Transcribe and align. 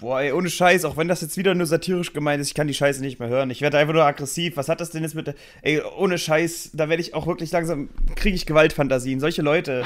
Boah, 0.00 0.20
ey, 0.20 0.30
ohne 0.30 0.48
Scheiß, 0.48 0.84
auch 0.84 0.96
wenn 0.96 1.08
das 1.08 1.22
jetzt 1.22 1.36
wieder 1.36 1.56
nur 1.56 1.66
satirisch 1.66 2.12
gemeint 2.12 2.40
ist, 2.40 2.46
ich 2.48 2.54
kann 2.54 2.68
die 2.68 2.74
Scheiße 2.74 3.00
nicht 3.00 3.18
mehr 3.18 3.28
hören. 3.28 3.50
Ich 3.50 3.62
werde 3.62 3.78
einfach 3.78 3.94
nur 3.94 4.04
aggressiv. 4.04 4.56
Was 4.56 4.68
hat 4.68 4.80
das 4.80 4.90
denn 4.90 5.02
jetzt 5.02 5.16
mit 5.16 5.26
der. 5.26 5.34
Ey, 5.62 5.82
ohne 5.98 6.18
Scheiß, 6.18 6.70
da 6.72 6.88
werde 6.88 7.02
ich 7.02 7.14
auch 7.14 7.26
wirklich 7.26 7.50
langsam. 7.50 7.88
kriege 8.14 8.36
ich 8.36 8.46
Gewaltfantasien. 8.46 9.18
Solche 9.18 9.42
Leute. 9.42 9.84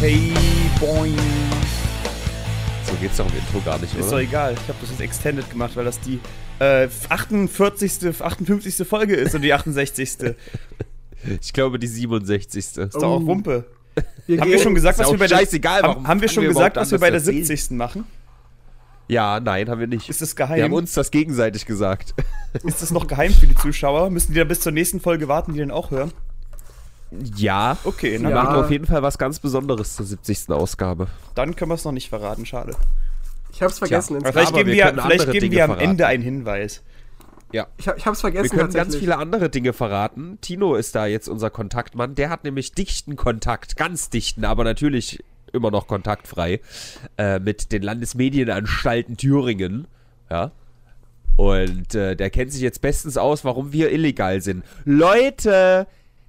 Hey, 0.00 0.32
boing. 0.80 1.57
So 2.98 3.02
geht's 3.02 3.16
doch 3.18 3.26
im 3.30 3.38
Intro 3.38 3.60
gar 3.60 3.78
nicht, 3.78 3.94
Ist 3.96 4.10
doch 4.10 4.18
egal. 4.18 4.54
Ich 4.54 4.68
habe 4.68 4.78
das 4.80 4.90
jetzt 4.90 5.00
extended 5.00 5.48
gemacht, 5.50 5.76
weil 5.76 5.84
das 5.84 6.00
die 6.00 6.18
äh, 6.58 6.88
48., 7.08 8.20
58. 8.20 8.86
Folge 8.88 9.14
ist 9.14 9.34
und 9.36 9.42
die 9.42 9.52
68. 9.52 10.04
ist 10.04 10.24
Ich 11.40 11.52
glaube, 11.52 11.78
die 11.78 11.86
67. 11.86 12.66
doch 12.74 13.02
auch 13.02 13.20
Oh. 13.20 13.26
Wumpe. 13.26 13.64
Wir 14.26 14.40
Haben 14.40 14.50
wir 14.50 14.58
schon 14.58 14.74
gesagt, 14.74 14.94
Ist 14.96 15.00
was 15.00 15.06
auch 15.08 15.12
wir 15.12 15.18
bei 15.18 15.26
der. 15.28 15.36
scheißegal, 15.38 15.82
haben, 15.82 16.08
haben 16.08 16.20
wir 16.20 16.28
schon 16.28 16.42
wir 16.42 16.48
gesagt, 16.50 16.76
was 16.76 16.90
wir 16.90 16.98
bei 16.98 17.10
der 17.10 17.20
das 17.20 17.24
zu 17.26 17.30
erzählen? 17.30 17.46
70. 17.46 17.76
machen? 17.76 18.04
Ja, 19.06 19.40
nein, 19.40 19.68
haben 19.68 19.80
wir 19.80 19.86
nicht. 19.86 20.08
Ist 20.08 20.20
das 20.20 20.36
wir 20.36 20.46
geheim? 20.46 20.62
haben 20.64 20.72
uns 20.72 20.92
das 20.92 21.10
gegenseitig 21.10 21.66
gesagt. 21.66 22.14
Ist 22.64 22.82
das 22.82 22.90
noch 22.90 23.06
geheim 23.06 23.32
für 23.32 23.46
die 23.46 23.54
Zuschauer? 23.54 24.10
Müssen 24.10 24.32
die 24.32 24.38
da 24.38 24.44
bis 24.44 24.60
zur 24.60 24.72
nächsten 24.72 25.00
Folge 25.00 25.28
warten, 25.28 25.52
die 25.52 25.58
den 25.60 25.70
auch 25.70 25.90
hören? 25.90 26.12
Ja. 27.36 27.76
Okay, 27.84 28.12
Wir 28.12 28.20
na, 28.20 28.30
Ja. 28.30 28.42
machen 28.42 28.56
auf 28.56 28.70
jeden 28.70 28.86
Fall 28.86 29.02
was 29.02 29.18
ganz 29.18 29.38
Besonderes 29.38 29.96
zur 29.96 30.06
70. 30.06 30.50
Ausgabe. 30.50 31.08
dann 31.34 31.56
können 31.56 31.70
wir 31.70 31.74
es 31.76 31.84
noch 31.84 31.92
nicht 31.92 32.08
verraten, 32.08 32.44
schade. 32.46 32.74
Ich 33.52 33.62
hab's 33.62 33.78
vergessen. 33.78 34.18
Tja. 34.20 34.32
vielleicht 34.32 34.54
geben 34.54 34.70
wir 34.70 34.94
wir, 34.94 35.02
vielleicht 35.02 35.26
geben 35.26 35.40
Dinge 35.40 35.56
wir 35.56 35.64
am 35.64 35.70
verraten. 35.70 35.90
Ende 35.90 36.06
einen 36.06 36.22
Hinweis. 36.22 36.82
Ja. 37.50 37.66
ich, 37.78 37.86
ich 37.86 38.06
hab's 38.06 38.22
Wir 38.22 38.30
vergessen 38.32 38.56
können 38.56 38.72
ganz 38.74 38.94
viele 38.94 39.16
andere 39.16 39.48
Dinge 39.48 39.72
verraten. 39.72 40.38
Tino 40.42 40.74
ist 40.74 40.94
da 40.94 41.06
jetzt 41.06 41.28
unser 41.28 41.48
Kontaktmann. 41.48 42.14
Der 42.14 42.28
hat 42.28 42.44
nämlich 42.44 42.72
dichten 42.72 43.16
Kontakt, 43.16 43.76
ganz 43.76 44.10
dichten, 44.10 44.44
aber 44.44 44.64
natürlich 44.64 45.24
immer 45.54 45.70
noch 45.70 45.86
kontaktfrei, 45.86 46.60
äh, 47.16 47.38
mit 47.38 47.72
den 47.72 47.82
Landesmedienanstalten 47.82 49.16
Thüringen. 49.16 49.86
Ja. 50.30 50.52
Und 51.36 51.94
äh, 51.94 52.16
der 52.16 52.30
kennt 52.30 52.52
sich 52.52 52.60
jetzt 52.60 52.82
bestens 52.82 53.16
aus, 53.16 53.44
warum 53.44 53.72
wir 53.72 53.92
illegal 53.92 54.40
sind. 54.42 54.64
Leute, 54.84 55.86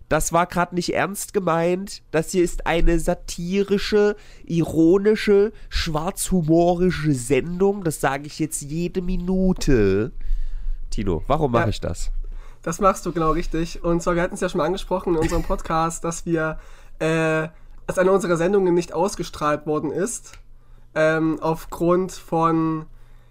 das 0.09 0.33
war 0.33 0.47
gerade 0.47 0.75
nicht 0.75 0.93
ernst 0.93 1.33
gemeint. 1.33 2.02
Das 2.11 2.31
hier 2.31 2.43
ist 2.43 2.65
eine 2.65 2.99
satirische, 2.99 4.15
ironische, 4.45 5.53
schwarzhumorische 5.69 7.13
Sendung. 7.13 7.83
Das 7.83 8.02
sage 8.02 8.25
ich 8.25 8.39
jetzt 8.39 8.61
jede 8.61 9.02
Minute. 9.02 10.11
Tino, 10.89 11.23
warum 11.27 11.52
mache 11.52 11.63
Ja. 11.63 11.69
ich 11.69 11.80
das? 11.80 12.11
Das 12.61 12.80
machst 12.81 13.05
du 13.05 13.11
genau 13.13 13.31
richtig. 13.31 13.83
Und 13.83 14.02
zwar, 14.02 14.15
wir 14.15 14.21
hatten 14.23 14.33
es 14.33 14.41
ja 14.41 14.49
schon 14.49 14.57
mal 14.57 14.65
angesprochen 14.65 15.13
in 15.13 15.19
unserem 15.21 15.43
Podcast, 15.43 16.03
dass 16.03 16.25
wir, 16.25 16.59
äh, 16.99 17.47
dass 17.87 17.97
eine 17.97 18.11
unserer 18.11 18.35
Sendungen 18.35 18.73
nicht 18.73 18.93
ausgestrahlt 18.93 19.65
worden 19.65 19.91
ist. 19.91 20.33
Ähm, 20.95 21.37
aufgrund 21.39 22.11
von, 22.11 22.87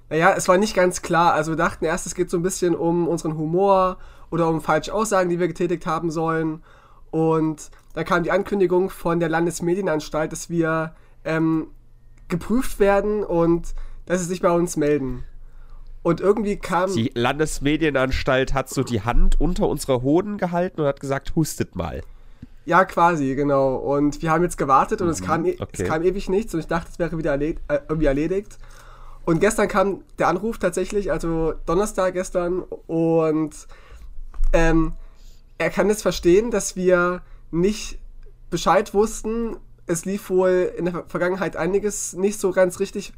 naja, 0.08 0.32
es 0.36 0.48
war 0.48 0.56
nicht 0.56 0.74
ganz 0.74 1.02
klar. 1.02 1.34
Also 1.34 1.52
wir 1.52 1.56
dachten 1.56 1.84
erst, 1.84 2.06
es 2.06 2.14
geht 2.14 2.30
so 2.30 2.36
ein 2.38 2.42
bisschen 2.42 2.74
um 2.74 3.08
unseren 3.08 3.36
Humor 3.36 3.98
oder 4.30 4.48
um 4.48 4.60
falsche 4.60 4.92
Aussagen, 4.92 5.30
die 5.30 5.38
wir 5.38 5.48
getätigt 5.48 5.86
haben 5.86 6.10
sollen. 6.10 6.62
Und 7.10 7.70
da 7.94 8.04
kam 8.04 8.22
die 8.22 8.30
Ankündigung 8.30 8.90
von 8.90 9.20
der 9.20 9.28
Landesmedienanstalt, 9.28 10.32
dass 10.32 10.50
wir 10.50 10.94
ähm, 11.24 11.68
geprüft 12.28 12.78
werden 12.80 13.24
und 13.24 13.74
dass 14.06 14.20
sie 14.20 14.26
sich 14.26 14.40
bei 14.40 14.50
uns 14.50 14.76
melden. 14.76 15.24
Und 16.02 16.20
irgendwie 16.20 16.56
kam. 16.56 16.92
Die 16.92 17.10
Landesmedienanstalt 17.14 18.54
hat 18.54 18.68
so 18.68 18.82
die 18.82 19.02
Hand 19.02 19.40
unter 19.40 19.68
unsere 19.68 20.02
Hoden 20.02 20.38
gehalten 20.38 20.80
und 20.80 20.86
hat 20.86 21.00
gesagt, 21.00 21.34
hustet 21.34 21.76
mal. 21.76 22.02
Ja, 22.64 22.84
quasi, 22.84 23.34
genau. 23.34 23.76
Und 23.76 24.20
wir 24.22 24.30
haben 24.30 24.42
jetzt 24.42 24.58
gewartet 24.58 25.00
und 25.00 25.08
es, 25.08 25.22
kam, 25.22 25.44
e- 25.44 25.52
Mhm, 25.52 25.62
okay. 25.62 25.82
es 25.82 25.84
kam 25.84 26.02
ewig 26.02 26.28
nichts 26.28 26.52
und 26.54 26.60
ich 26.60 26.66
dachte, 26.66 26.88
es 26.92 26.98
wäre 26.98 27.16
wieder 27.16 27.30
erled 27.32 27.58
äh, 27.68 27.80
irgendwie 27.88 28.06
erledigt. 28.06 28.58
Und 29.24 29.40
gestern 29.40 29.68
kam 29.68 30.02
der 30.18 30.28
Anruf 30.28 30.58
tatsächlich, 30.58 31.10
also 31.10 31.54
Donnerstag 31.66 32.14
gestern, 32.14 32.60
und 32.86 33.50
ähm, 34.52 34.92
er 35.58 35.70
kann 35.70 35.88
jetzt 35.88 36.02
verstehen, 36.02 36.50
dass 36.50 36.76
wir 36.76 37.22
nicht 37.50 37.98
Bescheid 38.50 38.94
wussten. 38.94 39.56
Es 39.86 40.04
lief 40.04 40.30
wohl 40.30 40.72
in 40.76 40.84
der 40.84 40.94
Ver- 40.94 41.04
Vergangenheit 41.08 41.56
einiges 41.56 42.12
nicht 42.12 42.38
so 42.38 42.52
ganz 42.52 42.78
richtig. 42.80 43.12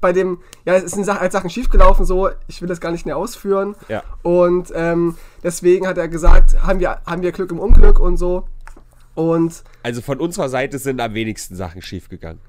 Bei 0.00 0.12
dem, 0.12 0.38
ja, 0.64 0.74
es 0.74 0.92
sind 0.92 1.08
halt 1.08 1.32
Sachen 1.32 1.50
schiefgelaufen, 1.50 2.04
so, 2.04 2.30
ich 2.46 2.60
will 2.60 2.68
das 2.68 2.80
gar 2.80 2.92
nicht 2.92 3.04
mehr 3.04 3.16
ausführen. 3.16 3.74
Ja. 3.88 4.04
Und 4.22 4.70
ähm, 4.74 5.16
deswegen 5.42 5.88
hat 5.88 5.98
er 5.98 6.06
gesagt, 6.06 6.62
haben 6.62 6.78
wir, 6.78 7.00
haben 7.04 7.22
wir 7.22 7.32
Glück 7.32 7.50
im 7.50 7.58
Unglück 7.58 7.98
und 7.98 8.16
so. 8.16 8.46
Und 9.16 9.64
Also 9.82 10.00
von 10.00 10.20
unserer 10.20 10.48
Seite 10.48 10.78
sind 10.78 11.00
am 11.00 11.14
wenigsten 11.14 11.56
Sachen 11.56 11.82
schiefgegangen. 11.82 12.40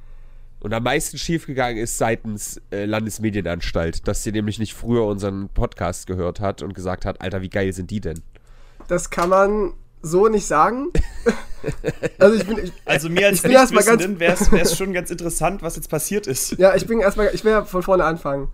Und 0.62 0.74
am 0.74 0.84
meisten 0.84 1.18
schiefgegangen 1.18 1.78
ist 1.78 1.98
seitens 1.98 2.62
äh, 2.72 2.86
Landesmedienanstalt, 2.86 4.08
dass 4.08 4.24
sie 4.24 4.32
nämlich 4.32 4.60
nicht 4.60 4.74
früher 4.74 5.06
unseren 5.06 5.50
Podcast 5.50 6.06
gehört 6.08 6.40
hat 6.42 6.62
und 6.62 6.74
gesagt 6.74 7.06
hat, 7.06 7.22
Alter, 7.22 7.42
wie 7.42 7.50
geil 7.50 7.72
sind 7.74 7.92
die 7.92 8.02
denn? 8.02 8.22
das 8.88 9.10
kann 9.12 9.30
man 9.30 9.74
so 10.02 10.28
nicht 10.30 10.48
sagen. 10.48 10.88
also 12.20 12.36
ich 12.36 12.46
bin, 12.48 12.58
ich, 12.58 12.74
Also 12.86 13.10
mir 13.10 13.28
als 13.28 13.44
Nichtwissenden 13.44 14.20
wäre 14.20 14.36
es 14.62 14.76
schon 14.78 14.94
ganz 14.94 15.12
interessant, 15.12 15.62
was 15.62 15.76
jetzt 15.76 15.90
passiert 15.90 16.26
ist. 16.26 16.58
ja, 16.58 16.74
ich 16.76 16.88
bin 16.88 17.00
erstmal, 17.00 17.30
ich 17.34 17.44
will 17.44 17.52
ja 17.52 17.64
von 17.66 17.84
vorne 17.84 18.04
anfangen. 18.06 18.50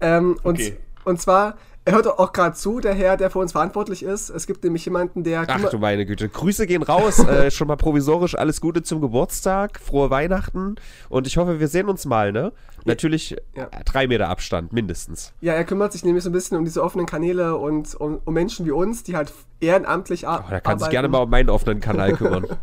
Ähm, 0.00 0.38
und, 0.44 0.60
Okay. 0.60 0.76
und 1.04 1.20
zwar, 1.20 1.58
er 1.84 1.94
hört 1.94 2.06
auch 2.06 2.32
gerade 2.32 2.54
zu, 2.54 2.78
der 2.80 2.94
Herr, 2.94 3.16
der 3.16 3.30
für 3.30 3.38
uns 3.38 3.52
verantwortlich 3.52 4.02
ist. 4.02 4.28
Es 4.30 4.46
gibt 4.46 4.62
nämlich 4.64 4.84
jemanden, 4.84 5.24
der 5.24 5.44
Ach 5.48 5.70
du 5.70 5.78
meine 5.78 6.04
Güte. 6.06 6.28
Grüße 6.28 6.66
gehen 6.66 6.82
raus. 6.82 7.18
äh, 7.26 7.50
schon 7.50 7.68
mal 7.68 7.76
provisorisch 7.76 8.34
alles 8.36 8.60
Gute 8.60 8.82
zum 8.82 9.00
Geburtstag. 9.00 9.80
Frohe 9.80 10.10
Weihnachten. 10.10 10.76
Und 11.08 11.26
ich 11.26 11.36
hoffe, 11.38 11.58
wir 11.58 11.68
sehen 11.68 11.88
uns 11.88 12.04
mal, 12.04 12.32
ne? 12.32 12.52
Natürlich 12.84 13.36
Ja. 13.54 13.64
äh, 13.64 13.84
drei 13.84 14.06
Meter 14.06 14.28
Abstand, 14.28 14.72
mindestens. 14.72 15.32
Ja, 15.40 15.54
er 15.54 15.64
kümmert 15.64 15.92
sich 15.92 16.04
nämlich 16.04 16.22
so 16.24 16.30
ein 16.30 16.32
bisschen 16.34 16.56
um 16.58 16.64
diese 16.64 16.82
offenen 16.82 17.06
Kanäle 17.06 17.56
und 17.56 17.94
um, 17.94 18.20
um 18.24 18.34
Menschen 18.34 18.66
wie 18.66 18.70
uns, 18.72 19.02
die 19.02 19.16
halt 19.16 19.32
ehrenamtlich 19.60 20.28
ar- 20.28 20.40
Aber 20.44 20.52
er 20.52 20.60
kann 20.60 20.78
sich 20.78 20.84
arbeiten. 20.84 20.92
gerne 20.92 21.08
mal 21.08 21.18
um 21.22 21.30
meinen 21.30 21.50
offenen 21.50 21.80
Kanal 21.80 22.12
kümmern. 22.12 22.46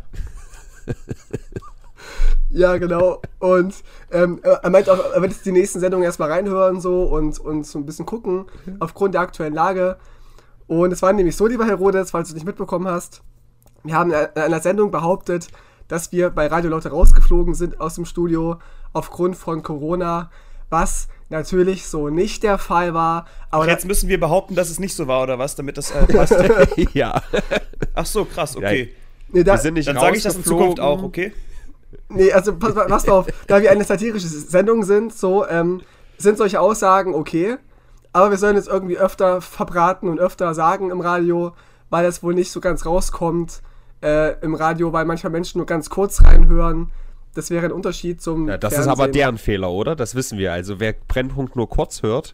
Ja, 2.50 2.78
genau. 2.78 3.22
Und 3.39 3.75
ähm, 4.11 4.39
er 4.44 4.69
meint 4.69 4.89
auch, 4.89 5.13
er 5.13 5.22
wird 5.22 5.33
jetzt 5.33 5.45
die 5.45 5.51
nächsten 5.51 5.79
Sendungen 5.79 6.05
erstmal 6.05 6.31
reinhören 6.31 6.79
so 6.79 7.03
und, 7.03 7.39
und 7.39 7.66
so 7.66 7.78
ein 7.78 7.85
bisschen 7.85 8.05
gucken, 8.05 8.45
aufgrund 8.79 9.13
der 9.13 9.22
aktuellen 9.22 9.53
Lage. 9.53 9.97
Und 10.67 10.91
es 10.91 11.01
war 11.01 11.13
nämlich 11.13 11.35
so, 11.35 11.47
lieber 11.47 11.66
Herr 11.66 11.75
Rodes, 11.75 12.11
falls 12.11 12.29
du 12.29 12.31
es 12.31 12.35
nicht 12.35 12.45
mitbekommen 12.45 12.88
hast, 12.88 13.22
wir 13.83 13.95
haben 13.95 14.11
in 14.11 14.41
einer 14.41 14.59
Sendung 14.59 14.91
behauptet, 14.91 15.47
dass 15.88 16.11
wir 16.11 16.29
bei 16.29 16.47
Radio 16.47 16.69
Laute 16.69 16.89
rausgeflogen 16.89 17.53
sind 17.53 17.79
aus 17.79 17.95
dem 17.95 18.05
Studio 18.05 18.59
aufgrund 18.94 19.38
von 19.38 19.63
Corona, 19.63 20.29
was 20.69 21.07
natürlich 21.29 21.88
so 21.88 22.09
nicht 22.09 22.44
der 22.44 22.57
Fall 22.57 22.94
war. 22.94 23.25
Aber 23.49 23.63
Und 23.63 23.69
jetzt 23.69 23.85
müssen 23.85 24.09
wir 24.09 24.19
behaupten, 24.19 24.55
dass 24.55 24.69
es 24.69 24.79
nicht 24.79 24.95
so 24.95 25.07
war, 25.07 25.23
oder 25.23 25.39
was, 25.39 25.55
damit 25.55 25.78
das 25.78 25.91
äh, 25.91 26.05
passt. 26.05 26.35
ja. 26.94 27.22
Ach 27.94 28.05
so, 28.05 28.25
krass, 28.25 28.57
okay. 28.57 28.94
nee, 29.31 29.44
da, 29.44 29.53
Wir 29.53 29.59
sind 29.59 29.75
nicht 29.75 29.88
Dann 29.88 29.97
sage 29.97 30.17
ich 30.17 30.23
das 30.23 30.35
in 30.35 30.44
Zukunft 30.44 30.79
auch, 30.79 31.03
okay? 31.03 31.31
Nee, 32.09 32.31
also 32.31 32.56
pass, 32.56 32.74
pass 32.74 33.08
mal 33.08 33.14
auf, 33.14 33.28
da 33.48 33.62
wir 33.62 33.72
eine 33.72 33.84
satirische 33.84 34.28
Sendung 34.28 34.84
sind, 34.84 35.14
so, 35.14 35.48
ähm, 35.48 35.81
sind 36.18 36.38
solche 36.38 36.59
Aussagen 36.59 37.14
okay, 37.14 37.58
aber 38.14 38.31
wir 38.31 38.38
sollen 38.38 38.56
jetzt 38.56 38.68
irgendwie 38.68 38.98
öfter 38.98 39.42
verbraten 39.42 40.09
und 40.09 40.20
öfter 40.20 40.53
sagen 40.53 40.90
im 40.90 41.02
Radio, 41.02 41.53
weil 41.90 42.03
das 42.03 42.24
wohl 42.24 42.34
nicht 42.34 42.52
so 42.52 42.59
ganz 42.59 42.86
rauskommt 42.86 43.62
äh, 44.02 44.40
im 44.42 44.56
Radio, 44.56 44.94
weil 44.94 45.06
manchmal 45.06 45.31
Menschen 45.31 45.59
nur 45.59 45.66
ganz 45.66 45.90
kurz 45.90 46.24
reinhören. 46.24 46.92
Das 47.36 47.52
wäre 47.52 47.66
ein 47.66 47.72
Unterschied 47.72 48.22
zum. 48.22 48.47
Ja, 48.47 48.58
das 48.58 48.74
ist 48.74 48.78
Fernsehen. 48.78 48.92
aber 48.92 49.08
deren 49.08 49.38
Fehler, 49.38 49.70
oder? 49.70 49.96
Das 49.96 50.16
wissen 50.16 50.40
wir. 50.40 50.52
Also 50.52 50.80
wer 50.80 50.94
Brennpunkt 51.08 51.56
nur 51.56 51.70
kurz 51.70 52.02
hört, 52.02 52.34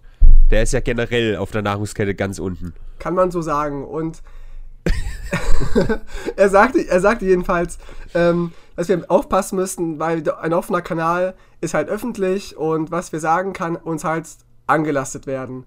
der 0.50 0.63
ist 0.63 0.72
ja 0.72 0.80
generell 0.80 1.36
auf 1.36 1.52
der 1.52 1.62
Nahrungskette 1.62 2.16
ganz 2.16 2.40
unten. 2.40 2.74
Kann 3.00 3.13
man 3.13 3.30
so 3.30 3.42
sagen. 3.42 3.86
Und 3.86 4.22
er, 6.35 6.50
sagte, 6.50 6.88
er 6.88 7.00
sagte 7.00 7.25
jedenfalls, 7.25 7.77
ähm, 8.13 8.51
dass 8.75 8.89
wir 8.89 9.03
aufpassen 9.09 9.56
müssten, 9.56 10.00
weil 10.00 10.24
ein 10.41 10.53
offener 10.53 10.81
Kanal 10.81 11.35
ist 11.62 11.74
halt 11.74 11.89
öffentlich 11.89 12.57
und 12.57 12.91
was 12.91 13.12
wir 13.12 13.19
sagen, 13.19 13.53
kann 13.53 13.75
uns 13.75 14.03
halt 14.03 14.27
angelastet 14.68 15.27
werden. 15.27 15.65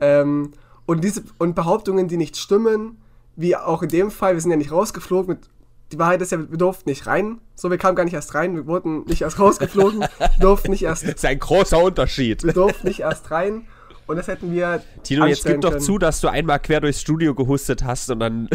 Ähm, 0.00 0.52
und, 0.86 1.04
diese, 1.04 1.22
und 1.38 1.54
Behauptungen, 1.54 2.08
die 2.08 2.16
nicht 2.16 2.36
stimmen, 2.36 3.00
wie 3.36 3.56
auch 3.56 3.82
in 3.82 3.88
dem 3.88 4.10
Fall, 4.10 4.34
wir 4.34 4.40
sind 4.40 4.50
ja 4.50 4.56
nicht 4.56 4.72
rausgeflogen. 4.72 5.36
Mit, 5.36 5.48
die 5.92 5.98
Wahrheit 5.98 6.20
ist 6.20 6.32
ja, 6.32 6.38
wir 6.50 6.58
durften 6.58 6.88
nicht 6.88 7.06
rein. 7.06 7.38
So, 7.54 7.70
wir 7.70 7.78
kamen 7.78 7.96
gar 7.96 8.04
nicht 8.04 8.14
erst 8.14 8.34
rein, 8.34 8.54
wir 8.54 8.66
wurden 8.66 9.04
nicht 9.04 9.22
erst 9.22 9.38
rausgeflogen, 9.38 10.04
durften 10.40 10.70
nicht 10.70 10.82
erst, 10.82 11.02
Das 11.06 11.14
ist 11.14 11.24
ein 11.24 11.38
großer 11.38 11.82
Unterschied. 11.82 12.44
wir 12.44 12.52
durften 12.52 12.86
nicht 12.88 13.00
erst 13.00 13.30
rein. 13.30 13.66
Und 14.10 14.16
das 14.16 14.26
hätten 14.26 14.52
wir. 14.52 14.82
Tino, 15.04 15.24
jetzt 15.24 15.44
gib 15.44 15.60
doch 15.60 15.70
können. 15.70 15.80
zu, 15.80 15.96
dass 15.96 16.20
du 16.20 16.28
einmal 16.28 16.58
quer 16.58 16.80
durchs 16.80 17.00
Studio 17.00 17.34
gehustet 17.34 17.84
hast 17.84 18.10
und 18.10 18.18
dann. 18.18 18.48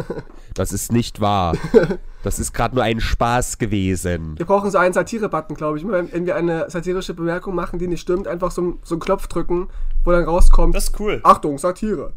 das 0.54 0.72
ist 0.72 0.92
nicht 0.92 1.20
wahr. 1.20 1.56
Das 2.22 2.38
ist 2.38 2.52
gerade 2.52 2.74
nur 2.74 2.84
ein 2.84 3.00
Spaß 3.00 3.56
gewesen. 3.56 4.36
Wir 4.36 4.44
brauchen 4.44 4.70
so 4.70 4.76
einen 4.76 4.92
Satire-Button, 4.92 5.56
glaube 5.56 5.78
ich. 5.78 5.88
Wenn 5.88 6.26
wir 6.26 6.36
eine 6.36 6.68
satirische 6.68 7.14
Bemerkung 7.14 7.54
machen, 7.54 7.78
die 7.78 7.86
nicht 7.86 8.02
stimmt, 8.02 8.28
einfach 8.28 8.50
so, 8.50 8.78
so 8.82 8.96
einen 8.96 9.00
Knopf 9.00 9.26
drücken, 9.26 9.68
wo 10.04 10.10
dann 10.10 10.24
rauskommt. 10.24 10.74
Das 10.74 10.88
ist 10.88 11.00
cool. 11.00 11.20
Achtung, 11.22 11.56
Satire. 11.56 12.12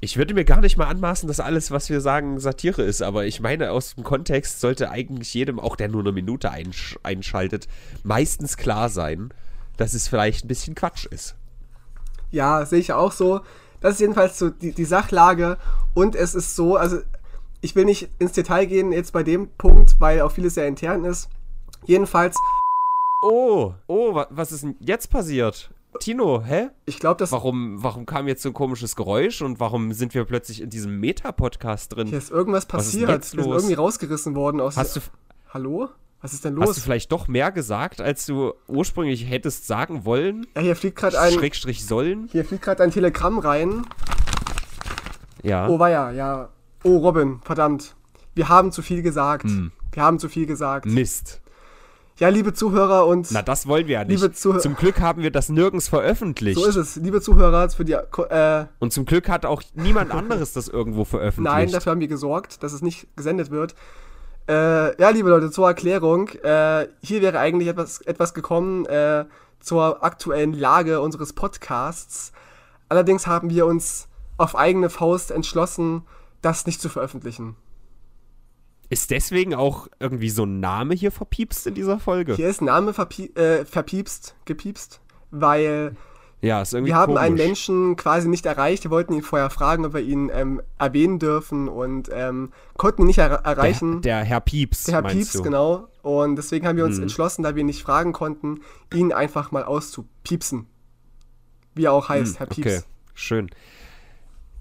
Ich 0.00 0.16
würde 0.16 0.32
mir 0.32 0.46
gar 0.46 0.62
nicht 0.62 0.78
mal 0.78 0.86
anmaßen, 0.86 1.28
dass 1.28 1.38
alles, 1.38 1.70
was 1.70 1.90
wir 1.90 2.00
sagen, 2.00 2.38
Satire 2.40 2.82
ist, 2.82 3.02
aber 3.02 3.26
ich 3.26 3.40
meine, 3.40 3.72
aus 3.72 3.94
dem 3.94 4.04
Kontext 4.04 4.60
sollte 4.60 4.90
eigentlich 4.90 5.34
jedem, 5.34 5.60
auch 5.60 5.76
der 5.76 5.88
nur 5.88 6.00
eine 6.00 6.12
Minute 6.12 6.50
einsch 6.50 6.98
einschaltet, 7.02 7.68
meistens 8.04 8.56
klar 8.56 8.88
sein, 8.88 9.34
dass 9.76 9.94
es 9.94 10.08
vielleicht 10.08 10.44
ein 10.44 10.48
bisschen 10.48 10.74
Quatsch 10.74 11.06
ist. 11.06 11.34
Ja, 12.30 12.64
sehe 12.66 12.80
ich 12.80 12.92
auch 12.92 13.12
so. 13.12 13.40
Das 13.80 13.94
ist 13.94 14.00
jedenfalls 14.00 14.38
so 14.38 14.50
die, 14.50 14.72
die 14.72 14.84
Sachlage. 14.84 15.58
Und 15.94 16.14
es 16.16 16.34
ist 16.34 16.56
so, 16.56 16.76
also 16.76 16.98
ich 17.60 17.74
will 17.76 17.84
nicht 17.84 18.08
ins 18.18 18.32
Detail 18.32 18.66
gehen 18.66 18.92
jetzt 18.92 19.12
bei 19.12 19.22
dem 19.22 19.48
Punkt, 19.58 19.96
weil 20.00 20.20
auch 20.22 20.32
vieles 20.32 20.54
sehr 20.54 20.66
intern 20.66 21.04
ist. 21.04 21.28
Jedenfalls, 21.84 22.36
Oh, 23.22 23.72
oh, 23.86 24.14
wa 24.14 24.26
was 24.30 24.52
ist 24.52 24.62
denn 24.62 24.76
jetzt 24.80 25.10
passiert? 25.10 25.70
Tino, 26.00 26.42
hä? 26.44 26.68
ich 26.84 26.98
glaube, 26.98 27.16
dass 27.18 27.32
Warum, 27.32 27.82
warum 27.82 28.04
kam 28.04 28.28
jetzt 28.28 28.42
so 28.42 28.50
ein 28.50 28.52
komisches 28.52 28.94
Geräusch 28.96 29.40
und 29.40 29.58
warum 29.60 29.92
sind 29.94 30.12
wir 30.12 30.24
plötzlich 30.26 30.60
in 30.60 30.68
diesem 30.68 31.00
Meta-Podcast 31.00 31.96
drin? 31.96 32.08
hier 32.08 32.18
ist 32.18 32.30
irgendwas 32.30 32.66
Was 32.70 32.86
ist 32.88 32.92
passiert. 32.92 33.08
jetzt 33.10 33.34
Wir 33.36 33.42
sind 33.42 33.50
los? 33.52 33.62
irgendwie 33.62 33.74
rausgerissen 33.76 34.34
worden 34.34 34.60
aus. 34.60 34.76
Hast 34.76 34.96
du, 34.96 35.00
Hallo? 35.48 35.88
Was 36.22 36.32
ist 36.32 36.44
denn 36.44 36.54
hast 36.58 36.62
du 36.62 36.66
los? 36.66 36.78
vielleicht 36.80 37.12
doch 37.12 37.28
mehr 37.28 37.52
gesagt, 37.52 38.00
als 38.00 38.26
du 38.26 38.54
ursprünglich 38.66 39.28
hättest 39.28 39.66
sagen 39.66 40.04
wollen? 40.04 40.46
Ja, 40.56 40.62
hier 40.62 40.76
fliegt 40.76 40.96
gerade 40.96 41.20
ein, 41.20 41.32
Schrägstrich 41.32 41.84
sollen? 41.86 42.28
hier 42.32 42.44
fliegt 42.44 42.62
gerade 42.62 42.82
ein 42.82 42.90
Telegramm 42.90 43.38
rein. 43.38 43.86
Ja. 45.42 45.68
Oh 45.68 45.78
weia, 45.78 46.10
ja. 46.10 46.48
Oh 46.82 46.98
Robin, 46.98 47.40
verdammt. 47.44 47.94
Wir 48.34 48.48
haben 48.48 48.72
zu 48.72 48.82
viel 48.82 49.02
gesagt. 49.02 49.44
Hm. 49.44 49.72
Wir 49.92 50.02
haben 50.02 50.18
zu 50.18 50.28
viel 50.28 50.46
gesagt. 50.46 50.86
Mist. 50.86 51.40
Ja, 52.18 52.28
liebe 52.28 52.54
Zuhörer 52.54 53.06
und 53.06 53.30
Na, 53.30 53.42
das 53.42 53.66
wollen 53.66 53.86
wir 53.88 53.94
ja 53.94 54.04
nicht. 54.04 54.20
Liebe 54.20 54.32
Zuhör- 54.32 54.60
zum 54.60 54.74
Glück 54.74 55.00
haben 55.00 55.22
wir 55.22 55.30
das 55.30 55.50
nirgends 55.50 55.88
veröffentlicht. 55.88 56.58
so 56.58 56.64
ist 56.66 56.76
es. 56.76 56.96
Liebe 56.96 57.20
Zuhörer, 57.20 57.68
für 57.68 57.84
die 57.84 57.92
äh, 57.92 58.64
Und 58.78 58.92
zum 58.94 59.04
Glück 59.04 59.28
hat 59.28 59.44
auch 59.44 59.62
niemand 59.74 60.10
anderes 60.12 60.54
das 60.54 60.68
irgendwo 60.68 61.04
veröffentlicht. 61.04 61.54
Nein, 61.54 61.70
dafür 61.70 61.92
haben 61.92 62.00
wir 62.00 62.08
gesorgt, 62.08 62.62
dass 62.62 62.72
es 62.72 62.80
nicht 62.80 63.06
gesendet 63.16 63.50
wird. 63.50 63.74
Äh, 64.48 65.00
ja, 65.00 65.10
liebe 65.10 65.28
Leute, 65.28 65.50
zur 65.50 65.66
Erklärung. 65.66 66.28
Äh, 66.28 66.88
hier 67.02 67.22
wäre 67.22 67.38
eigentlich 67.38 67.68
etwas, 67.68 68.00
etwas 68.02 68.32
gekommen 68.32 68.86
äh, 68.86 69.24
zur 69.60 70.04
aktuellen 70.04 70.52
Lage 70.52 71.00
unseres 71.00 71.32
Podcasts. 71.32 72.32
Allerdings 72.88 73.26
haben 73.26 73.50
wir 73.50 73.66
uns 73.66 74.08
auf 74.36 74.54
eigene 74.54 74.90
Faust 74.90 75.30
entschlossen, 75.30 76.02
das 76.42 76.66
nicht 76.66 76.80
zu 76.80 76.88
veröffentlichen. 76.88 77.56
Ist 78.88 79.10
deswegen 79.10 79.54
auch 79.54 79.88
irgendwie 79.98 80.30
so 80.30 80.44
ein 80.44 80.60
Name 80.60 80.94
hier 80.94 81.10
verpiepst 81.10 81.66
in 81.66 81.74
dieser 81.74 81.98
Folge? 81.98 82.34
Hier 82.34 82.48
ist 82.48 82.60
ein 82.60 82.66
Name 82.66 82.94
verpie 82.94 83.34
äh, 83.34 83.64
verpiepst, 83.64 84.36
gepiepst, 84.44 85.00
weil 85.32 85.96
ja, 86.42 86.62
ist 86.62 86.74
irgendwie 86.74 86.90
wir 86.92 86.96
haben 86.96 87.14
komisch. 87.14 87.22
einen 87.22 87.34
Menschen 87.36 87.96
quasi 87.96 88.28
nicht 88.28 88.46
erreicht. 88.46 88.84
Wir 88.84 88.90
wollten 88.90 89.12
ihn 89.14 89.22
vorher 89.22 89.50
fragen, 89.50 89.84
ob 89.86 89.94
wir 89.94 90.02
ihn 90.02 90.30
ähm, 90.32 90.60
erwähnen 90.78 91.18
dürfen 91.18 91.68
und 91.68 92.08
ähm, 92.12 92.52
konnten 92.76 93.02
ihn 93.02 93.06
nicht 93.08 93.18
er 93.18 93.30
erreichen. 93.44 94.02
Der, 94.02 94.18
der 94.20 94.24
Herr 94.24 94.40
Pieps, 94.40 94.84
Der 94.84 94.94
Herr 94.96 95.02
Pieps, 95.02 95.32
du? 95.32 95.42
genau. 95.42 95.88
Und 96.02 96.36
deswegen 96.36 96.66
haben 96.68 96.76
wir 96.76 96.84
uns 96.84 96.96
Hm. 96.96 97.04
entschlossen, 97.04 97.42
da 97.42 97.54
wir 97.54 97.60
ihn 97.60 97.66
nicht 97.66 97.82
fragen 97.82 98.12
konnten, 98.12 98.60
ihn 98.94 99.12
einfach 99.12 99.50
mal 99.50 99.64
auszupiepsen. 99.64 100.66
Wie 101.74 101.84
er 101.84 101.92
auch 101.92 102.08
heißt, 102.08 102.38
Herr 102.38 102.46
Pieps. 102.46 102.58
Okay, 102.66 102.80
schön. 103.14 103.50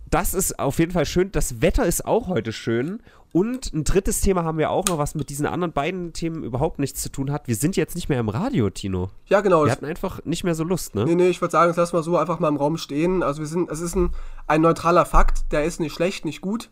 Das 0.09 0.33
ist 0.33 0.59
auf 0.59 0.79
jeden 0.79 0.91
Fall 0.91 1.05
schön. 1.05 1.31
Das 1.31 1.61
Wetter 1.61 1.85
ist 1.85 2.05
auch 2.05 2.27
heute 2.27 2.51
schön. 2.51 3.01
Und 3.31 3.73
ein 3.73 3.83
drittes 3.83 4.21
Thema 4.21 4.45
haben 4.45 4.57
wir 4.57 4.69
auch 4.69 4.85
noch, 4.85 4.97
was 4.97 5.13
mit 5.13 5.29
diesen 5.29 5.45
anderen 5.45 5.73
beiden 5.73 6.13
Themen 6.13 6.43
überhaupt 6.43 6.79
nichts 6.79 7.01
zu 7.01 7.09
tun 7.11 7.31
hat. 7.33 7.49
Wir 7.49 7.55
sind 7.57 7.75
jetzt 7.75 7.95
nicht 7.95 8.07
mehr 8.07 8.19
im 8.21 8.29
Radio, 8.29 8.69
Tino. 8.69 9.09
Ja, 9.25 9.41
genau. 9.41 9.65
Wir 9.65 9.73
hatten 9.73 9.83
einfach 9.83 10.23
nicht 10.23 10.45
mehr 10.45 10.55
so 10.55 10.63
Lust, 10.63 10.95
ne? 10.95 11.03
nee, 11.03 11.15
nee, 11.15 11.27
ich 11.27 11.41
würde 11.41 11.51
sagen, 11.51 11.69
das 11.69 11.75
lassen 11.75 11.97
wir 11.97 12.03
so 12.03 12.17
einfach 12.17 12.39
mal 12.39 12.47
im 12.47 12.55
Raum 12.55 12.77
stehen. 12.77 13.23
Also 13.23 13.41
wir 13.41 13.47
sind, 13.47 13.69
es 13.69 13.81
ist 13.81 13.95
ein, 13.95 14.11
ein 14.47 14.61
neutraler 14.61 15.05
Fakt, 15.05 15.51
der 15.51 15.65
ist 15.65 15.81
nicht 15.81 15.93
schlecht, 15.93 16.23
nicht 16.23 16.39
gut. 16.39 16.69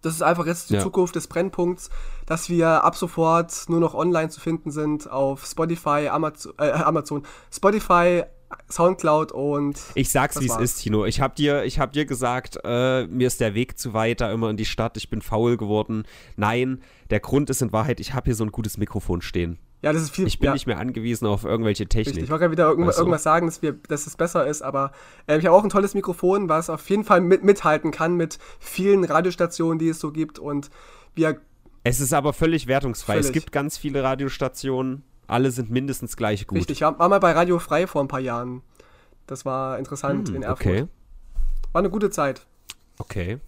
Das 0.00 0.14
ist 0.14 0.22
einfach 0.22 0.46
jetzt 0.46 0.70
die 0.70 0.74
Ja. 0.74 0.80
Zukunft 0.80 1.14
des 1.14 1.28
Brennpunkts, 1.28 1.90
dass 2.24 2.48
wir 2.48 2.84
ab 2.84 2.96
sofort 2.96 3.52
nur 3.68 3.78
noch 3.78 3.94
online 3.94 4.30
zu 4.30 4.40
finden 4.40 4.70
sind 4.70 5.10
auf 5.10 5.44
Spotify, 5.44 6.08
Amazon, 6.10 6.54
äh, 6.58 6.70
Amazon 6.70 7.22
Spotify, 7.52 8.24
Soundcloud 8.70 9.32
und 9.32 9.78
Ich 9.94 10.10
sag's, 10.10 10.40
wie 10.40 10.46
es 10.46 10.56
ist, 10.56 10.76
Tino. 10.82 11.04
Ich 11.04 11.20
hab 11.20 11.36
dir, 11.36 11.64
ich 11.64 11.78
hab 11.78 11.92
dir 11.92 12.04
gesagt, 12.06 12.58
äh, 12.64 13.06
mir 13.06 13.26
ist 13.26 13.40
der 13.40 13.54
Weg 13.54 13.78
zu 13.78 13.92
weit, 13.94 14.20
da 14.20 14.32
immer 14.32 14.50
in 14.50 14.56
die 14.56 14.64
Stadt. 14.64 14.96
Ich 14.96 15.10
bin 15.10 15.22
faul 15.22 15.56
geworden. 15.56 16.04
Nein, 16.36 16.80
der 17.10 17.20
Grund 17.20 17.50
ist 17.50 17.62
in 17.62 17.72
Wahrheit, 17.72 18.00
ich 18.00 18.14
habe 18.14 18.24
hier 18.26 18.34
so 18.34 18.44
ein 18.44 18.52
gutes 18.52 18.78
Mikrofon 18.78 19.20
stehen. 19.22 19.58
ja, 19.82 19.92
das 19.92 20.02
ist 20.02 20.10
viel. 20.14 20.26
Ich 20.26 20.38
bin 20.38 20.46
ja. 20.46 20.52
nicht 20.52 20.66
mehr 20.66 20.78
angewiesen 20.78 21.26
auf 21.26 21.44
irgendwelche 21.44 21.86
Technik. 21.86 22.06
Richtig, 22.08 22.24
ich 22.24 22.30
wollte 22.30 22.42
gerade 22.42 22.52
wieder 22.52 22.68
irgendwas, 22.68 22.90
Weißt 22.90 22.98
du? 22.98 23.02
irgendwas 23.02 23.22
sagen, 23.22 23.46
dass, 23.46 23.62
wir, 23.62 23.72
dass 23.88 24.06
es 24.06 24.16
besser 24.16 24.46
ist, 24.46 24.62
aber 24.62 24.92
äh, 25.26 25.38
ich 25.38 25.46
habe 25.46 25.56
auch 25.56 25.64
ein 25.64 25.70
tolles 25.70 25.94
Mikrofon, 25.94 26.48
was 26.48 26.70
auf 26.70 26.88
jeden 26.88 27.04
Fall 27.04 27.20
mit, 27.20 27.42
mithalten 27.44 27.90
kann 27.90 28.16
mit 28.16 28.38
vielen 28.60 29.04
Radiostationen, 29.04 29.78
die 29.78 29.88
es 29.88 29.98
so 30.00 30.12
gibt. 30.12 30.38
Und 30.38 30.70
wir, 31.14 31.40
Es 31.84 32.00
ist 32.00 32.12
aber 32.12 32.32
völlig 32.32 32.66
wertungsfrei. 32.68 33.18
Es 33.18 33.26
Völlig. 33.26 33.42
gibt 33.42 33.52
ganz 33.52 33.76
viele 33.76 34.02
Radiostationen. 34.02 35.02
Alle 35.32 35.50
sind 35.50 35.70
mindestens 35.70 36.16
gleich 36.16 36.46
gut. 36.46 36.58
richtig, 36.58 36.82
war, 36.82 36.98
war 36.98 37.08
mal 37.08 37.18
bei 37.20 37.32
Radio 37.32 37.58
Frei 37.58 37.86
vor 37.86 38.02
ein 38.02 38.08
paar 38.08 38.20
Jahren. 38.20 38.62
Das 39.26 39.44
war 39.44 39.78
interessant 39.78 40.28
in 40.28 40.42
Erfurt. 40.42 40.64
Hm, 40.64 40.72
Okay, 40.72 40.88
War 41.72 41.80
eine 41.80 41.90
gute 41.90 42.10
Zeit. 42.10 42.46
okay. 42.98 43.38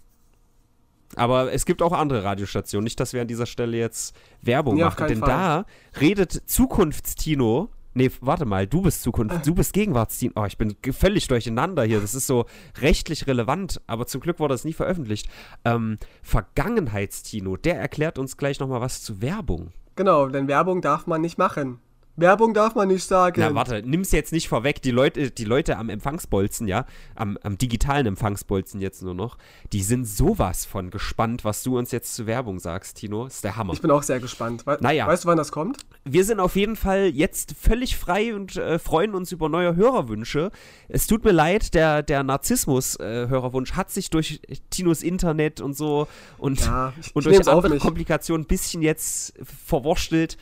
Aber 1.17 1.53
es 1.53 1.65
gibt 1.65 1.81
auch 1.83 1.93
andere 1.93 2.25
Radiostationen. 2.25 2.83
Nicht, 2.85 2.99
dass 2.99 3.13
wir 3.13 3.21
an 3.21 3.29
dieser 3.29 3.47
Stelle 3.47 3.77
jetzt 3.77 4.17
Werbung 4.43 4.75
Nee, 4.77 4.83
machen. 4.85 5.07
Denn 5.07 5.19
Fall. 5.21 5.29
da 5.29 5.67
redet 6.01 6.33
Zukunftstino. 6.47 7.69
Nee, 7.97 8.11
warte 8.21 8.45
mal, 8.45 8.67
du 8.67 8.83
bist 8.83 9.03
Zukunft, 9.03 9.47
du 9.47 9.55
bist 9.55 9.73
Gegenwartstino. 9.75 10.33
Oh, 10.35 10.45
ich 10.45 10.59
bin 10.59 10.75
völlig 10.93 11.29
durcheinander 11.29 11.85
hier. 11.85 12.01
Das 12.01 12.15
ist 12.15 12.27
so 12.27 12.47
rechtlich 12.81 13.29
relevant, 13.29 13.81
aber 13.87 14.09
zum 14.09 14.21
Glück 14.23 14.41
wurde 14.41 14.55
es 14.55 14.65
nie 14.65 14.73
veröffentlicht. 14.73 15.29
Ähm, 15.65 15.99
Vergangenheitstino, 16.23 17.57
der 17.57 17.79
erklärt 17.79 18.19
uns 18.19 18.37
gleich 18.37 18.59
nochmal 18.59 18.81
was 18.81 19.03
zu 19.03 19.23
Werbung. 19.23 19.71
Genau, 19.96 20.26
denn 20.29 20.49
Werbung 20.49 20.81
darf 20.81 21.06
man 21.06 21.20
nicht 21.20 21.38
machen. 21.38 21.79
Werbung 22.16 22.55
darf 22.55 22.75
man 22.75 22.88
nicht 22.88 23.02
sagen. 23.05 23.40
Na, 23.40 23.55
warte, 23.55 23.82
nimm's 23.84 24.12
jetzt 24.12 24.32
nicht 24.32 24.49
vorweg. 24.49 24.81
Die 24.82 24.93
Leute, 24.93 25.31
die 25.31 25.44
Leute 25.44 25.76
am 25.76 25.88
Empfangsbolzen, 25.88 26.69
ja, 26.69 26.87
am, 27.16 27.37
am 27.43 27.58
digitalen 27.58 28.06
Empfangsbolzen 28.06 28.81
jetzt 28.81 29.02
nur 29.02 29.14
noch, 29.14 29.37
die 29.72 29.82
sind 29.82 30.05
sowas 30.06 30.64
von 30.64 30.90
gespannt, 30.90 31.44
was 31.44 31.62
du 31.64 31.76
uns 31.76 31.90
jetzt 31.90 32.14
zur 32.14 32.26
Werbung 32.26 32.61
sagst, 32.61 32.99
Tino. 32.99 33.26
Ist 33.26 33.43
der 33.43 33.56
Hammer. 33.56 33.72
Ich 33.72 33.81
bin 33.82 33.90
auch 33.90 34.02
sehr 34.05 34.20
gespannt. 34.20 34.64
We 34.66 34.78
Naja. 34.81 35.06
Weißt 35.06 35.25
du, 35.25 35.28
wann 35.28 35.37
das 35.38 35.50
kommt? 35.50 35.78
Wir 36.05 36.25
sind 36.25 36.38
auf 36.38 36.55
jeden 36.55 36.76
Fall 36.76 37.06
jetzt 37.06 37.55
völlig 37.61 37.96
frei 37.96 38.34
und 38.34 38.56
äh, 38.56 38.78
freuen 38.78 39.14
uns 39.14 39.32
über 39.32 39.49
neue 39.49 39.75
Hörerwünsche. 39.75 40.50
Es 40.88 41.06
tut 41.06 41.25
mir 41.25 41.32
leid, 41.32 41.75
der, 41.75 42.02
der 42.02 42.22
Narzissmus-Hörerwunsch 42.22 43.72
hat 43.72 43.90
sich 43.90 44.11
durch 44.11 44.40
Tinos 44.70 45.02
Internet 45.02 45.61
und 45.61 45.76
so 45.76 46.06
und, 46.38 46.61
Ja, 46.61 46.92
ich- 47.00 47.14
und 47.16 47.26
ich 47.26 47.37
durch 47.37 47.49
andere. 47.49 47.78
Komplikationen 47.78 48.44
ein 48.44 48.49
bisschen 48.49 48.83
jetzt 48.83 49.35
verwurschtelt. 49.42 50.37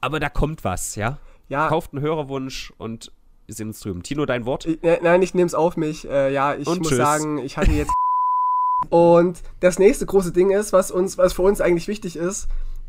Aber 0.00 0.20
da 0.20 0.28
kommt 0.28 0.64
was, 0.64 0.96
ja? 0.96 1.18
Ja, 1.48 1.68
Kauft 1.68 1.92
einen 1.92 2.02
Hörerwunsch 2.02 2.72
und 2.78 3.12
wir 3.46 3.54
sehen 3.54 3.68
uns 3.68 3.80
drüben. 3.80 4.02
Tino, 4.02 4.24
dein 4.24 4.46
Wort? 4.46 4.66
Ich, 4.66 4.82
äh, 4.84 5.00
nein, 5.02 5.22
ich 5.22 5.34
nehme 5.34 5.46
es 5.46 5.54
auf 5.54 5.76
mich. 5.76 6.08
Äh, 6.08 6.32
ja, 6.32 6.54
ich 6.54 6.66
Und 6.66 6.78
muss 6.78 6.88
tschüss. 6.88 6.98
sagen, 6.98 7.38
ich 7.38 7.56
hatte 7.56 7.72
jetzt. 7.72 7.90
Und 8.88 9.40
das 9.60 9.78
nächste 9.78 10.06
große 10.06 10.32
Ding 10.32 10.50
ist, 10.50 10.72
was 10.72 10.90
uns, 10.90 11.18
was 11.18 11.34
für 11.34 11.42
uns 11.42 11.60
eigentlich 11.60 11.86
wichtig 11.86 12.16
ist, 12.16 12.48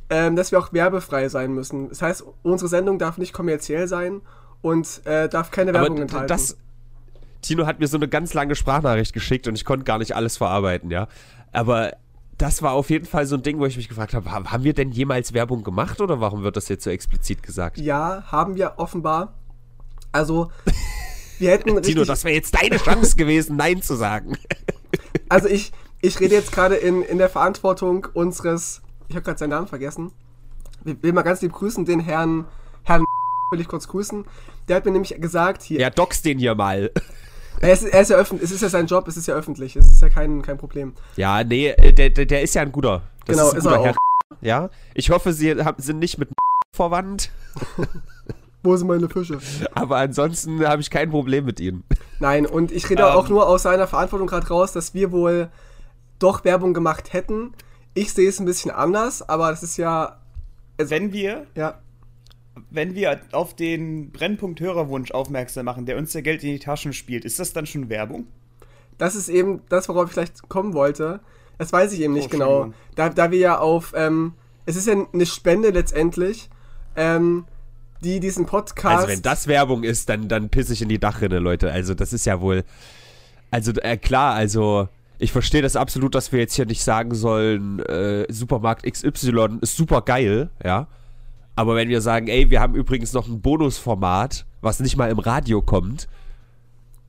ähm, 0.10 0.36
dass 0.36 0.52
wir 0.52 0.60
auch 0.60 0.72
werbefrei 0.72 1.28
sein 1.28 1.54
müssen. 1.54 1.90
Das 1.90 2.02
heißt, 2.02 2.24
unsere 2.44 2.70
Sendung 2.70 2.98
darf 3.00 3.18
nicht 3.18 3.34
kommerziell 3.34 3.88
sein 3.88 4.22
und 4.62 5.02
äh, 5.06 5.28
darf 5.28 5.52
keine 5.52 5.74
Werbung 5.74 5.94
Aber 5.94 6.02
enthalten. 6.04 6.28
das. 6.28 6.58
Tino 7.42 7.66
hat 7.66 7.80
mir 7.80 7.88
so 7.88 7.98
eine 7.98 8.08
ganz 8.08 8.34
lange 8.34 8.56
Sprachnachricht 8.56 9.14
geschickt 9.14 9.48
und 9.48 9.56
ich 9.56 9.66
konnte 9.66 9.84
gar 9.84 9.98
nicht 9.98 10.16
alles 10.16 10.38
verarbeiten, 10.38 10.92
ja. 10.92 11.08
Aber 11.52 11.92
das 12.42 12.62
war 12.62 12.74
auf 12.74 12.90
jeden 12.90 13.06
Fall 13.06 13.26
so 13.26 13.36
ein 13.36 13.44
Ding, 13.44 13.60
wo 13.60 13.66
ich 13.66 13.78
mich 13.78 13.88
gefragt 13.90 14.14
habe, 14.14 14.32
ha- 14.32 14.44
haben 14.52 14.64
wir 14.64 14.74
denn 14.74 14.92
jemals 14.92 15.34
Werbung 15.34 15.64
gemacht 15.64 16.02
oder 16.02 16.20
warum 16.20 16.44
wird 16.44 16.58
das 16.58 16.68
jetzt 16.70 16.84
so 16.84 16.90
explizit 16.90 17.44
gesagt? 17.44 17.78
ja, 17.78 18.24
haben 18.32 18.56
wir 18.56 18.74
offenbar. 18.78 19.34
Also, 20.12 20.52
wir 21.40 21.52
hätten 21.52 21.82
Tino, 21.84 22.04
das 22.04 22.24
wäre 22.24 22.36
jetzt 22.36 22.56
deine 22.56 22.78
Chance 22.78 23.16
gewesen, 23.16 23.56
Nein 23.56 23.82
zu 23.82 23.96
sagen. 23.96 24.38
Also 25.30 25.48
ich, 25.48 25.72
ich 26.02 26.20
rede 26.20 26.36
jetzt 26.36 26.52
gerade 26.52 26.76
in, 26.76 27.04
in 27.04 27.18
der 27.18 27.30
Verantwortung 27.30 28.08
unseres, 28.14 28.82
ich 29.08 29.16
habe 29.16 29.24
gerade 29.24 29.40
seinen 29.40 29.52
Namen 29.52 29.68
vergessen, 29.68 30.12
ich 30.84 31.02
will 31.02 31.14
mal 31.14 31.22
ganz 31.22 31.42
lieb 31.42 31.54
grüßen, 31.54 31.86
den 31.86 32.02
Herrn, 32.02 32.46
Herrn 32.84 33.06
will 33.52 33.62
ich 33.62 33.68
kurz 33.70 33.88
grüßen. 33.88 34.26
Der 34.68 34.76
hat 34.76 34.86
mir 34.86 34.92
nämlich 34.92 35.16
gesagt, 35.22 35.62
hier, 35.62 35.80
Ja, 35.80 35.90
dox 35.90 36.22
den 36.22 36.38
hier 36.38 36.56
mal. 36.56 36.92
Er, 37.62 37.74
ist, 37.74 37.84
er 37.84 38.02
ist 38.02 38.10
ja 38.10 38.18
öffentlich, 38.18 38.44
es 38.50 38.52
ist 38.56 38.62
ja 38.62 38.70
sein 38.70 38.88
Job, 38.88 39.08
es 39.08 39.18
ist 39.18 39.28
ja 39.28 39.36
öffentlich, 39.36 39.76
es 39.76 39.88
ist 39.92 40.02
ja 40.02 40.10
kein, 40.10 40.42
kein 40.42 40.58
Problem. 40.58 40.94
Ja, 41.16 41.44
nee, 41.44 41.68
äh, 41.70 41.94
der, 41.94 42.10
der, 42.10 42.26
der 42.26 42.42
ist 42.42 42.56
ja 42.56 42.62
ein 42.62 42.72
guter. 42.72 43.04
Das 43.26 43.36
Genau, 43.38 43.52
ein 43.52 43.58
ist 43.58 43.64
guter 43.64 43.76
er 43.78 43.84
Herr. 43.84 43.96
Ja, 44.42 44.70
ich 44.94 45.10
hoffe, 45.12 45.34
sie 45.34 45.56
sind 45.78 46.00
nicht 46.00 46.18
mit 46.18 46.30
verwandt, 46.74 47.30
Wo 48.64 48.76
sind 48.78 48.88
meine 48.88 49.10
Fische? 49.10 49.40
aber 49.74 49.98
ansonsten 49.98 50.66
habe 50.68 50.82
ich 50.82 50.90
kein 50.92 51.10
Problem 51.10 51.46
mit 51.46 51.60
ihnen. 51.60 51.84
Nein, 52.20 52.46
und 52.46 52.72
ich 52.72 52.90
rede 52.90 53.04
Ähm. 53.04 53.10
auch 53.10 53.28
nur 53.28 53.48
aus 53.48 53.64
seiner 53.64 53.88
Verantwortung 53.88 54.28
gerade 54.28 54.48
raus, 54.48 54.72
dass 54.72 54.94
wir 54.94 55.12
wohl 55.12 55.50
doch 56.20 56.44
Werbung 56.46 56.74
gemacht 56.74 57.14
hätten. 57.14 57.54
Ich 57.96 58.14
sehe 58.14 58.30
es 58.30 58.40
ein 58.40 58.46
bisschen 58.46 58.72
anders, 58.72 59.28
aber 59.28 59.50
das 59.50 59.64
ist 59.64 59.78
ja, 59.78 60.18
Wenn 60.78 61.12
wir, 61.12 61.46
ja, 61.56 61.80
wenn 62.70 62.96
wir 62.96 63.22
auf 63.32 63.56
den 63.56 64.12
Brennpunkt 64.12 64.60
Hörerwunsch 64.60 65.12
aufmerksam 65.12 65.66
machen, 65.66 65.86
der 65.86 65.98
uns 65.98 66.14
ja 66.14 66.22
Geld 66.22 66.44
in 66.44 66.52
die 66.52 66.60
Taschen 66.60 66.94
spielt, 66.94 67.26
ist 67.26 67.40
das 67.40 67.54
dann 67.54 67.66
schon 67.66 67.90
Werbung? 67.90 68.28
das 69.02 69.16
ist 69.16 69.30
eben 69.30 69.62
das, 69.68 69.90
worauf 69.90 70.08
ich 70.08 70.14
vielleicht 70.14 70.48
kommen 70.48 70.74
wollte. 70.74 71.22
Das 71.58 71.74
weiß 71.74 71.92
ich 71.94 72.02
eben 72.02 72.14
nicht 72.14 72.28
Oh, 72.28 72.30
genau. 72.30 72.74
Da, 72.96 73.10
da 73.10 73.32
wir 73.32 73.40
ja 73.40 73.58
auf, 73.58 73.94
ähm, 73.96 74.34
es 74.68 74.76
ist 74.76 74.88
ja 74.88 74.96
eine 75.12 75.26
Spende 75.26 75.72
letztendlich, 75.72 76.50
ähm, 76.96 77.46
die 78.04 78.20
diesen 78.20 78.46
Podcast. 78.46 78.98
Also 78.98 79.08
wenn 79.08 79.24
das 79.24 79.48
Werbung 79.48 79.84
ist, 79.84 80.08
dann, 80.10 80.28
dann 80.28 80.50
pisse 80.50 80.74
ich 80.74 80.84
in 80.84 80.90
die 80.90 81.00
Dachrinne, 81.00 81.40
Leute. 81.40 81.72
Also 81.72 81.96
das 81.96 82.14
ist 82.14 82.28
ja 82.28 82.42
wohl. 82.42 82.64
Also 83.50 83.72
äh, 83.74 83.98
klar, 83.98 84.36
also 84.36 84.88
ich 85.18 85.32
verstehe 85.32 85.64
das 85.64 85.76
absolut, 85.76 86.14
dass 86.14 86.32
wir 86.32 86.40
jetzt 86.40 86.54
hier 86.54 86.68
nicht 86.68 86.84
sagen 86.84 87.16
sollen, 87.16 87.80
äh, 87.80 88.32
Supermarkt 88.32 88.84
XY 88.84 89.60
ist 89.62 89.76
super 89.76 90.04
geil, 90.04 90.52
ja. 90.64 90.88
Aber 91.62 91.76
wenn 91.76 91.90
wir 91.90 92.02
sagen, 92.02 92.28
ey, 92.28 92.50
wir 92.50 92.60
haben 92.60 92.74
übrigens 92.74 93.14
noch 93.14 93.28
ein 93.28 93.40
Bonusformat, 93.40 94.48
was 94.62 94.80
nicht 94.80 94.98
mal 94.98 95.12
im 95.12 95.20
Radio 95.20 95.62
kommt, 95.62 96.10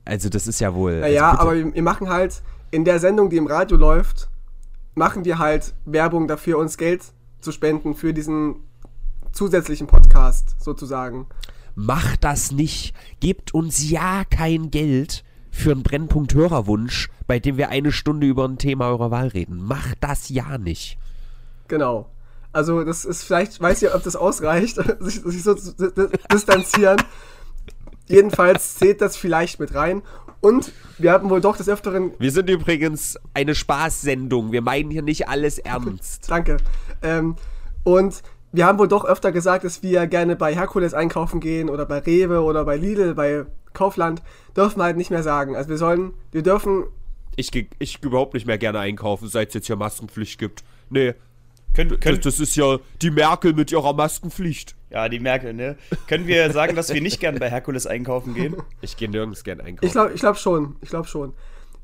also 0.05 0.29
das 0.29 0.45
ist 0.45 0.59
ja 0.59 0.75
wohl. 0.75 0.99
Naja, 0.99 1.31
also 1.31 1.41
aber 1.41 1.55
wir, 1.55 1.73
wir 1.73 1.81
machen 1.81 2.07
halt 2.07 2.43
in 2.69 2.85
der 2.85 2.99
Sendung, 2.99 3.31
die 3.31 3.37
im 3.37 3.47
Radio 3.47 3.77
läuft, 3.77 4.29
machen 4.93 5.25
wir 5.25 5.39
halt 5.39 5.73
Werbung 5.85 6.27
dafür, 6.27 6.59
uns 6.59 6.77
Geld 6.77 7.01
zu 7.41 7.51
spenden 7.51 7.95
für 7.95 8.13
diesen 8.13 8.57
zusätzlichen 9.31 9.87
Podcast 9.87 10.55
sozusagen. 10.59 11.25
Macht 11.73 12.23
das 12.23 12.51
nicht. 12.51 12.93
Gebt 13.21 13.55
uns 13.55 13.89
ja 13.89 14.23
kein 14.23 14.69
Geld 14.69 15.23
für 15.49 15.71
einen 15.71 15.81
Brennpunkt 15.81 16.35
Hörerwunsch, 16.35 17.09
bei 17.25 17.39
dem 17.39 17.57
wir 17.57 17.69
eine 17.69 17.91
Stunde 17.91 18.27
über 18.27 18.47
ein 18.47 18.59
Thema 18.59 18.89
eurer 18.89 19.09
Wahl 19.09 19.29
reden. 19.29 19.63
Macht 19.63 19.97
das 20.01 20.29
ja 20.29 20.59
nicht. 20.59 20.99
Genau. 21.67 22.12
Also 22.53 22.83
das 22.83 23.03
ist 23.03 23.23
vielleicht, 23.23 23.59
weiß 23.59 23.81
ich, 23.81 23.93
ob 23.93 24.03
das 24.03 24.15
ausreicht, 24.15 24.77
sich, 24.99 25.15
sich 25.21 25.43
so 25.43 25.55
zu 25.55 25.73
di- 25.73 26.17
distanzieren. 26.31 26.97
Jedenfalls 28.07 28.75
zählt 28.75 29.01
das 29.01 29.15
vielleicht 29.15 29.59
mit 29.59 29.73
rein. 29.73 30.01
Und 30.41 30.73
wir 30.97 31.11
hatten 31.13 31.29
wohl 31.29 31.39
doch 31.39 31.55
des 31.55 31.69
Öfteren, 31.69 32.11
Wir 32.19 32.31
sind 32.31 32.49
übrigens 32.49 33.17
eine 33.33 33.55
Spaßsendung. 33.55 34.51
Wir 34.51 34.61
meinen 34.61 34.91
hier 34.91 35.01
nicht 35.01 35.29
alles 35.29 35.57
ernst. 35.57 36.25
danke, 36.29 36.57
ähm, 37.01 37.35
und 37.83 38.21
wir 38.51 38.65
haben 38.65 38.77
wohl 38.77 38.89
doch 38.89 39.05
öfter 39.05 39.31
gesagt, 39.31 39.63
dass 39.63 39.81
wir 39.81 40.05
gerne 40.05 40.35
bei 40.35 40.53
Herkules 40.53 40.93
einkaufen 40.93 41.39
gehen 41.39 41.69
oder 41.69 41.85
bei 41.85 41.99
Rewe 41.99 42.41
oder 42.41 42.65
bei 42.65 42.75
Lidl, 42.75 43.15
bei 43.15 43.45
Kaufland. 43.73 44.21
Dürfen 44.55 44.79
wir 44.79 44.83
halt 44.83 44.97
nicht 44.97 45.09
mehr 45.09 45.23
sagen. 45.23 45.55
Also 45.55 45.69
wir 45.69 45.77
sollen, 45.77 46.13
wir 46.31 46.43
dürfen, 46.43 46.83
Ich 47.37 47.49
gehe 47.49 47.67
ich 47.79 47.99
geh 48.01 48.07
überhaupt 48.09 48.33
nicht 48.35 48.45
mehr 48.45 48.57
gerne 48.59 48.79
einkaufen, 48.79 49.27
seit 49.29 49.47
es 49.47 49.53
jetzt 49.55 49.67
hier 49.67 49.75
Maskenpflicht 49.77 50.39
gibt. 50.39 50.63
Nee, 50.89 51.15
Können, 51.75 51.89
das, 51.91 51.99
können, 51.99 52.21
das 52.21 52.39
ist 52.39 52.55
ja 52.55 52.77
die 53.01 53.09
Merkel 53.11 53.53
mit 53.53 53.71
ihrer 53.71 53.93
Maskenpflicht. 53.93 54.75
ja, 54.91 55.09
die 55.09 55.19
Merkel, 55.19 55.53
ne? 55.53 55.75
Können 56.07 56.27
wir 56.27 56.51
sagen, 56.51 56.75
dass 56.75 56.93
wir 56.93 57.01
nicht 57.01 57.19
gern 57.19 57.39
bei 57.39 57.49
Herkules 57.49 57.87
einkaufen 57.87 58.33
gehen? 58.35 58.55
Ich 58.81 58.95
gehe 58.97 59.09
nirgends 59.09 59.43
gern 59.43 59.59
einkaufen. 59.59 59.85
ich 59.87 59.91
glaube 59.91 60.13
ich 60.13 60.19
glaub 60.19 60.37
schon, 60.37 60.75
ich 60.81 60.89
glaube 60.89 61.07
schon. 61.07 61.33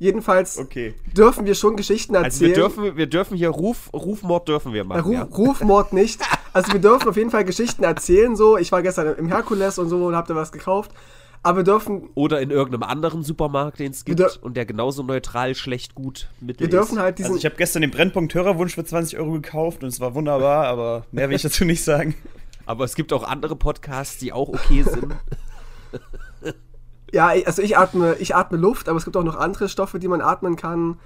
Jedenfalls 0.01 0.58
Okay. 0.58 0.93
dürfen 1.17 1.46
wir 1.46 1.55
schon 1.55 1.75
Geschichten 1.75 2.15
erzählen. 2.15 2.25
also 2.25 2.46
wir 2.46 2.53
dürfen, 2.53 2.98
wir 2.98 3.08
dürfen 3.08 3.36
hier 3.36 3.50
Ruf, 3.50 3.89
Rufmord 3.91 4.48
dürfen 4.48 4.72
wir 4.74 4.86
machen. 4.86 5.01
Ruf, 5.01 5.13
ja. 5.13 5.24
Rufmord 5.24 5.91
nicht. 5.91 6.22
Also 6.53 6.72
wir 6.72 6.79
dürfen 6.79 7.10
auf 7.10 7.17
jeden 7.17 7.31
Fall 7.31 7.43
Geschichten 7.43 7.84
erzählen, 7.84 8.36
so. 8.36 8.58
Ich 8.58 8.72
war 8.72 8.81
gestern 8.81 9.15
im 9.17 9.27
Herkules 9.27 9.77
und 9.77 9.89
so 9.89 10.05
und 10.05 10.15
hab 10.15 10.27
da 10.27 10.36
was 10.36 10.51
gekauft. 10.53 10.91
Aber 11.41 11.58
wir 11.60 11.63
dürfen, 11.63 12.10
Oder 12.15 12.41
in 12.41 12.50
irgendeinem 12.51 12.84
anderen 12.84 13.24
Supermarkt, 13.24 13.79
den 13.79 13.91
es 13.91 14.03
gibt 14.03 14.19
und 14.41 14.58
der 14.58 14.65
genauso 14.65 15.03
neutral, 15.03 15.55
schlecht, 15.55 15.96
gut, 15.96 16.27
mittel 16.41 16.62
wir 16.62 16.69
dürfen 16.69 16.98
ist. 16.98 17.01
halt 17.01 17.17
diesen, 17.17 17.27
Also 17.31 17.38
ich 17.39 17.46
habe 17.46 17.55
gestern 17.55 17.81
den 17.81 17.91
Brennpunkt 17.91 18.34
Hörerwunsch 18.34 18.75
für 18.75 18.84
20 18.84 19.17
Euro 19.17 19.31
gekauft 19.31 19.81
und 19.84 19.89
es 19.89 20.00
war 20.01 20.15
wunderbar, 20.15 20.65
aber 20.67 21.05
mehr 21.12 21.29
will 21.29 21.36
ich 21.38 21.41
dazu 21.41 21.63
nicht 21.65 21.84
sagen. 21.84 22.13
Aber 22.65 22.84
es 22.84 22.93
gibt 22.96 23.13
auch 23.13 23.24
andere 23.24 23.55
Podcasts, 23.55 24.17
die 24.17 24.34
auch 24.34 24.50
okay 24.50 24.84
sind. 24.84 25.15
ja, 27.12 27.34
ich- 27.34 27.48
also 27.48 27.62
ich 27.62 27.77
atme, 27.77 28.15
ich 28.19 28.36
atme 28.36 28.58
Luft, 28.58 28.89
aber 28.89 28.98
es 28.98 29.05
gibt 29.05 29.17
auch 29.17 29.24
noch 29.24 29.36
andere 29.38 29.69
Stoffe, 29.69 30.00
die 30.00 30.08
man 30.08 30.22
atmen 30.22 30.55
kann. 30.55 31.00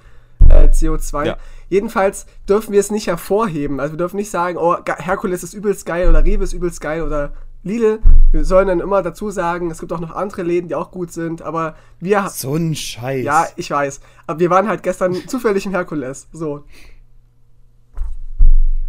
Äh, 0.49 0.67
CO2. 0.69 1.25
Ja. 1.25 1.37
Jedenfalls 1.69 2.25
dürfen 2.49 2.73
wir 2.73 2.79
es 2.81 2.91
nicht 2.91 3.07
hervorheben. 3.07 3.79
Also 3.79 3.93
wir 3.93 3.97
dürfen 3.97 4.17
nicht 4.17 4.29
sagen, 4.29 4.57
oh, 4.57 4.75
Herkules 4.97 5.41
ist 5.43 5.53
übelst 5.53 5.85
geil 5.85 6.09
oder 6.09 6.25
Rewe 6.25 6.43
ist 6.43 6.51
übelst 6.53 6.81
geil 6.81 7.01
oder 7.01 7.31
Lidl. 7.63 7.99
Wir 8.31 8.43
sollen 8.45 8.67
dann 8.67 8.79
immer 8.79 9.01
dazu 9.01 9.29
sagen, 9.31 9.71
es 9.71 9.79
gibt 9.79 9.91
auch 9.93 9.99
noch 9.99 10.11
andere 10.11 10.43
Läden, 10.43 10.67
die 10.67 10.75
auch 10.75 10.91
gut 10.91 11.11
sind, 11.11 11.41
aber 11.41 11.75
wir, 11.99 12.27
So 12.29 12.55
ein 12.55 12.75
Scheiß. 12.75 13.23
ja, 13.23 13.47
ich 13.55 13.69
weiß, 13.71 14.01
aber 14.27 14.39
wir 14.39 14.49
waren 14.49 14.67
halt 14.67 14.83
gestern 14.83 15.13
zufällig 15.27 15.65
im 15.65 15.71
Herkules. 15.71 16.27
So, 16.33 16.65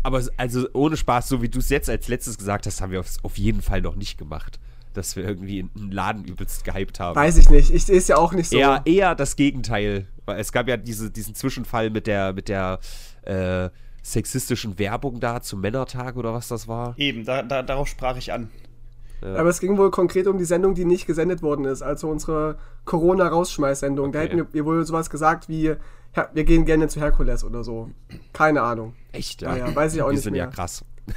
Aber 0.03 0.19
es- 0.19 0.31
also 0.39 0.67
ohne 0.73 0.97
Spaß, 0.97 1.29
so 1.29 1.41
wie 1.43 1.49
du 1.49 1.59
es 1.61 1.69
jetzt 1.71 1.89
als 1.89 2.09
letztes 2.09 2.37
gesagt 2.37 2.67
hast, 2.67 2.81
haben 2.81 2.93
wir 2.93 3.01
auf, 3.01 3.07
auf 3.23 3.39
jeden 3.39 3.63
Fall 3.63 3.81
noch 3.81 3.97
nicht 3.97 4.19
gemacht. 4.19 4.59
Dass 4.93 5.17
wir 5.17 5.25
irgendwie 5.25 5.61
einen 5.77 5.91
Laden 5.91 6.25
übelst 6.25 6.63
gehypt 6.65 7.01
haben. 7.01 7.17
weiß 7.17 7.37
ich 7.39 7.51
nicht. 7.51 7.71
Ich 7.75 7.85
sehe 7.87 7.99
es 7.99 8.07
ja 8.07 8.17
auch 8.17 8.33
nicht 8.33 8.49
so. 8.49 8.57
Eher, 8.57 8.83
eher 8.85 9.15
das 9.17 9.35
Gegenteil. 9.35 10.07
Weil 10.25 10.39
es 10.39 10.53
gab 10.53 10.69
ja 10.69 10.77
diese, 10.77 11.11
diesen 11.11 11.35
Zwischenfall 11.35 11.91
mit 11.91 12.07
der, 12.07 12.33
mit 12.33 12.49
der 12.49 12.79
äh, 13.23 13.71
sexistischen 14.05 14.79
Werbung 14.79 15.19
da 15.19 15.41
zum 15.41 15.61
Männertag 15.63 16.17
oder 16.17 16.33
was 16.35 16.47
das 16.47 16.69
war. 16.69 16.95
Eben, 16.99 17.25
da, 17.25 17.43
da, 17.43 17.63
darauf 17.63 17.89
sprach 17.89 18.17
ich 18.19 18.33
an. 18.33 18.51
Aber 19.23 19.49
es 19.49 19.59
ging 19.59 19.79
wohl 19.79 19.91
konkret 19.91 20.27
um 20.27 20.37
die 20.37 20.45
Sendung, 20.45 20.75
die 20.75 20.85
nicht 20.85 21.07
gesendet 21.07 21.41
worden 21.41 21.65
ist, 21.65 21.81
also 21.81 22.09
unsere 22.11 22.59
Corona-Rausschmeiß-Sendung. 22.85 24.13
Da 24.13 24.21
Okay. 24.21 24.29
hätten 24.37 24.49
wir, 24.53 24.65
wohl 24.67 24.85
sowas 24.85 25.09
gesagt 25.09 25.49
wie, 25.49 25.75
ja, 26.15 26.29
wir 26.35 26.45
gehen 26.45 26.67
gerne 26.67 26.89
zu 26.89 27.01
Herkules 27.01 27.43
oder 27.43 27.65
so. 27.65 27.91
Keine 28.35 28.61
Ahnung. 28.61 28.93
Echt, 29.13 29.41
Ja, 29.41 29.57
ja, 29.57 29.75
weiß 29.75 29.95
ich 29.95 30.03
auch 30.03 30.09
Die 30.11 30.17
nicht 30.17 30.25
sind 30.25 30.33
mehr. 30.35 30.45
ja 30.45 30.51
krass. 30.51 30.85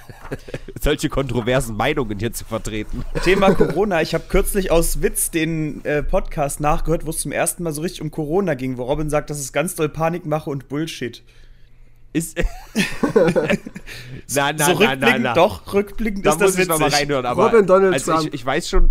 Solche 0.81 1.09
kontroversen 1.09 1.75
Meinungen 1.75 2.19
hier 2.19 2.31
zu 2.33 2.45
vertreten. 2.45 3.03
Thema 3.23 3.53
Corona. 3.55 4.01
Ich 4.01 4.13
habe 4.13 4.25
kürzlich 4.29 4.71
aus 4.71 5.01
Witz 5.01 5.31
den 5.31 5.83
äh, 5.85 6.03
Podcast 6.03 6.59
nachgehört, 6.59 7.05
wo 7.05 7.09
es 7.09 7.19
zum 7.19 7.31
ersten 7.31 7.63
Mal 7.63 7.73
so 7.73 7.81
richtig 7.81 8.01
um 8.01 8.11
Corona 8.11 8.53
ging, 8.53 8.77
wo 8.77 8.83
Robin 8.83 9.09
sagt, 9.09 9.29
dass 9.29 9.39
es 9.39 9.51
ganz 9.53 9.75
doll 9.75 9.89
Panik 9.89 10.25
mache 10.25 10.49
und 10.49 10.67
Bullshit. 10.69 11.23
Ist. 12.17 12.37
na, 14.33 14.53
na, 14.53 14.65
so 14.65 14.73
na, 14.73 14.79
rückblickend, 14.79 15.01
na, 15.01 15.17
na. 15.19 15.33
doch, 15.33 15.73
rückblickend 15.73 16.25
Da 16.25 16.31
ist 16.31 16.41
das 16.41 16.51
muss 16.51 16.59
ich 16.59 16.67
noch 16.67 16.79
mal 16.79 16.87
witzig. 16.87 17.01
reinhören, 17.01 17.25
aber 17.25 17.45
Robin 17.45 17.65
Donald 17.67 17.93
also 17.93 18.13
Trump. 18.13 18.27
Ich, 18.27 18.33
ich 18.33 18.45
weiß 18.45 18.69
schon. 18.69 18.89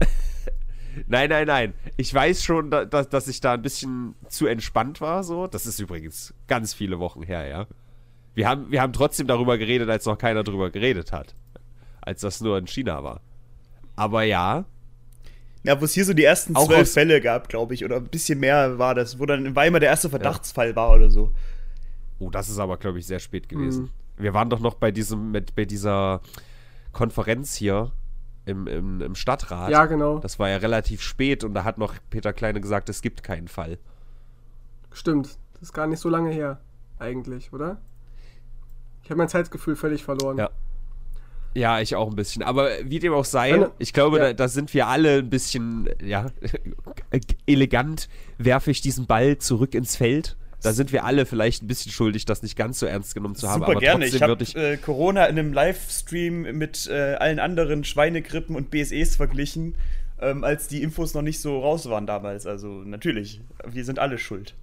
nein, 1.06 1.30
nein, 1.30 1.46
nein. 1.46 1.74
Ich 1.96 2.12
weiß 2.12 2.42
schon, 2.42 2.70
da, 2.70 2.84
dass, 2.84 3.08
dass 3.08 3.28
ich 3.28 3.40
da 3.40 3.54
ein 3.54 3.62
bisschen 3.62 4.14
zu 4.28 4.46
entspannt 4.46 5.00
war. 5.00 5.22
So, 5.24 5.46
das 5.46 5.66
ist 5.66 5.78
übrigens 5.78 6.34
ganz 6.48 6.74
viele 6.74 6.98
Wochen 6.98 7.22
her, 7.22 7.46
ja. 7.46 7.66
Wir 8.34 8.48
haben, 8.48 8.70
wir 8.70 8.80
haben 8.80 8.92
trotzdem 8.92 9.26
darüber 9.26 9.58
geredet, 9.58 9.88
als 9.90 10.06
noch 10.06 10.18
keiner 10.18 10.42
darüber 10.42 10.70
geredet 10.70 11.12
hat, 11.12 11.34
als 12.00 12.22
das 12.22 12.40
nur 12.40 12.56
in 12.58 12.66
China 12.66 13.04
war. 13.04 13.20
Aber 13.94 14.22
ja, 14.22 14.64
Ja, 15.64 15.80
wo 15.80 15.84
es 15.84 15.92
hier 15.92 16.04
so 16.04 16.14
die 16.14 16.24
ersten 16.24 16.56
zwölf 16.56 16.92
Fälle 16.92 17.20
gab, 17.20 17.48
glaube 17.48 17.74
ich, 17.74 17.84
oder 17.84 17.96
ein 17.96 18.08
bisschen 18.08 18.40
mehr 18.40 18.78
war 18.78 18.94
das, 18.94 19.18
wo 19.18 19.26
dann 19.26 19.46
in 19.46 19.54
Weimar 19.54 19.80
der 19.80 19.90
erste 19.90 20.08
Verdachtsfall 20.10 20.74
war 20.74 20.94
oder 20.94 21.10
so. 21.10 21.32
Oh, 22.22 22.30
das 22.30 22.48
ist 22.48 22.58
aber 22.58 22.76
glaube 22.76 22.98
ich 22.98 23.06
sehr 23.06 23.18
spät 23.18 23.48
gewesen. 23.48 23.84
Mhm. 23.84 23.90
Wir 24.22 24.34
waren 24.34 24.50
doch 24.50 24.60
noch 24.60 24.74
bei 24.74 24.90
diesem, 24.90 25.30
mit, 25.30 25.54
bei 25.54 25.64
dieser 25.64 26.20
Konferenz 26.92 27.54
hier 27.54 27.92
im, 28.44 28.66
im, 28.66 29.00
im 29.00 29.14
Stadtrat. 29.14 29.70
Ja, 29.70 29.86
genau. 29.86 30.18
Das 30.18 30.38
war 30.38 30.48
ja 30.48 30.58
relativ 30.58 31.02
spät 31.02 31.44
und 31.44 31.54
da 31.54 31.64
hat 31.64 31.78
noch 31.78 31.94
Peter 32.10 32.32
Kleine 32.32 32.60
gesagt, 32.60 32.88
es 32.88 33.02
gibt 33.02 33.22
keinen 33.22 33.48
Fall. 33.48 33.78
Stimmt. 34.92 35.38
Das 35.54 35.62
ist 35.62 35.72
gar 35.72 35.86
nicht 35.86 36.00
so 36.00 36.08
lange 36.08 36.30
her, 36.30 36.60
eigentlich, 36.98 37.52
oder? 37.52 37.80
Ich 39.02 39.10
habe 39.10 39.18
mein 39.18 39.28
Zeitgefühl 39.28 39.76
völlig 39.76 40.04
verloren. 40.04 40.38
Ja. 40.38 40.50
Ja, 41.54 41.80
ich 41.80 41.94
auch 41.96 42.08
ein 42.08 42.16
bisschen. 42.16 42.42
Aber 42.42 42.70
wie 42.82 42.98
dem 42.98 43.12
auch 43.12 43.26
sei, 43.26 43.68
ich 43.78 43.92
glaube, 43.92 44.16
ja. 44.16 44.24
da, 44.28 44.32
da 44.32 44.48
sind 44.48 44.72
wir 44.72 44.86
alle 44.86 45.18
ein 45.18 45.28
bisschen, 45.28 45.88
ja, 46.02 46.28
elegant 47.46 48.08
werfe 48.38 48.70
ich 48.70 48.80
diesen 48.80 49.06
Ball 49.06 49.36
zurück 49.36 49.74
ins 49.74 49.94
Feld. 49.96 50.36
Da 50.62 50.72
sind 50.72 50.92
wir 50.92 51.04
alle 51.04 51.26
vielleicht 51.26 51.62
ein 51.62 51.66
bisschen 51.66 51.90
schuldig, 51.92 52.24
das 52.24 52.42
nicht 52.42 52.56
ganz 52.56 52.78
so 52.78 52.86
ernst 52.86 53.14
genommen 53.14 53.34
zu 53.34 53.48
haben. 53.48 53.60
Super 53.60 53.72
aber 53.72 53.80
gerne. 53.80 54.04
trotzdem 54.04 54.16
Ich 54.16 54.22
habe 54.22 54.30
würde 54.30 54.44
ich. 54.44 54.56
äh, 54.56 54.76
Corona 54.76 55.26
in 55.26 55.38
einem 55.38 55.52
Livestream 55.52 56.42
mit 56.56 56.86
äh, 56.88 57.14
allen 57.14 57.38
anderen 57.40 57.84
Schweinegrippen 57.84 58.54
und 58.56 58.70
BSEs 58.70 59.16
verglichen, 59.16 59.74
ähm, 60.20 60.44
als 60.44 60.68
die 60.68 60.82
Infos 60.82 61.14
noch 61.14 61.22
nicht 61.22 61.40
so 61.40 61.60
raus 61.60 61.88
waren 61.88 62.06
damals. 62.06 62.46
Also 62.46 62.68
natürlich, 62.68 63.40
wir 63.66 63.84
sind 63.84 63.98
alle 63.98 64.18
schuld. 64.18 64.54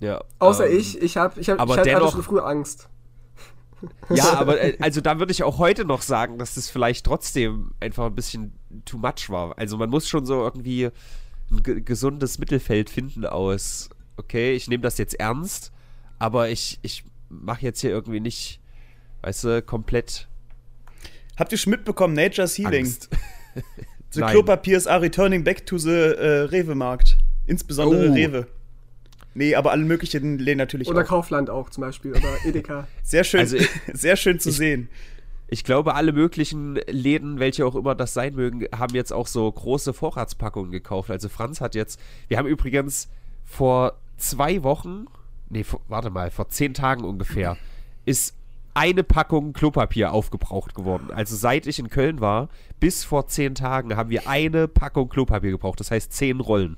Ja, 0.00 0.22
Außer 0.38 0.68
ähm, 0.68 0.78
ich, 0.78 1.00
ich 1.00 1.16
habe 1.16 1.40
ich 1.40 1.48
hab, 1.50 1.60
aber 1.60 1.74
ich 1.74 1.80
hatte 1.80 1.90
dennoch- 1.90 2.12
schon 2.12 2.22
früh 2.22 2.40
Angst. 2.40 2.88
Ja, 4.10 4.32
aber 4.38 4.60
äh, 4.60 4.76
also 4.80 5.00
da 5.00 5.18
würde 5.20 5.30
ich 5.32 5.42
auch 5.44 5.58
heute 5.58 5.84
noch 5.84 6.02
sagen, 6.02 6.38
dass 6.38 6.54
das 6.54 6.68
vielleicht 6.70 7.06
trotzdem 7.06 7.72
einfach 7.80 8.06
ein 8.06 8.14
bisschen 8.14 8.52
too 8.84 8.98
much 8.98 9.28
war. 9.30 9.56
Also 9.58 9.76
man 9.76 9.90
muss 9.90 10.08
schon 10.08 10.26
so 10.26 10.42
irgendwie 10.42 10.86
ein 11.50 11.62
ge 11.62 11.80
gesundes 11.80 12.38
Mittelfeld 12.38 12.90
finden 12.90 13.24
aus, 13.24 13.90
okay, 14.18 14.52
ich 14.54 14.68
nehme 14.68 14.82
das 14.82 14.98
jetzt 14.98 15.14
ernst, 15.18 15.72
aber 16.18 16.50
ich, 16.50 16.78
ich 16.82 17.04
mache 17.30 17.62
jetzt 17.62 17.80
hier 17.80 17.90
irgendwie 17.90 18.20
nicht, 18.20 18.60
weißt 19.22 19.44
du, 19.44 19.62
komplett 19.62 20.28
Habt 21.36 21.52
ihr 21.52 21.58
schon 21.58 21.70
mitbekommen, 21.70 22.14
Nature's 22.14 22.58
Healing? 22.58 22.84
Angst. 22.84 23.08
The 24.10 24.20
Nein. 24.20 24.32
Klopapiers 24.32 24.86
are 24.86 25.02
returning 25.02 25.44
back 25.44 25.66
to 25.66 25.76
the 25.78 25.90
äh, 25.90 26.40
Rewe-Markt. 26.44 27.16
Insbesondere 27.46 28.08
Oh. 28.08 28.12
Rewe. 28.14 28.46
Nee, 29.34 29.54
aber 29.54 29.70
alle 29.70 29.84
möglichen 29.84 30.38
Läden 30.38 30.56
natürlich 30.58 30.88
Oder 30.88 31.02
auch. 31.02 31.06
Kaufland 31.06 31.50
auch 31.50 31.68
zum 31.70 31.82
Beispiel. 31.82 32.12
Oder 32.12 32.34
Edeka. 32.44 32.88
Sehr 33.02 33.22
schön, 33.22 33.40
Also 33.40 33.56
ich- 33.58 33.68
sehr 33.92 34.16
schön 34.16 34.40
zu 34.40 34.50
sehen. 34.50 34.88
Ich 35.46 35.62
glaube, 35.62 35.94
alle 35.94 36.12
möglichen 36.12 36.76
Läden, 36.88 37.38
welche 37.38 37.64
auch 37.66 37.74
immer 37.76 37.94
das 37.94 38.14
sein 38.14 38.34
mögen, 38.34 38.64
haben 38.74 38.94
jetzt 38.94 39.12
auch 39.12 39.26
so 39.26 39.50
große 39.52 39.92
Vorratspackungen 39.92 40.72
gekauft. 40.72 41.10
Also 41.10 41.28
Franz 41.28 41.60
hat 41.60 41.74
jetzt, 41.74 42.00
wir 42.28 42.38
haben 42.38 42.48
übrigens 42.48 43.08
vor 43.44 43.94
zwei 44.18 44.62
Wochen, 44.62 45.06
nee, 45.48 45.64
warte 45.88 46.10
mal, 46.10 46.30
vor 46.30 46.48
zehn 46.48 46.74
Tagen 46.74 47.04
ungefähr, 47.04 47.56
ist 48.04 48.34
eine 48.74 49.02
Packung 49.02 49.52
Klopapier 49.52 50.12
aufgebraucht 50.12 50.74
geworden. 50.74 51.10
Also 51.10 51.34
seit 51.34 51.66
ich 51.66 51.78
in 51.78 51.90
Köln 51.90 52.20
war, 52.20 52.48
bis 52.78 53.02
vor 53.02 53.26
zehn 53.26 53.54
Tagen 53.54 53.96
haben 53.96 54.10
wir 54.10 54.28
eine 54.28 54.68
Packung 54.68 55.08
Klopapier 55.08 55.50
gebraucht. 55.50 55.80
Das 55.80 55.90
heißt 55.90 56.12
zehn 56.12 56.38
Rollen. 56.40 56.76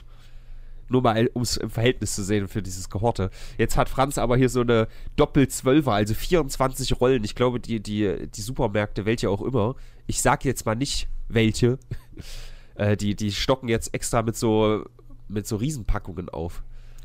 Nur 0.89 1.03
mal, 1.03 1.31
um 1.35 1.43
es 1.43 1.57
im 1.57 1.71
Verhältnis 1.71 2.15
zu 2.15 2.25
sehen 2.25 2.49
für 2.49 2.63
dieses 2.63 2.89
Gehorte. 2.89 3.31
Jetzt 3.59 3.77
hat 3.77 3.89
Franz 3.89 4.19
aber 4.19 4.37
hier 4.37 4.49
so 4.49 4.63
eine 4.63 4.89
Doppel-Zwölfer, 5.17 5.93
also 5.93 6.15
24 6.15 7.01
Rollen. 7.01 7.23
Ich 7.23 7.35
glaube, 7.35 7.61
die, 7.61 7.81
die, 7.81 8.27
die 8.27 8.41
Supermärkte, 8.41 9.05
welche 9.05 9.31
auch 9.31 9.43
immer, 9.43 9.77
ich 10.07 10.23
sag 10.23 10.45
jetzt 10.45 10.67
mal 10.67 10.75
nicht 10.75 11.07
welche, 11.29 11.79
äh, 12.77 12.97
die, 12.97 13.15
die 13.15 13.31
stocken 13.31 13.69
jetzt 13.69 13.95
extra 13.95 14.23
mit 14.23 14.37
so, 14.37 14.85
mit 15.29 15.47
so 15.47 15.57
Riesenpackungen 15.57 16.29
auf. 16.29 16.63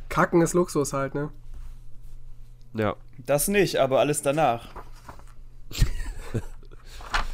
Kacken 0.10 0.42
ist 0.42 0.54
Luxus 0.54 0.94
halt, 0.94 1.16
ne? 1.16 1.30
Ja. 2.74 2.96
Das 3.26 3.48
nicht, 3.48 3.78
aber 3.78 4.00
alles 4.00 4.22
danach. 4.22 4.68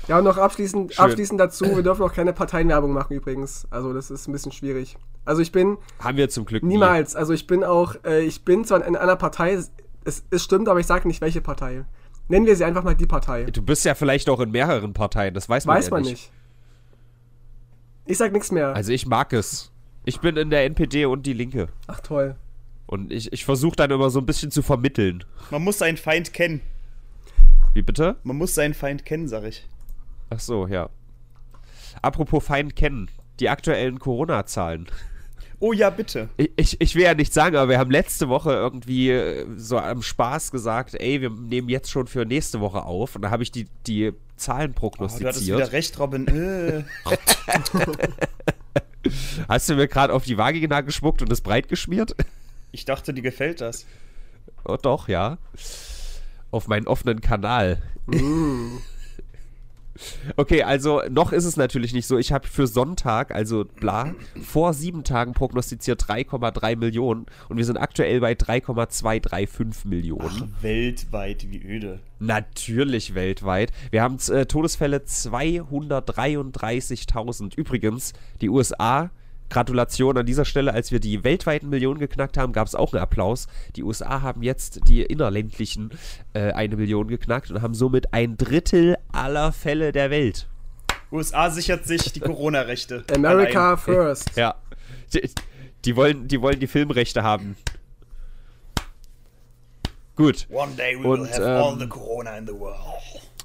Ja, 0.07 0.17
und 0.17 0.23
noch 0.25 0.37
abschließend, 0.37 0.93
Schön. 0.95 1.05
abschließend 1.05 1.39
dazu, 1.39 1.63
wir 1.75 1.83
dürfen 1.83 2.01
auch 2.01 2.11
keine 2.11 2.33
Parteienwerbung 2.33 2.91
machen 2.91 3.13
übrigens. 3.13 3.67
Also 3.69 3.93
das 3.93 4.09
ist 4.11 4.27
ein 4.27 4.31
bisschen 4.31 4.51
schwierig. 4.51 4.97
Also 5.25 5.41
ich 5.41 5.51
bin 5.51 5.77
Haben 5.99 6.17
wir 6.17 6.27
zum 6.27 6.43
Glück 6.45 6.63
nie. 6.63 6.69
niemals, 6.73 7.15
also 7.15 7.33
ich 7.33 7.45
bin 7.47 7.63
auch, 7.63 7.95
äh, 8.03 8.21
ich 8.21 8.43
bin 8.43 8.65
zwar 8.65 8.83
in 8.85 8.95
einer 8.95 9.15
Partei, 9.15 9.53
es, 9.53 9.71
es 10.29 10.43
stimmt, 10.43 10.67
aber 10.67 10.79
ich 10.79 10.87
sage 10.87 11.07
nicht 11.07 11.21
welche 11.21 11.39
Partei. 11.39 11.85
Nennen 12.27 12.45
wir 12.47 12.55
sie 12.55 12.65
einfach 12.65 12.83
mal 12.83 12.95
die 12.95 13.05
Partei. 13.05 13.43
Du 13.45 13.61
bist 13.61 13.85
ja 13.85 13.93
vielleicht 13.93 14.27
auch 14.29 14.39
in 14.39 14.51
mehreren 14.51 14.93
Parteien, 14.93 15.33
das 15.33 15.47
weiß 15.47 15.65
man 15.65 15.77
Weiß 15.77 15.85
ja 15.85 15.91
man 15.91 16.01
nicht. 16.01 16.11
nicht. 16.11 16.31
Ich 18.07 18.17
sag 18.17 18.33
nichts 18.33 18.51
mehr. 18.51 18.75
Also 18.75 18.91
ich 18.91 19.05
mag 19.05 19.31
es. 19.33 19.71
Ich 20.03 20.19
bin 20.19 20.35
in 20.35 20.49
der 20.49 20.65
NPD 20.65 21.05
und 21.05 21.25
die 21.25 21.33
Linke. 21.33 21.69
Ach 21.87 21.99
toll. 21.99 22.35
Und 22.91 23.11
ich, 23.11 23.31
ich 23.31 23.45
versuche 23.45 23.77
dann 23.77 23.89
immer 23.89 24.09
so 24.09 24.19
ein 24.19 24.25
bisschen 24.25 24.51
zu 24.51 24.61
vermitteln. 24.61 25.23
Man 25.49 25.63
muss 25.63 25.77
seinen 25.77 25.95
Feind 25.95 26.33
kennen. 26.33 26.59
Wie 27.73 27.81
bitte? 27.81 28.17
Man 28.23 28.35
muss 28.35 28.53
seinen 28.53 28.73
Feind 28.73 29.05
kennen, 29.05 29.29
sag 29.29 29.45
ich. 29.45 29.65
Ach 30.29 30.41
so, 30.41 30.67
ja. 30.67 30.89
Apropos 32.01 32.43
Feind 32.43 32.75
kennen. 32.75 33.09
Die 33.39 33.47
aktuellen 33.47 33.97
Corona-Zahlen. 33.97 34.87
Oh 35.61 35.71
ja, 35.71 35.89
bitte. 35.89 36.27
Ich, 36.35 36.51
ich, 36.57 36.81
ich 36.81 36.95
will 36.95 37.03
ja 37.03 37.13
nicht 37.13 37.33
sagen, 37.33 37.55
aber 37.55 37.69
wir 37.69 37.79
haben 37.79 37.91
letzte 37.91 38.27
Woche 38.27 38.51
irgendwie 38.51 39.11
äh, 39.11 39.45
so 39.55 39.77
am 39.77 40.01
Spaß 40.01 40.51
gesagt, 40.51 40.95
ey, 40.95 41.21
wir 41.21 41.29
nehmen 41.29 41.69
jetzt 41.69 41.89
schon 41.89 42.07
für 42.07 42.25
nächste 42.25 42.59
Woche 42.59 42.83
auf. 42.83 43.15
Und 43.15 43.21
da 43.21 43.31
habe 43.31 43.43
ich 43.43 43.53
die, 43.53 43.67
die 43.87 44.11
Zahlen 44.35 44.71
Oh, 44.71 44.89
du 44.89 45.05
hattest 45.05 45.19
prognostiziert. 45.19 45.57
wieder 45.59 45.71
recht, 45.71 45.97
Robin. 45.97 46.27
Äh. 46.27 46.83
Hast 49.47 49.69
du 49.69 49.75
mir 49.75 49.87
gerade 49.87 50.11
auf 50.13 50.25
die 50.25 50.37
Vagina 50.37 50.81
gespuckt 50.81 51.21
und 51.21 51.31
es 51.31 51.39
breit 51.39 51.69
geschmiert? 51.69 52.17
Ich 52.71 52.85
dachte, 52.85 53.13
dir 53.13 53.21
gefällt 53.21 53.61
das. 53.61 53.85
Oh, 54.63 54.77
doch, 54.81 55.07
ja. 55.07 55.37
Auf 56.51 56.67
meinen 56.67 56.87
offenen 56.87 57.21
Kanal. 57.21 57.81
Okay, 60.35 60.63
also 60.63 61.01
noch 61.09 61.31
ist 61.31 61.45
es 61.45 61.55
natürlich 61.57 61.93
nicht 61.93 62.07
so. 62.07 62.17
Ich 62.17 62.31
habe 62.31 62.47
für 62.47 62.65
Sonntag, 62.67 63.29
also 63.31 63.65
bla, 63.65 64.15
vor 64.41 64.73
sieben 64.73 65.03
Tagen 65.03 65.33
prognostiziert 65.33 66.01
3,3 66.03 66.77
Millionen 66.77 67.25
und 67.49 67.57
wir 67.57 67.65
sind 67.65 67.77
aktuell 67.77 68.21
bei 68.21 68.35
3,235 68.35 69.85
Millionen. 69.85 70.55
Weltweit, 70.61 71.47
wie 71.49 71.63
öde. 71.63 71.99
Natürlich 72.19 73.15
weltweit. 73.15 73.71
Wir 73.91 74.01
haben 74.01 74.17
äh, 74.29 74.45
Todesfälle 74.45 74.99
233.000. 74.99 77.57
Übrigens, 77.57 78.13
die 78.41 78.49
USA, 78.49 79.09
Gratulation 79.51 80.17
an 80.17 80.25
dieser 80.25 80.45
Stelle, 80.45 80.73
als 80.73 80.91
wir 80.91 80.99
die 80.99 81.23
weltweiten 81.23 81.69
Millionen 81.69 81.99
geknackt 81.99 82.37
haben, 82.37 82.53
gab 82.53 82.67
es 82.67 82.73
auch 82.73 82.93
einen 82.93 83.03
Applaus. 83.03 83.47
Die 83.75 83.83
USA 83.83 84.21
haben 84.21 84.41
jetzt 84.41 84.87
die 84.87 85.03
innerländlichen 85.03 85.91
äh, 86.33 86.51
eine 86.53 86.77
Million 86.77 87.07
geknackt 87.07 87.51
und 87.51 87.61
haben 87.61 87.75
somit 87.75 88.13
ein 88.13 88.37
Drittel 88.37 88.97
aller 89.11 89.51
Fälle 89.51 89.91
der 89.91 90.09
Welt. 90.09 90.47
USA 91.11 91.49
sichert 91.49 91.85
sich 91.85 92.13
die 92.13 92.21
Corona-Rechte. 92.21 93.03
America 93.13 93.75
first. 93.75 94.35
Ja. 94.37 94.55
Die, 95.13 95.29
die, 95.83 95.95
wollen, 95.95 96.27
die 96.27 96.41
wollen 96.41 96.59
die 96.59 96.67
Filmrechte 96.67 97.21
haben. 97.21 97.57
Gut. 100.15 100.47
One 100.49 100.73
day 100.75 100.95
we 100.97 101.07
Und, 101.07 101.21
will 101.21 101.29
have 101.29 101.43
all 101.43 101.73
ähm, 101.73 101.79
the 101.79 101.87
Corona 101.87 102.37
in 102.37 102.47
the 102.47 102.53
world. 102.53 102.77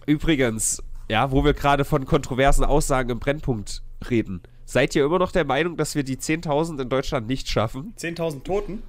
Übrigens, 0.07 0.81
ja, 1.09 1.33
wo 1.33 1.45
wir 1.45 1.53
gerade 1.53 1.85
von 1.85 2.05
kontroversen 2.05 2.65
Aussagen 2.65 3.11
im 3.11 3.19
Brennpunkt 3.19 3.83
reden. 4.09 4.43
Seid 4.67 4.95
ihr 4.97 5.05
immer 5.05 5.21
noch 5.21 5.31
der 5.31 5.45
Meinung, 5.45 5.77
dass 5.77 5.95
wir 5.95 6.03
die 6.03 6.17
10.000 6.17 6.83
in 6.83 6.89
Deutschland 6.89 7.29
nicht 7.29 7.49
schaffen? 7.49 7.95
10.000 7.97 8.43
Toten. 8.43 8.83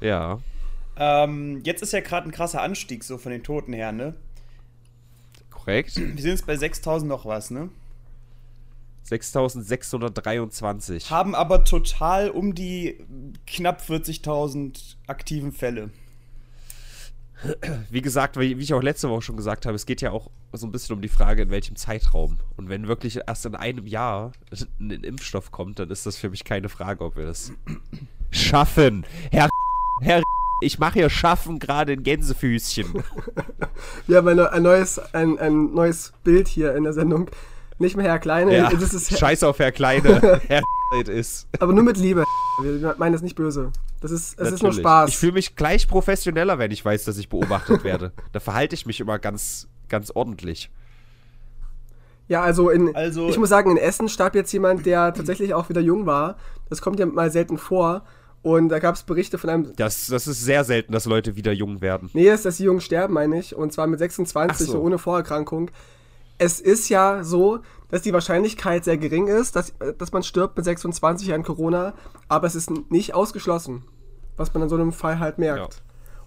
Ja. 0.00 0.38
Ähm, 0.96 1.62
jetzt 1.64 1.82
ist 1.82 1.92
ja 1.92 2.00
gerade 2.00 2.28
ein 2.28 2.32
krasser 2.32 2.62
Anstieg 2.62 3.02
so 3.02 3.18
von 3.18 3.32
den 3.32 3.42
Toten 3.42 3.72
her, 3.72 3.90
ne? 3.90 4.14
Korrekt. 5.50 5.96
Wir 5.96 6.22
sind 6.22 6.30
jetzt 6.30 6.46
bei 6.46 6.54
6.000 6.54 7.06
noch 7.06 7.26
was, 7.26 7.50
ne? 7.50 7.70
6.623. 9.08 11.10
Haben 11.10 11.34
aber 11.34 11.64
total 11.64 12.30
um 12.30 12.54
die 12.54 13.04
knapp 13.46 13.82
40.000 13.82 14.96
aktiven 15.06 15.52
Fälle. 15.52 15.90
Wie 17.90 18.00
gesagt, 18.00 18.38
wie 18.38 18.58
wie 18.58 18.62
ich 18.62 18.74
auch 18.74 18.82
letzte 18.82 19.10
Woche 19.10 19.22
schon 19.22 19.36
gesagt 19.36 19.66
habe, 19.66 19.76
es 19.76 19.86
geht 19.86 20.00
ja 20.00 20.10
auch 20.10 20.30
so 20.52 20.66
ein 20.66 20.72
bisschen 20.72 20.94
um 20.94 21.02
die 21.02 21.08
Frage, 21.08 21.42
in 21.42 21.50
welchem 21.50 21.76
Zeitraum. 21.76 22.38
Und 22.56 22.68
wenn 22.68 22.88
wirklich 22.88 23.20
erst 23.26 23.46
in 23.46 23.54
einem 23.54 23.86
Jahr 23.86 24.32
ein 24.80 24.90
Impfstoff 24.90 25.50
kommt, 25.50 25.78
dann 25.78 25.90
ist 25.90 26.06
das 26.06 26.16
für 26.16 26.30
mich 26.30 26.44
keine 26.44 26.68
Frage, 26.68 27.04
ob 27.04 27.16
wir 27.16 27.26
das 27.26 27.52
schaffen. 28.30 29.04
Herr, 29.30 29.48
Herr, 30.00 30.22
ich 30.60 30.78
mache 30.78 30.94
hier 30.94 31.10
Schaffen 31.10 31.58
gerade 31.58 31.92
in 31.92 32.02
Gänsefüßchen. 32.02 33.02
Wir 34.06 34.16
haben 34.16 34.28
ein, 34.28 34.40
ein, 34.40 34.62
neues, 34.62 34.98
ein, 35.14 35.38
ein 35.38 35.74
neues 35.74 36.12
Bild 36.24 36.48
hier 36.48 36.74
in 36.74 36.84
der 36.84 36.94
Sendung. 36.94 37.30
Nicht 37.78 37.96
mehr 37.96 38.06
Herr 38.06 38.18
Kleine, 38.18 38.56
Ja, 38.56 38.70
das 38.70 38.94
ist 38.94 39.18
scheiß 39.18 39.42
auf 39.42 39.58
Herr 39.58 39.72
Kleine. 39.72 40.40
Herr 40.48 40.62
ist. 41.08 41.48
aber 41.58 41.72
nur 41.72 41.82
mit 41.82 41.98
Liebe. 41.98 42.24
Wir 42.62 42.94
meinen 42.96 43.12
das 43.12 43.20
nicht 43.20 43.34
böse. 43.34 43.72
Das 44.00 44.10
ist, 44.10 44.38
es 44.38 44.52
ist 44.52 44.62
nur. 44.62 44.72
Spaß. 44.72 45.10
Ich 45.10 45.16
fühle 45.18 45.32
mich 45.32 45.56
gleich 45.56 45.88
professioneller, 45.88 46.58
wenn 46.58 46.70
ich 46.70 46.82
weiß, 46.84 47.04
dass 47.04 47.18
ich 47.18 47.28
beobachtet 47.28 47.84
werde. 47.84 48.12
Da 48.32 48.40
verhalte 48.40 48.74
ich 48.74 48.86
mich 48.86 49.00
immer 49.00 49.18
ganz, 49.18 49.68
ganz 49.88 50.10
ordentlich. 50.10 50.70
Ja, 52.28 52.42
also, 52.42 52.70
in, 52.70 52.94
Also- 52.94 53.28
ich 53.28 53.38
muss 53.38 53.48
sagen, 53.48 53.70
in 53.70 53.76
Essen 53.76 54.08
starb 54.08 54.34
jetzt 54.34 54.52
jemand, 54.52 54.84
der 54.86 55.14
tatsächlich 55.14 55.54
auch 55.54 55.68
wieder 55.68 55.80
jung 55.80 56.06
war. 56.06 56.36
Das 56.68 56.80
kommt 56.82 56.98
ja 56.98 57.06
mal 57.06 57.30
selten 57.30 57.58
vor. 57.58 58.02
Und 58.42 58.68
da 58.68 58.78
gab 58.78 58.94
es 58.94 59.02
Berichte 59.02 59.38
von 59.38 59.50
einem. 59.50 59.72
Das, 59.76 60.06
das 60.06 60.26
ist 60.28 60.44
sehr 60.44 60.62
selten, 60.62 60.92
dass 60.92 61.04
Leute 61.06 61.34
wieder 61.34 61.52
jung 61.52 61.80
werden. 61.80 62.10
Nee, 62.12 62.28
ist, 62.30 62.44
dass 62.44 62.58
die 62.58 62.64
Jungen 62.64 62.80
sterben, 62.80 63.14
meine 63.14 63.38
ich. 63.38 63.56
Und 63.56 63.72
zwar 63.72 63.86
mit 63.88 63.98
26, 63.98 64.54
Ach 64.68 64.72
so. 64.72 64.72
so. 64.78 64.80
ohne 64.80 64.98
Vorerkrankung. 64.98 65.70
Es 66.38 66.60
ist 66.60 66.88
ja 66.88 67.24
so, 67.24 67.60
dass 67.88 68.02
die 68.02 68.12
Wahrscheinlichkeit 68.12 68.84
sehr 68.84 68.98
gering 68.98 69.26
ist, 69.26 69.56
dass, 69.56 69.72
dass 69.98 70.12
man 70.12 70.22
stirbt 70.22 70.56
mit 70.56 70.64
26 70.64 71.32
an 71.32 71.42
Corona. 71.42 71.94
Aber 72.28 72.46
es 72.46 72.54
ist 72.54 72.70
nicht 72.90 73.14
ausgeschlossen, 73.14 73.84
was 74.36 74.52
man 74.54 74.62
in 74.64 74.68
so 74.68 74.76
einem 74.76 74.92
Fall 74.92 75.18
halt 75.18 75.38
merkt. 75.38 75.74
Ja. 75.74 75.80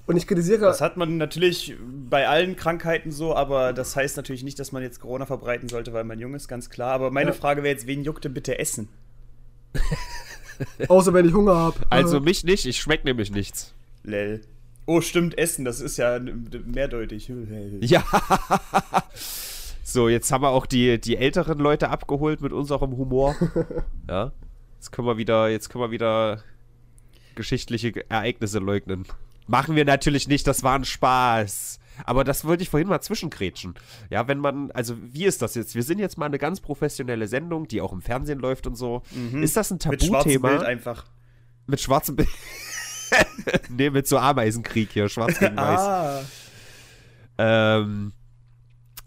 Und 0.09 0.17
ich 0.17 0.25
kritisiere. 0.25 0.61
Das 0.61 0.81
hat 0.81 0.97
man 0.97 1.17
natürlich 1.17 1.75
bei 2.09 2.27
allen 2.27 2.55
Krankheiten 2.55 3.11
so, 3.11 3.35
aber 3.35 3.73
das 3.73 3.95
heißt 3.95 4.17
natürlich 4.17 4.43
nicht, 4.43 4.57
dass 4.57 4.71
man 4.71 4.81
jetzt 4.81 4.99
Corona 4.99 5.27
verbreiten 5.27 5.69
sollte, 5.69 5.93
weil 5.93 6.03
man 6.03 6.17
jung 6.17 6.33
ist, 6.33 6.47
ganz 6.47 6.71
klar. 6.71 6.93
Aber 6.93 7.11
meine 7.11 7.29
Ja. 7.29 7.35
Frage 7.35 7.61
wäre 7.61 7.75
jetzt, 7.75 7.85
wen 7.85 8.03
juckt 8.03 8.25
denn 8.25 8.33
bitte 8.33 8.57
Essen? 8.57 8.89
Außer 10.87 11.13
wenn 11.13 11.27
ich 11.27 11.33
Hunger 11.35 11.55
habe. 11.55 11.77
Also 11.91 12.19
mich 12.19 12.43
nicht, 12.43 12.65
ich 12.65 12.79
schmeck 12.81 13.05
nämlich 13.05 13.29
nichts. 13.29 13.75
Lel. 14.01 14.41
Oh, 14.87 14.99
stimmt, 15.01 15.37
Essen, 15.37 15.63
das 15.63 15.79
ist 15.79 15.97
ja 15.97 16.19
mehrdeutig. 16.19 17.31
Ja. 17.81 18.03
So, 19.83 20.09
jetzt 20.09 20.31
haben 20.31 20.41
wir 20.41 20.49
auch 20.49 20.65
die, 20.65 20.99
die 20.99 21.17
älteren 21.17 21.59
Leute 21.59 21.89
abgeholt 21.91 22.41
mit 22.41 22.51
unserem 22.51 22.97
Humor. 22.97 23.35
Ja. 24.09 24.31
Jetzt 24.77 24.91
können 24.91 25.07
wir 25.07 25.17
wieder, 25.17 25.49
jetzt 25.49 25.69
können 25.69 25.83
wir 25.83 25.91
wieder 25.91 26.41
geschichtliche 27.35 28.09
Ereignisse 28.09 28.57
leugnen. 28.57 29.05
Machen 29.49 29.75
wir 29.75 29.83
natürlich 29.83 30.27
nicht, 30.27 30.45
das 30.45 30.61
war 30.63 30.75
ein 30.75 30.85
Spaß. 30.85 31.79
Aber 32.05 32.23
das 32.23 32.45
wollte 32.45 32.63
ich 32.63 32.69
vorhin 32.69 32.87
mal 32.87 33.01
zwischengrätschen. 33.01 33.73
Ja, 34.09 34.27
wenn 34.27 34.37
man, 34.37 34.71
also 34.71 34.95
wie 35.01 35.25
ist 35.25 35.41
das 35.41 35.55
jetzt? 35.55 35.75
Wir 35.75 35.83
sind 35.83 35.99
jetzt 35.99 36.17
mal 36.17 36.27
eine 36.27 36.37
ganz 36.37 36.61
professionelle 36.61 37.27
Sendung, 37.27 37.67
die 37.67 37.81
auch 37.81 37.91
im 37.91 38.01
Fernsehen 38.01 38.39
läuft 38.39 38.67
und 38.67 38.75
so. 38.75 39.01
Ist 39.33 39.57
das 39.57 39.71
ein 39.71 39.79
Mhm. 39.83 39.89
Mit 39.89 40.03
schwarzem 40.05 40.31
Bild 40.41 40.43
Tabuthema? 40.43 40.67
einfach. 40.69 41.05
Mit 41.67 41.81
schwarzem 41.81 42.15
Bild. 42.15 42.29
nee, 43.69 43.89
mit 43.89 44.07
so 44.07 44.17
Ameisenkrieg 44.19 44.91
hier, 44.91 45.09
schwarz 45.09 45.39
gegen 45.39 45.57
weiß. 45.57 45.79
Ah. 45.79 46.21
Ähm, 47.39 48.13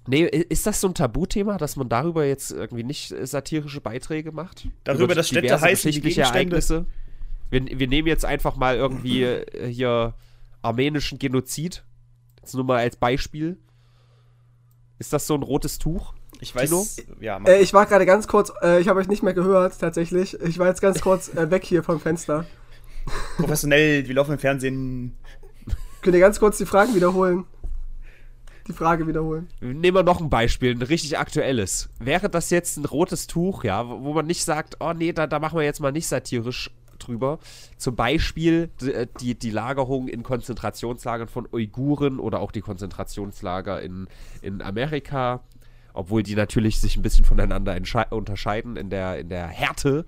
nee, 0.08 0.24
ist 0.24 0.66
das 0.66 0.80
so 0.80 0.88
ein 0.88 0.94
Tabuthema, 0.94 1.56
dass 1.56 1.76
man 1.76 1.88
darüber 1.88 2.24
jetzt 2.26 2.50
irgendwie 2.50 2.82
nicht 2.82 3.12
äh, 3.12 3.26
satirische 3.26 3.80
Beiträge 3.80 4.32
macht? 4.32 4.66
Darüber, 4.84 5.04
Über 5.04 5.14
dass 5.14 5.28
Städte 5.28 5.60
heißen 5.60 5.88
geschichtliche? 5.90 6.22
Ereignisse? 6.22 6.86
Wir, 7.50 7.64
wir 7.78 7.86
nehmen 7.88 8.08
jetzt 8.08 8.24
einfach 8.24 8.56
mal 8.56 8.76
irgendwie 8.76 9.22
äh, 9.22 9.70
hier 9.72 10.14
armenischen 10.62 11.18
Genozid. 11.18 11.84
Jetzt 12.40 12.54
nur 12.54 12.64
mal 12.64 12.78
als 12.78 12.96
Beispiel. 12.96 13.58
Ist 14.98 15.12
das 15.12 15.26
so 15.26 15.34
ein 15.34 15.42
rotes 15.42 15.78
Tuch? 15.78 16.14
Ich 16.40 16.54
weiß. 16.54 16.70
Tino? 16.70 16.86
Ja. 17.20 17.38
Äh, 17.44 17.60
ich 17.60 17.74
war 17.74 17.86
gerade 17.86 18.06
ganz 18.06 18.26
kurz, 18.26 18.52
äh, 18.62 18.80
ich 18.80 18.88
habe 18.88 19.00
euch 19.00 19.08
nicht 19.08 19.22
mehr 19.22 19.34
gehört, 19.34 19.78
tatsächlich. 19.78 20.40
Ich 20.40 20.58
war 20.58 20.68
jetzt 20.68 20.80
ganz 20.80 21.00
kurz 21.00 21.28
äh, 21.34 21.50
weg 21.50 21.64
hier 21.64 21.82
vom 21.82 22.00
Fenster. 22.00 22.46
professionell, 23.36 24.06
wir 24.06 24.14
laufen 24.14 24.32
im 24.32 24.38
Fernsehen. 24.38 25.16
Könnt 26.02 26.14
ihr 26.14 26.20
ganz 26.20 26.40
kurz 26.40 26.58
die 26.58 26.66
Fragen 26.66 26.94
wiederholen? 26.94 27.44
Die 28.68 28.72
Frage 28.72 29.08
wiederholen. 29.08 29.48
Nehmen 29.60 29.96
wir 29.96 30.02
noch 30.04 30.20
ein 30.20 30.30
Beispiel, 30.30 30.72
ein 30.72 30.82
richtig 30.82 31.18
aktuelles. 31.18 31.88
Wäre 31.98 32.28
das 32.28 32.50
jetzt 32.50 32.76
ein 32.76 32.84
rotes 32.84 33.26
Tuch, 33.26 33.64
ja, 33.64 33.88
wo 33.88 34.12
man 34.12 34.26
nicht 34.26 34.44
sagt, 34.44 34.76
oh 34.80 34.92
nee, 34.92 35.12
da, 35.12 35.26
da 35.26 35.40
machen 35.40 35.58
wir 35.58 35.64
jetzt 35.64 35.80
mal 35.80 35.90
nicht 35.90 36.06
satirisch 36.06 36.70
drüber. 37.06 37.38
Zum 37.76 37.96
Beispiel 37.96 38.70
die, 38.80 39.06
die, 39.20 39.34
die 39.38 39.50
Lagerung 39.50 40.08
in 40.08 40.22
Konzentrationslagern 40.22 41.28
von 41.28 41.48
Uiguren 41.52 42.18
oder 42.18 42.40
auch 42.40 42.52
die 42.52 42.60
Konzentrationslager 42.60 43.80
in, 43.82 44.08
in 44.40 44.62
Amerika, 44.62 45.40
obwohl 45.94 46.22
die 46.22 46.34
natürlich 46.34 46.80
sich 46.80 46.96
ein 46.96 47.02
bisschen 47.02 47.24
voneinander 47.24 47.76
unterscheiden 48.10 48.76
in 48.76 48.90
der, 48.90 49.18
in 49.18 49.28
der 49.28 49.46
Härte. 49.46 50.04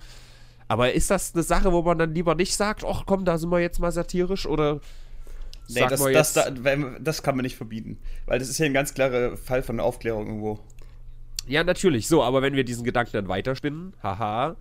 Aber 0.69 0.93
ist 0.93 1.11
das 1.11 1.35
eine 1.35 1.43
Sache, 1.43 1.73
wo 1.73 1.83
man 1.83 1.99
dann 1.99 2.15
lieber 2.15 2.35
nicht 2.35 2.57
sagt, 2.57 2.85
ach 2.85 3.05
komm, 3.07 3.25
da 3.25 3.39
sind 3.39 3.51
wir 3.51 3.61
jetzt 3.61 3.79
mal 3.81 3.93
satirisch 3.93 4.47
oder 4.47 4.81
Nee, 5.69 5.81
das, 5.89 6.01
das, 6.01 6.33
das, 6.35 6.53
das, 7.01 7.23
kann 7.23 7.37
man 7.37 7.43
nicht 7.43 7.57
verbieten. 7.57 7.99
Weil 8.27 8.39
das 8.39 8.51
ist 8.51 8.59
ja 8.59 8.67
ein 8.67 8.75
ganz 8.75 8.93
klarer 8.93 9.37
Fall 9.39 9.63
von 9.63 9.81
Aufklärung 9.81 10.27
irgendwo. 10.27 10.59
Ja, 11.47 11.65
natürlich. 11.65 12.07
So, 12.07 12.23
aber 12.23 12.43
wenn 12.43 12.55
wir 12.55 12.65
diesen 12.65 12.85
Gedanken 12.85 13.13
dann 13.13 13.29
weiterspinnen, 13.29 13.95
haha, 14.03 14.57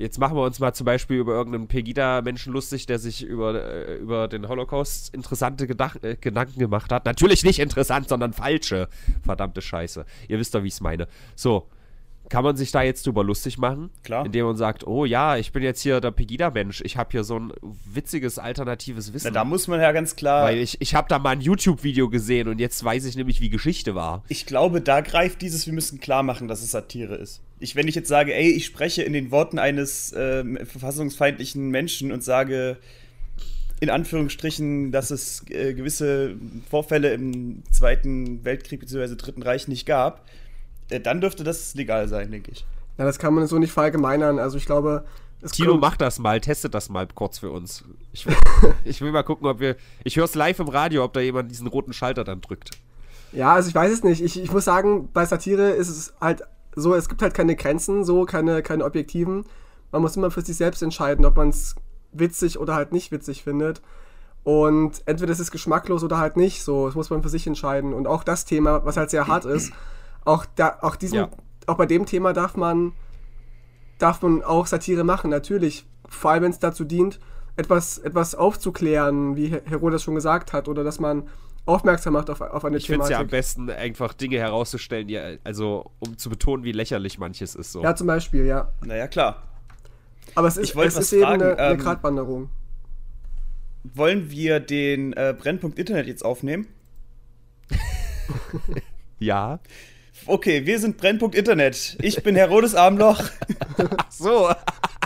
jetzt 0.00 0.18
machen 0.18 0.36
wir 0.36 0.42
uns 0.42 0.58
mal 0.58 0.72
zum 0.72 0.86
Beispiel 0.86 1.18
über 1.18 1.34
irgendeinen 1.34 1.68
Pegida-Menschen 1.68 2.52
lustig, 2.52 2.86
der 2.86 2.98
sich 2.98 3.22
über, 3.22 3.54
äh, 3.54 3.96
über 3.96 4.28
den 4.28 4.48
Holocaust 4.48 5.14
interessante 5.14 5.66
Gedach 5.66 5.96
äh, 6.02 6.16
Gedanken 6.20 6.58
gemacht 6.58 6.90
hat. 6.90 7.04
Natürlich 7.04 7.44
nicht 7.44 7.58
interessant, 7.58 8.08
sondern 8.08 8.32
falsche. 8.32 8.88
Verdammte 9.22 9.60
Scheiße. 9.60 10.06
Ihr 10.28 10.38
wisst 10.38 10.54
doch, 10.54 10.62
wie 10.62 10.68
ich 10.68 10.74
es 10.74 10.80
meine. 10.80 11.06
So, 11.36 11.68
kann 12.30 12.44
man 12.44 12.56
sich 12.56 12.70
da 12.70 12.82
jetzt 12.82 13.06
drüber 13.06 13.24
lustig 13.24 13.58
machen? 13.58 13.90
Klar. 14.02 14.24
Indem 14.24 14.46
man 14.46 14.56
sagt, 14.56 14.86
oh 14.86 15.04
ja, 15.04 15.36
ich 15.36 15.52
bin 15.52 15.62
jetzt 15.62 15.82
hier 15.82 16.00
der 16.00 16.12
Pegida-Mensch, 16.12 16.80
ich 16.84 16.96
habe 16.96 17.10
hier 17.10 17.24
so 17.24 17.38
ein 17.38 17.52
witziges 17.62 18.38
alternatives 18.38 19.12
Wissen. 19.12 19.32
Na, 19.32 19.40
da 19.40 19.44
muss 19.44 19.68
man 19.68 19.80
ja 19.80 19.92
ganz 19.92 20.16
klar. 20.16 20.44
Weil 20.44 20.58
ich, 20.58 20.80
ich 20.80 20.94
habe 20.94 21.08
da 21.08 21.18
mal 21.18 21.30
ein 21.30 21.40
YouTube-Video 21.40 22.08
gesehen 22.08 22.48
und 22.48 22.58
jetzt 22.58 22.82
weiß 22.82 23.04
ich 23.04 23.16
nämlich, 23.16 23.40
wie 23.40 23.50
Geschichte 23.50 23.94
war. 23.94 24.24
Ich 24.28 24.46
glaube, 24.46 24.80
da 24.80 25.02
greift 25.02 25.42
dieses, 25.42 25.66
wir 25.66 25.74
müssen 25.74 26.00
klar 26.00 26.22
machen, 26.22 26.48
dass 26.48 26.62
es 26.62 26.70
Satire 26.70 27.16
ist. 27.16 27.42
Ich, 27.60 27.76
wenn 27.76 27.86
ich 27.88 27.94
jetzt 27.94 28.08
sage, 28.08 28.34
ey, 28.34 28.50
ich 28.50 28.66
spreche 28.66 29.02
in 29.02 29.12
den 29.12 29.30
Worten 29.30 29.58
eines 29.58 30.12
äh, 30.12 30.44
verfassungsfeindlichen 30.64 31.70
Menschen 31.70 32.10
und 32.10 32.24
sage, 32.24 32.78
in 33.80 33.90
Anführungsstrichen, 33.90 34.92
dass 34.92 35.10
es 35.10 35.44
äh, 35.50 35.74
gewisse 35.74 36.36
Vorfälle 36.68 37.12
im 37.12 37.62
Zweiten 37.70 38.44
Weltkrieg 38.44 38.80
bzw. 38.80 39.16
Dritten 39.16 39.42
Reich 39.42 39.68
nicht 39.68 39.86
gab, 39.86 40.26
äh, 40.90 41.00
dann 41.00 41.20
dürfte 41.20 41.44
das 41.44 41.74
legal 41.74 42.08
sein, 42.08 42.30
denke 42.30 42.50
ich. 42.52 42.66
Ja, 42.98 43.04
das 43.04 43.18
kann 43.18 43.32
man 43.32 43.46
so 43.46 43.58
nicht 43.58 43.72
verallgemeinern. 43.72 44.38
Also 44.38 44.58
ich 44.58 44.66
glaube. 44.66 45.04
Tino, 45.52 45.78
mach 45.78 45.96
das 45.96 46.18
mal, 46.18 46.38
testet 46.38 46.74
das 46.74 46.90
mal 46.90 47.08
kurz 47.14 47.38
für 47.38 47.50
uns. 47.50 47.82
Ich 48.12 48.26
will, 48.26 48.36
ich 48.84 49.00
will 49.00 49.10
mal 49.10 49.22
gucken, 49.22 49.46
ob 49.46 49.58
wir. 49.60 49.76
Ich 50.04 50.16
höre 50.16 50.24
es 50.24 50.34
live 50.34 50.58
im 50.58 50.68
Radio, 50.68 51.02
ob 51.02 51.14
da 51.14 51.20
jemand 51.20 51.50
diesen 51.50 51.66
roten 51.66 51.94
Schalter 51.94 52.24
dann 52.24 52.42
drückt. 52.42 52.72
Ja, 53.32 53.54
also 53.54 53.70
ich 53.70 53.74
weiß 53.74 53.90
es 53.90 54.04
nicht. 54.04 54.22
Ich, 54.22 54.38
ich 54.38 54.52
muss 54.52 54.66
sagen, 54.66 55.08
bei 55.14 55.24
Satire 55.24 55.70
ist 55.70 55.88
es 55.88 56.12
halt 56.20 56.42
so, 56.74 56.94
es 56.94 57.08
gibt 57.08 57.22
halt 57.22 57.34
keine 57.34 57.56
Grenzen, 57.56 58.04
so, 58.04 58.24
keine, 58.24 58.62
keine 58.62 58.84
Objektiven. 58.84 59.44
Man 59.92 60.02
muss 60.02 60.16
immer 60.16 60.30
für 60.30 60.42
sich 60.42 60.56
selbst 60.56 60.82
entscheiden, 60.82 61.24
ob 61.24 61.36
man 61.36 61.48
es 61.48 61.74
witzig 62.12 62.58
oder 62.58 62.74
halt 62.74 62.92
nicht 62.92 63.12
witzig 63.12 63.42
findet. 63.42 63.82
Und 64.42 65.02
entweder 65.06 65.32
ist 65.32 65.40
es 65.40 65.50
geschmacklos 65.50 66.02
oder 66.02 66.18
halt 66.18 66.36
nicht. 66.36 66.62
So, 66.62 66.86
das 66.86 66.94
muss 66.94 67.10
man 67.10 67.22
für 67.22 67.28
sich 67.28 67.46
entscheiden. 67.46 67.92
Und 67.92 68.06
auch 68.06 68.24
das 68.24 68.44
Thema, 68.44 68.84
was 68.84 68.96
halt 68.96 69.10
sehr 69.10 69.26
hart 69.26 69.44
ist, 69.44 69.72
auch, 70.24 70.46
da, 70.54 70.78
auch, 70.82 70.96
diesen, 70.96 71.16
ja. 71.16 71.28
auch 71.66 71.76
bei 71.76 71.86
dem 71.86 72.06
Thema 72.06 72.32
darf 72.32 72.56
man, 72.56 72.92
darf 73.98 74.22
man 74.22 74.42
auch 74.42 74.66
Satire 74.66 75.04
machen, 75.04 75.30
natürlich. 75.30 75.86
Vor 76.08 76.30
allem, 76.30 76.44
wenn 76.44 76.50
es 76.50 76.58
dazu 76.58 76.84
dient, 76.84 77.20
etwas, 77.56 77.98
etwas 77.98 78.34
aufzuklären, 78.34 79.36
wie 79.36 79.48
Herodes 79.48 80.02
schon 80.02 80.14
gesagt 80.14 80.52
hat, 80.52 80.68
oder 80.68 80.84
dass 80.84 81.00
man 81.00 81.28
aufmerksam 81.66 82.14
macht 82.14 82.30
auf, 82.30 82.40
auf 82.40 82.64
eine 82.64 82.76
ich 82.76 82.86
Thematik. 82.86 82.86
Ich 82.86 82.86
finde 82.86 83.04
es 83.04 83.10
ja 83.10 83.20
am 83.20 83.28
besten, 83.28 83.70
einfach 83.70 84.14
Dinge 84.14 84.38
herauszustellen, 84.38 85.08
die, 85.08 85.18
also 85.44 85.90
um 85.98 86.18
zu 86.18 86.30
betonen, 86.30 86.64
wie 86.64 86.72
lächerlich 86.72 87.18
manches 87.18 87.54
ist. 87.54 87.72
So. 87.72 87.82
Ja, 87.82 87.94
zum 87.94 88.06
Beispiel, 88.06 88.46
ja. 88.46 88.72
Naja, 88.84 89.08
klar. 89.08 89.42
Aber 90.34 90.48
es 90.48 90.56
ist, 90.56 90.74
es 90.76 90.96
ist 90.96 91.10
fragen, 91.10 91.40
eben 91.40 91.42
eine, 91.42 91.58
eine 91.58 91.74
ähm, 91.74 91.80
Gratwanderung. 91.80 92.50
Wollen 93.82 94.30
wir 94.30 94.60
den 94.60 95.12
äh, 95.14 95.34
Brennpunkt 95.36 95.78
Internet 95.78 96.06
jetzt 96.06 96.24
aufnehmen? 96.24 96.66
ja. 99.18 99.60
Okay, 100.26 100.66
wir 100.66 100.78
sind 100.78 100.98
Brennpunkt 100.98 101.34
Internet. 101.34 101.96
Ich 102.02 102.22
bin 102.22 102.36
Herodes 102.36 102.74
Armloch. 102.74 103.22
Ach 103.96 104.10
so. 104.10 104.50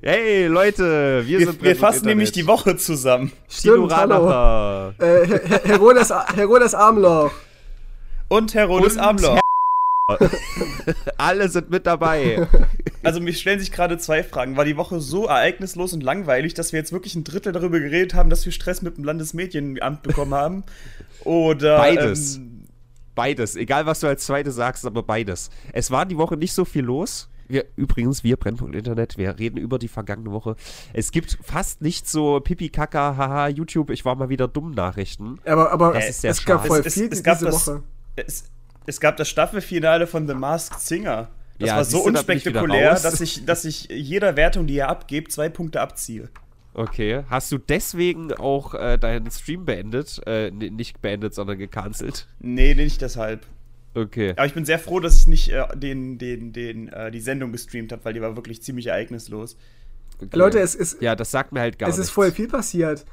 Hey 0.00 0.46
Leute, 0.46 1.24
wir, 1.26 1.38
wir 1.40 1.46
sind 1.46 1.62
Wir 1.62 1.74
fassen 1.76 1.96
Internet. 1.98 2.10
nämlich 2.16 2.32
die 2.32 2.46
Woche 2.46 2.76
zusammen. 2.76 3.32
Stimmt, 3.48 3.94
hallo. 3.94 4.92
Äh, 4.98 5.26
Herodes, 5.64 6.12
Herodes 6.36 6.74
Armloch. 6.74 7.32
Und 8.28 8.54
Herodes 8.54 8.94
Und 8.94 9.00
Armloch. 9.00 9.34
Her 9.34 9.40
Alle 11.16 11.48
sind 11.48 11.70
mit 11.70 11.86
dabei. 11.86 12.46
Also 13.02 13.20
mir 13.20 13.34
stellen 13.34 13.60
sich 13.60 13.70
gerade 13.70 13.98
zwei 13.98 14.22
Fragen. 14.22 14.56
War 14.56 14.64
die 14.64 14.78
Woche 14.78 14.98
so 14.98 15.26
ereignislos 15.26 15.92
und 15.92 16.02
langweilig, 16.02 16.54
dass 16.54 16.72
wir 16.72 16.80
jetzt 16.80 16.90
wirklich 16.90 17.14
ein 17.14 17.22
Drittel 17.22 17.52
darüber 17.52 17.78
geredet 17.78 18.14
haben, 18.14 18.30
dass 18.30 18.46
wir 18.46 18.52
Stress 18.52 18.80
mit 18.80 18.96
dem 18.96 19.04
Landesmedienamt 19.04 20.02
bekommen 20.02 20.32
haben? 20.32 20.64
Oder 21.22 21.76
beides? 21.76 22.36
Ähm, 22.36 22.62
Beides. 23.14 23.56
Egal, 23.56 23.84
was 23.84 24.00
du 24.00 24.06
als 24.06 24.24
Zweite 24.24 24.52
sagst, 24.52 24.86
aber 24.86 25.02
beides. 25.02 25.50
Es 25.74 25.90
war 25.90 26.06
die 26.06 26.16
Woche 26.16 26.38
nicht 26.38 26.54
so 26.54 26.64
viel 26.64 26.84
los. 26.84 27.28
Wir, 27.48 27.64
übrigens, 27.76 28.24
wir 28.24 28.36
Brennpunkt 28.36 28.74
Internet, 28.74 29.18
wir 29.18 29.38
reden 29.38 29.58
über 29.58 29.78
die 29.78 29.88
vergangene 29.88 30.30
Woche. 30.30 30.56
Es 30.92 31.10
gibt 31.10 31.38
fast 31.42 31.82
nicht 31.82 32.08
so 32.08 32.40
Pipi, 32.40 32.68
Kaka, 32.68 33.16
haha, 33.16 33.48
YouTube, 33.48 33.90
ich 33.90 34.04
war 34.04 34.14
mal 34.14 34.28
wieder 34.28 34.48
dumm 34.48 34.72
Nachrichten. 34.72 35.38
Aber, 35.44 35.70
aber 35.70 35.92
das 35.92 36.10
ist 36.10 36.20
sehr 36.22 36.30
es 36.30 36.44
gab 36.44 36.66
voll 36.66 36.82
viel 36.82 37.06
es, 37.06 37.18
es, 37.18 37.22
gab 37.22 37.38
das, 37.40 37.66
Woche. 37.66 37.82
Es, 38.16 38.44
es 38.86 39.00
gab 39.00 39.16
das 39.16 39.28
Staffelfinale 39.28 40.06
von 40.06 40.26
The 40.26 40.34
Masked 40.34 40.80
Singer. 40.80 41.28
Das 41.58 41.68
ja, 41.68 41.76
war 41.76 41.84
so 41.84 42.02
unspektakulär, 42.02 42.94
dass 42.94 43.20
ich, 43.20 43.44
dass 43.44 43.64
ich 43.64 43.88
jeder 43.88 44.36
Wertung, 44.36 44.66
die 44.66 44.74
ihr 44.74 44.88
abgebt, 44.88 45.30
zwei 45.30 45.48
Punkte 45.48 45.80
abziehe. 45.80 46.28
Okay. 46.74 47.22
Hast 47.30 47.52
du 47.52 47.58
deswegen 47.58 48.32
auch 48.32 48.74
äh, 48.74 48.98
deinen 48.98 49.30
Stream 49.30 49.64
beendet? 49.64 50.20
Äh, 50.26 50.50
nicht 50.50 51.00
beendet, 51.00 51.34
sondern 51.34 51.58
gecancelt? 51.58 52.26
Nee, 52.40 52.74
nicht 52.74 53.00
deshalb. 53.00 53.46
Okay. 53.94 54.32
Aber 54.32 54.46
ich 54.46 54.54
bin 54.54 54.64
sehr 54.64 54.78
froh, 54.78 55.00
dass 55.00 55.16
ich 55.16 55.28
nicht 55.28 55.50
äh, 55.50 55.64
den, 55.76 56.18
den, 56.18 56.52
den, 56.52 56.88
äh, 56.88 57.10
die 57.10 57.20
Sendung 57.20 57.52
gestreamt 57.52 57.92
habe, 57.92 58.04
weil 58.04 58.12
die 58.12 58.20
war 58.20 58.36
wirklich 58.36 58.62
ziemlich 58.62 58.88
ereignislos. 58.88 59.56
Okay. 60.18 60.36
Leute, 60.36 60.58
es 60.60 60.74
ist. 60.74 61.00
Ja, 61.00 61.16
das 61.16 61.30
sagt 61.30 61.52
mir 61.52 61.60
halt 61.60 61.78
gar 61.78 61.86
nichts. 61.86 61.98
Es 61.98 62.06
ist 62.06 62.10
voll 62.10 62.32
viel 62.32 62.48
passiert. 62.48 63.04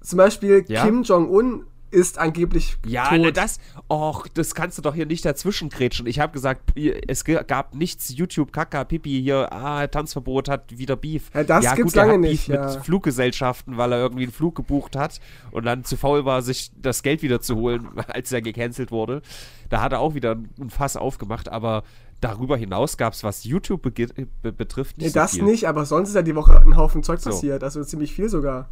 Zum 0.00 0.18
Beispiel 0.18 0.64
ja? 0.68 0.84
Kim 0.84 1.02
Jong-un 1.02 1.66
ist 1.94 2.18
angeblich 2.18 2.76
ja, 2.84 3.08
tot. 3.08 3.24
Ja, 3.24 3.30
das, 3.30 3.58
och, 3.88 4.26
das 4.34 4.54
kannst 4.54 4.76
du 4.78 4.82
doch 4.82 4.94
hier 4.94 5.06
nicht 5.06 5.24
dazwischen 5.24 5.70
kretschen. 5.70 6.06
Ich 6.06 6.18
habe 6.18 6.32
gesagt, 6.32 6.72
es 7.06 7.24
gab 7.24 7.74
nichts 7.74 8.14
YouTube, 8.14 8.52
Kaka, 8.52 8.84
Pipi, 8.84 9.22
hier, 9.22 9.52
ah, 9.52 9.86
Tanzverbot 9.86 10.48
hat 10.48 10.76
wieder 10.76 10.96
Beef. 10.96 11.30
Ja, 11.32 11.44
das 11.44 11.64
ja, 11.64 11.74
gibt's 11.74 11.92
gut, 11.92 11.96
lange 11.96 12.18
nicht. 12.18 12.48
Ja. 12.48 12.66
mit 12.74 12.84
Fluggesellschaften, 12.84 13.76
weil 13.76 13.92
er 13.92 13.98
irgendwie 13.98 14.24
einen 14.24 14.32
Flug 14.32 14.56
gebucht 14.56 14.96
hat 14.96 15.20
und 15.52 15.64
dann 15.64 15.84
zu 15.84 15.96
faul 15.96 16.24
war, 16.24 16.42
sich 16.42 16.72
das 16.76 17.02
Geld 17.02 17.22
wieder 17.22 17.40
zu 17.40 17.56
holen, 17.56 17.88
als 18.08 18.32
er 18.32 18.42
gecancelt 18.42 18.90
wurde. 18.90 19.22
Da 19.70 19.80
hat 19.80 19.92
er 19.92 20.00
auch 20.00 20.14
wieder 20.14 20.36
ein 20.60 20.70
Fass 20.70 20.96
aufgemacht, 20.96 21.48
aber 21.48 21.84
darüber 22.20 22.56
hinaus 22.56 22.96
gab 22.96 23.12
es, 23.12 23.22
was 23.22 23.44
YouTube 23.44 23.82
be 23.82 23.90
be 24.42 24.52
betrifft, 24.52 24.98
nicht 24.98 25.06
nee, 25.06 25.10
so 25.10 25.20
das 25.20 25.32
viel. 25.32 25.44
nicht, 25.44 25.68
aber 25.68 25.84
sonst 25.84 26.08
ist 26.10 26.14
ja 26.14 26.22
die 26.22 26.34
Woche 26.34 26.60
ein 26.60 26.76
Haufen 26.76 27.02
Zeug 27.02 27.20
so. 27.20 27.30
passiert, 27.30 27.62
also 27.62 27.84
ziemlich 27.84 28.12
viel 28.12 28.28
sogar. 28.28 28.68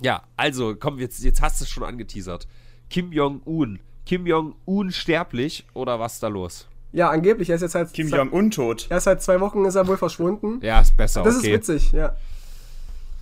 Ja, 0.00 0.22
also, 0.36 0.74
komm, 0.74 0.98
jetzt, 0.98 1.22
jetzt 1.22 1.40
hast 1.40 1.60
du 1.60 1.64
es 1.64 1.70
schon 1.70 1.84
angeteasert. 1.84 2.46
Kim 2.90 3.12
Jong-un. 3.12 3.80
Kim 4.06 4.26
Jong-un 4.26 4.92
sterblich 4.92 5.66
oder 5.72 5.98
was 5.98 6.14
ist 6.14 6.22
da 6.22 6.28
los? 6.28 6.68
Ja, 6.92 7.10
angeblich. 7.10 7.48
Er 7.48 7.56
ist 7.56 7.62
jetzt 7.62 7.74
halt. 7.74 7.92
Kim 7.92 8.08
Jong-un 8.08 8.50
tot. 8.50 8.86
Er 8.88 8.98
ist 8.98 9.04
seit 9.04 9.22
zwei 9.22 9.40
Wochen 9.40 9.64
ist 9.64 9.74
er 9.74 9.86
wohl 9.86 9.96
verschwunden. 9.96 10.60
Ja, 10.62 10.80
ist 10.80 10.96
besser. 10.96 11.22
Das 11.22 11.38
okay. 11.38 11.48
ist 11.48 11.54
witzig, 11.54 11.92
ja. 11.92 12.14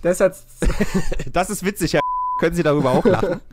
Der 0.03 0.11
ist 0.11 0.19
halt. 0.19 0.35
das 1.33 1.49
ist 1.49 1.65
witzig, 1.65 1.93
ja. 1.93 1.99
Können 2.39 2.55
Sie 2.55 2.63
darüber 2.63 2.91
auch 2.91 3.05
lachen? 3.05 3.41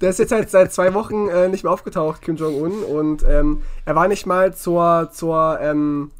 Der 0.00 0.08
ist 0.08 0.18
jetzt 0.18 0.32
halt 0.32 0.48
seit 0.48 0.72
zwei 0.72 0.94
Wochen 0.94 1.28
äh, 1.28 1.48
nicht 1.48 1.62
mehr 1.62 1.72
aufgetaucht, 1.72 2.22
Kim 2.22 2.36
Jong-un. 2.36 2.82
Und 2.84 3.22
ähm, 3.22 3.62
er 3.84 3.94
war 3.94 4.08
nicht 4.08 4.24
mal 4.24 4.54
zur, 4.54 5.10
zur 5.12 5.58
ähm, 5.60 6.10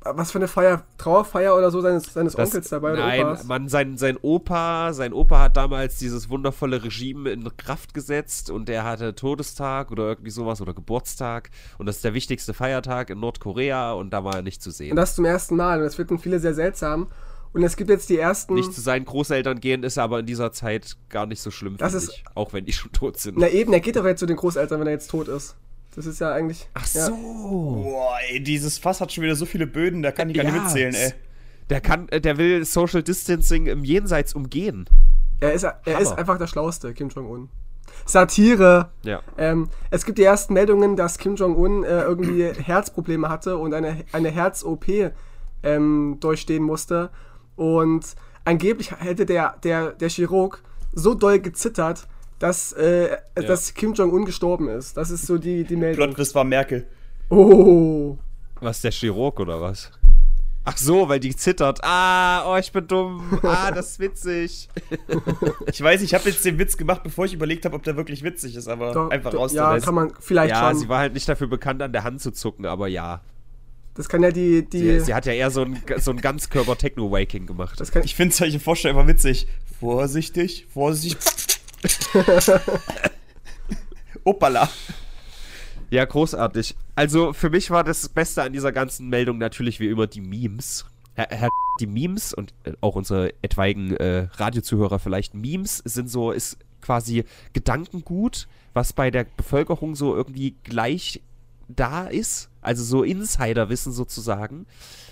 was 0.00 0.30
für 0.30 0.38
eine 0.38 0.48
Feier, 0.48 0.84
Trauerfeier 0.96 1.56
oder 1.56 1.70
so 1.70 1.80
seines, 1.80 2.12
seines 2.12 2.34
das, 2.34 2.48
Onkels 2.48 2.68
dabei 2.68 2.92
nein, 2.92 3.20
oder 3.20 3.30
Opas? 3.32 3.44
Mann, 3.44 3.68
sein, 3.68 3.96
sein 3.96 4.16
Opa, 4.20 4.92
sein 4.92 5.12
Opa 5.12 5.40
hat 5.40 5.56
damals 5.56 5.98
dieses 5.98 6.30
wundervolle 6.30 6.82
Regime 6.84 7.30
in 7.30 7.48
Kraft 7.56 7.94
gesetzt 7.94 8.50
und 8.50 8.68
der 8.68 8.84
hatte 8.84 9.14
Todestag 9.14 9.90
oder 9.90 10.04
irgendwie 10.04 10.30
sowas 10.30 10.60
oder 10.60 10.74
Geburtstag 10.74 11.50
und 11.78 11.86
das 11.86 11.96
ist 11.96 12.04
der 12.04 12.14
wichtigste 12.14 12.54
Feiertag 12.54 13.10
in 13.10 13.20
Nordkorea 13.20 13.92
und 13.92 14.10
da 14.10 14.24
war 14.24 14.36
er 14.36 14.42
nicht 14.42 14.62
zu 14.62 14.70
sehen. 14.70 14.92
Und 14.92 14.96
das 14.96 15.14
zum 15.14 15.24
ersten 15.24 15.56
Mal 15.56 15.78
und 15.78 15.84
das 15.84 15.96
finden 15.96 16.18
viele 16.18 16.38
sehr 16.38 16.54
seltsam. 16.54 17.08
Und 17.54 17.62
es 17.62 17.76
gibt 17.76 17.88
jetzt 17.88 18.10
die 18.10 18.18
ersten. 18.18 18.54
Nicht 18.54 18.74
zu 18.74 18.82
seinen 18.82 19.06
Großeltern 19.06 19.58
gehen 19.58 19.82
ist 19.82 19.96
aber 19.96 20.20
in 20.20 20.26
dieser 20.26 20.52
Zeit 20.52 20.98
gar 21.08 21.24
nicht 21.24 21.40
so 21.40 21.50
schlimm, 21.50 21.78
das 21.78 21.94
ist, 21.94 22.10
ich, 22.10 22.24
auch 22.34 22.52
wenn 22.52 22.66
die 22.66 22.72
schon 22.72 22.92
tot 22.92 23.18
sind. 23.18 23.38
Na 23.38 23.48
eben, 23.48 23.72
er 23.72 23.80
geht 23.80 23.96
doch 23.96 24.04
jetzt 24.04 24.20
zu 24.20 24.26
den 24.26 24.36
Großeltern, 24.36 24.78
wenn 24.80 24.86
er 24.86 24.92
jetzt 24.92 25.10
tot 25.10 25.28
ist. 25.28 25.56
Das 25.98 26.06
ist 26.06 26.20
ja 26.20 26.32
eigentlich. 26.32 26.68
Ach 26.74 26.86
so. 26.86 27.10
Boah, 27.10 28.18
ey, 28.30 28.40
dieses 28.40 28.78
Fass 28.78 29.00
hat 29.00 29.12
schon 29.12 29.24
wieder 29.24 29.34
so 29.34 29.46
viele 29.46 29.66
Böden, 29.66 30.00
da 30.00 30.12
kann 30.12 30.30
ich 30.30 30.36
gar 30.36 30.44
ja, 30.44 30.52
nicht 30.52 30.62
mitzählen, 30.62 30.94
ey. 30.94 31.12
Der 31.70 31.80
kann, 31.80 32.08
äh, 32.10 32.20
der 32.20 32.38
will 32.38 32.64
Social 32.64 33.02
Distancing 33.02 33.66
im 33.66 33.82
Jenseits 33.82 34.32
umgehen. 34.32 34.88
Er 35.40 35.54
ist, 35.54 35.64
er 35.64 35.80
Hammer. 35.84 35.98
ist 35.98 36.12
einfach 36.12 36.38
der 36.38 36.46
Schlauste, 36.46 36.94
Kim 36.94 37.08
Jong-un. 37.08 37.48
Satire. 38.06 38.90
Ja. 39.02 39.22
Ähm, 39.38 39.70
es 39.90 40.04
gibt 40.04 40.18
die 40.18 40.22
ersten 40.22 40.54
Meldungen, 40.54 40.94
dass 40.94 41.18
Kim 41.18 41.34
Jong-un 41.34 41.82
äh, 41.82 42.02
irgendwie 42.02 42.44
Herzprobleme 42.44 43.28
hatte 43.28 43.58
und 43.58 43.74
eine, 43.74 44.04
eine 44.12 44.30
Herz-OP 44.30 44.86
ähm, 45.64 46.18
durchstehen 46.20 46.62
musste. 46.62 47.10
Und 47.56 48.14
angeblich 48.44 48.92
hätte 48.92 49.26
der, 49.26 49.56
der, 49.64 49.90
der 49.94 50.08
Chirurg 50.08 50.62
so 50.92 51.14
doll 51.14 51.40
gezittert, 51.40 52.06
dass, 52.38 52.72
äh, 52.72 53.16
dass 53.34 53.74
Kim 53.74 53.94
Jong-un 53.94 54.24
gestorben 54.24 54.68
ist. 54.68 54.96
Das 54.96 55.10
ist 55.10 55.26
so 55.26 55.38
die, 55.38 55.64
die 55.64 55.76
Meldung. 55.76 56.14
Plot 56.14 56.34
war 56.34 56.44
Merkel. 56.44 56.86
Oh. 57.30 58.16
Was, 58.60 58.80
der 58.80 58.90
Chirurg 58.90 59.38
oder 59.40 59.60
was? 59.60 59.90
Ach 60.64 60.76
so, 60.76 61.08
weil 61.08 61.18
die 61.18 61.34
zittert. 61.34 61.80
Ah, 61.82 62.52
oh, 62.52 62.56
ich 62.58 62.70
bin 62.72 62.86
dumm. 62.86 63.38
Ah, 63.42 63.70
das 63.70 63.92
ist 63.92 64.00
witzig. 64.00 64.68
Ich 65.72 65.80
weiß, 65.82 66.02
ich 66.02 66.12
habe 66.14 66.28
jetzt 66.28 66.44
den 66.44 66.58
Witz 66.58 66.76
gemacht, 66.76 67.02
bevor 67.02 67.24
ich 67.24 67.32
überlegt 67.32 67.64
habe, 67.64 67.76
ob 67.76 67.82
der 67.82 67.96
wirklich 67.96 68.22
witzig 68.22 68.56
ist, 68.56 68.68
aber 68.68 68.92
Doch, 68.92 69.10
einfach 69.10 69.32
raus 69.32 69.52
Ja, 69.52 69.78
kann 69.78 69.94
man 69.94 70.12
vielleicht 70.20 70.50
Ja, 70.54 70.68
schon. 70.70 70.78
sie 70.78 70.88
war 70.88 70.98
halt 70.98 71.14
nicht 71.14 71.28
dafür 71.28 71.46
bekannt, 71.46 71.80
an 71.82 71.92
der 71.92 72.04
Hand 72.04 72.20
zu 72.20 72.32
zucken, 72.32 72.66
aber 72.66 72.88
ja. 72.88 73.20
das 73.94 74.08
kann 74.08 74.22
ja 74.22 74.30
die. 74.30 74.68
die 74.68 74.78
Sie, 74.78 75.00
sie 75.00 75.14
hat 75.14 75.26
ja 75.26 75.32
eher 75.32 75.50
so 75.50 75.62
ein, 75.62 75.82
so 75.98 76.10
ein 76.10 76.20
Ganzkörper-Techno-Waking 76.20 77.46
gemacht. 77.46 77.78
das 77.80 77.90
kann, 77.92 78.02
Ich 78.04 78.14
finde 78.14 78.34
solche 78.34 78.60
Vorstellungen 78.60 79.00
immer 79.00 79.08
witzig. 79.08 79.46
Vorsichtig, 79.80 80.66
vorsichtig. 80.72 81.57
Opala. 84.24 84.68
Ja, 85.90 86.04
großartig. 86.04 86.74
Also 86.94 87.32
für 87.32 87.50
mich 87.50 87.70
war 87.70 87.84
das 87.84 88.08
Beste 88.08 88.42
an 88.42 88.52
dieser 88.52 88.72
ganzen 88.72 89.08
Meldung 89.08 89.38
natürlich 89.38 89.80
wie 89.80 89.88
immer 89.88 90.06
die 90.06 90.20
Memes. 90.20 90.84
Herr, 91.14 91.28
Herr 91.30 91.48
die 91.80 91.86
Memes 91.86 92.34
und 92.34 92.52
äh, 92.64 92.72
auch 92.80 92.94
unsere 92.94 93.32
etwaigen 93.42 93.96
äh, 93.96 94.28
Radiozuhörer 94.32 94.98
vielleicht, 94.98 95.34
Memes 95.34 95.78
sind 95.84 96.10
so, 96.10 96.32
ist 96.32 96.58
quasi 96.80 97.24
Gedankengut, 97.52 98.48
was 98.74 98.92
bei 98.92 99.10
der 99.10 99.24
Bevölkerung 99.24 99.94
so 99.94 100.14
irgendwie 100.14 100.54
gleich 100.64 101.22
da 101.68 102.06
ist. 102.06 102.50
Also 102.60 102.84
so 102.84 103.02
Insiderwissen 103.02 103.92
sozusagen 103.92 104.66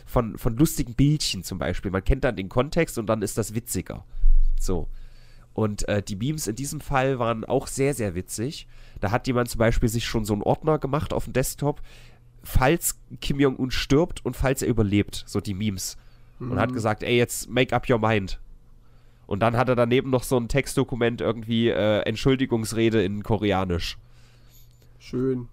von, 0.05 0.39
von 0.39 0.57
lustigen 0.57 0.95
Bildchen 0.95 1.43
zum 1.43 1.59
Beispiel. 1.59 1.91
Man 1.91 2.05
kennt 2.05 2.25
dann 2.25 2.37
den 2.37 2.49
Kontext 2.49 2.99
und 2.99 3.07
dann 3.07 3.23
ist 3.23 3.39
das 3.39 3.55
witziger. 3.55 4.05
So. 4.61 4.89
Und 5.57 5.89
äh, 5.89 6.03
die 6.03 6.17
Memes 6.17 6.47
in 6.49 6.55
diesem 6.55 6.83
Fall 6.83 7.19
waren 7.19 7.47
auch 7.47 7.67
sehr, 7.67 7.95
sehr 7.95 8.15
witzig. 8.15 8.67
Da 9.01 9.11
hat 9.11 9.27
jemand 9.27 9.49
zum 9.49 9.59
Beispiel 9.59 9.89
sich 9.89 10.05
schon 10.05 10.27
so 10.27 10.35
einen 10.35 10.43
Ordner 10.43 10.79
gemacht 10.79 11.15
auf 11.15 11.25
dem 11.25 11.33
Desktop, 11.33 11.81
falls 12.43 12.99
Kim 13.23 13.41
Jong-un 13.41 13.71
stirbt 13.71 14.23
und 14.23 14.37
falls 14.37 14.61
er 14.61 14.69
überlebt, 14.69 15.25
so 15.27 15.41
die 15.41 15.55
Memes. 15.55 15.97
Und 16.39 16.61
hat 16.61 16.75
gesagt, 16.75 17.03
ey, 17.03 17.17
jetzt 17.17 17.49
make 17.49 17.75
up 17.75 17.89
your 17.89 17.99
mind. 17.99 18.39
Und 19.27 19.41
dann 19.41 19.57
hat 19.57 19.71
er 19.71 19.77
daneben 19.77 20.11
noch 20.11 20.25
so 20.25 20.37
ein 20.37 20.49
Textdokument 20.49 21.23
irgendwie 21.23 21.69
äh, 21.71 22.01
Entschuldigungsrede 22.03 23.03
in 23.03 23.23
Koreanisch. 23.23 23.97
schön. 24.99 25.49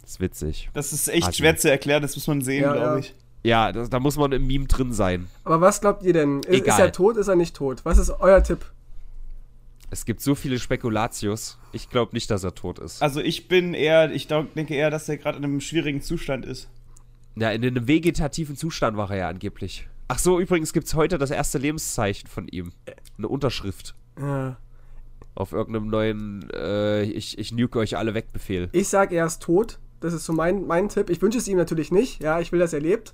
Das 0.00 0.12
ist 0.12 0.20
witzig. 0.20 0.70
Das 0.72 0.92
ist 0.94 1.08
echt 1.08 1.26
Also. 1.26 1.36
schwer 1.38 1.56
zu 1.58 1.68
erklären, 1.70 2.00
das 2.00 2.14
muss 2.16 2.26
man 2.28 2.40
sehen, 2.40 2.62
Ja, 2.62 2.72
glaube 2.72 2.86
ja. 2.92 2.98
ich. 3.00 3.14
Ja, 3.42 3.72
das, 3.72 3.90
da 3.90 4.00
muss 4.00 4.16
man 4.16 4.32
im 4.32 4.46
Meme 4.46 4.66
drin 4.66 4.92
sein. 4.94 5.26
Aber 5.44 5.60
was 5.60 5.80
glaubt 5.82 6.02
ihr 6.04 6.12
denn? 6.14 6.40
Ist, 6.44 6.64
ist 6.66 6.78
er 6.78 6.92
tot, 6.92 7.16
ist 7.18 7.28
er 7.28 7.36
nicht 7.36 7.54
tot? 7.54 7.80
Was 7.84 7.98
ist 7.98 8.08
euer 8.10 8.42
Tipp? 8.42 8.64
Es 9.90 10.04
gibt 10.04 10.20
so 10.20 10.34
viele 10.34 10.58
Spekulatius. 10.58 11.58
Ich 11.72 11.90
glaube 11.90 12.12
nicht, 12.14 12.30
dass 12.30 12.42
er 12.44 12.54
tot 12.54 12.78
ist. 12.78 13.02
Also 13.02 13.20
ich 13.20 13.48
bin 13.48 13.72
eher, 13.74 14.10
ich 14.10 14.26
denke 14.26 14.74
eher, 14.74 14.90
dass 14.90 15.08
er 15.08 15.16
gerade 15.16 15.38
in 15.38 15.44
einem 15.44 15.60
schwierigen 15.60 16.02
Zustand 16.02 16.44
ist. 16.44 16.68
Ja, 17.36 17.50
in 17.50 17.64
einem 17.64 17.86
vegetativen 17.86 18.56
Zustand 18.56 18.96
war 18.96 19.10
er 19.10 19.16
ja 19.16 19.28
angeblich. 19.28 19.88
Ach 20.08 20.18
so, 20.18 20.40
übrigens 20.40 20.72
gibt 20.72 20.86
es 20.86 20.94
heute 20.94 21.18
das 21.18 21.30
erste 21.30 21.58
Lebenszeichen 21.58 22.28
von 22.28 22.48
ihm. 22.48 22.72
Eine 23.18 23.28
Unterschrift 23.28 23.94
Äh, 24.16 24.52
auf 25.34 25.52
irgendeinem 25.52 25.88
neuen 25.88 26.48
äh, 26.52 27.02
ich, 27.02 27.38
ich 27.38 27.52
nuke 27.52 27.78
euch 27.78 27.96
alle 27.96 28.14
weg 28.14 28.32
Befehl. 28.32 28.68
ich 28.72 28.88
sag, 28.88 29.12
er 29.12 29.26
ist 29.26 29.42
tot. 29.42 29.78
Das 30.00 30.12
ist 30.12 30.24
so 30.24 30.32
mein, 30.32 30.66
mein 30.66 30.88
Tipp. 30.88 31.10
Ich 31.10 31.20
wünsche 31.22 31.38
es 31.38 31.48
ihm 31.48 31.56
natürlich 31.56 31.90
nicht. 31.90 32.22
Ja, 32.22 32.40
ich 32.40 32.52
will, 32.52 32.58
dass 32.60 32.72
er 32.72 32.80
lebt. 32.80 33.12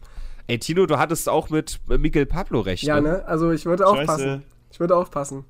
Ey, 0.49 0.59
Tino, 0.59 0.87
du 0.87 0.99
hattest 0.99 1.29
auch 1.29 1.51
mit 1.51 1.81
Miguel 1.89 2.27
Pablo 2.27 2.61
recht. 2.61 2.83
Ja, 2.83 3.01
ne? 3.01 3.09
ne? 3.09 3.25
Also 3.27 3.51
ich 3.53 3.65
würde 3.67 3.85
Scheiße. 3.85 4.01
aufpassen. 4.01 4.43
Ich 4.71 4.81
würde 4.81 4.97
aufpassen. 4.97 5.45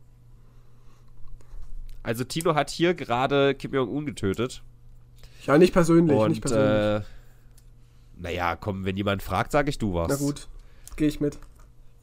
Also 2.03 2.25
Tino 2.25 2.55
hat 2.55 2.71
hier 2.71 2.95
gerade 2.95 3.55
Kim 3.55 3.73
Jong-un 3.75 4.07
getötet. 4.07 4.63
Ja, 5.47 5.59
nicht 5.59 5.73
persönlich, 5.73 6.17
nicht 6.17 6.25
Und 6.37 6.41
persönlich. 6.41 7.03
äh, 7.07 8.21
naja, 8.21 8.57
komm, 8.57 8.85
wenn 8.85 8.97
jemand 8.97 9.23
fragt, 9.23 9.53
sage 9.53 9.71
ich 9.71 9.79
du 9.79 9.95
warst. 9.95 10.11
Na 10.21 10.25
gut, 10.27 10.49
gehe 10.97 11.09
ich 11.09 11.21
mit. 11.21 11.39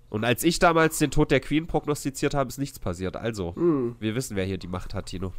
Und 0.10 0.26
als 0.26 0.44
ich 0.44 0.58
damals 0.60 0.98
den 0.98 1.12
Tod 1.12 1.32
der 1.32 1.40
Queen 1.40 1.68
prognostiziert 1.68 2.34
habe, 2.34 2.48
ist 2.50 2.58
nichts 2.58 2.80
passiert. 2.80 3.16
Also, 3.16 3.56
Hm. 3.56 3.96
wir 4.00 4.16
wissen, 4.16 4.36
wer 4.36 4.46
hier 4.46 4.58
die 4.58 4.68
Macht 4.68 4.94
hat, 4.94 5.06
Tino. 5.08 5.34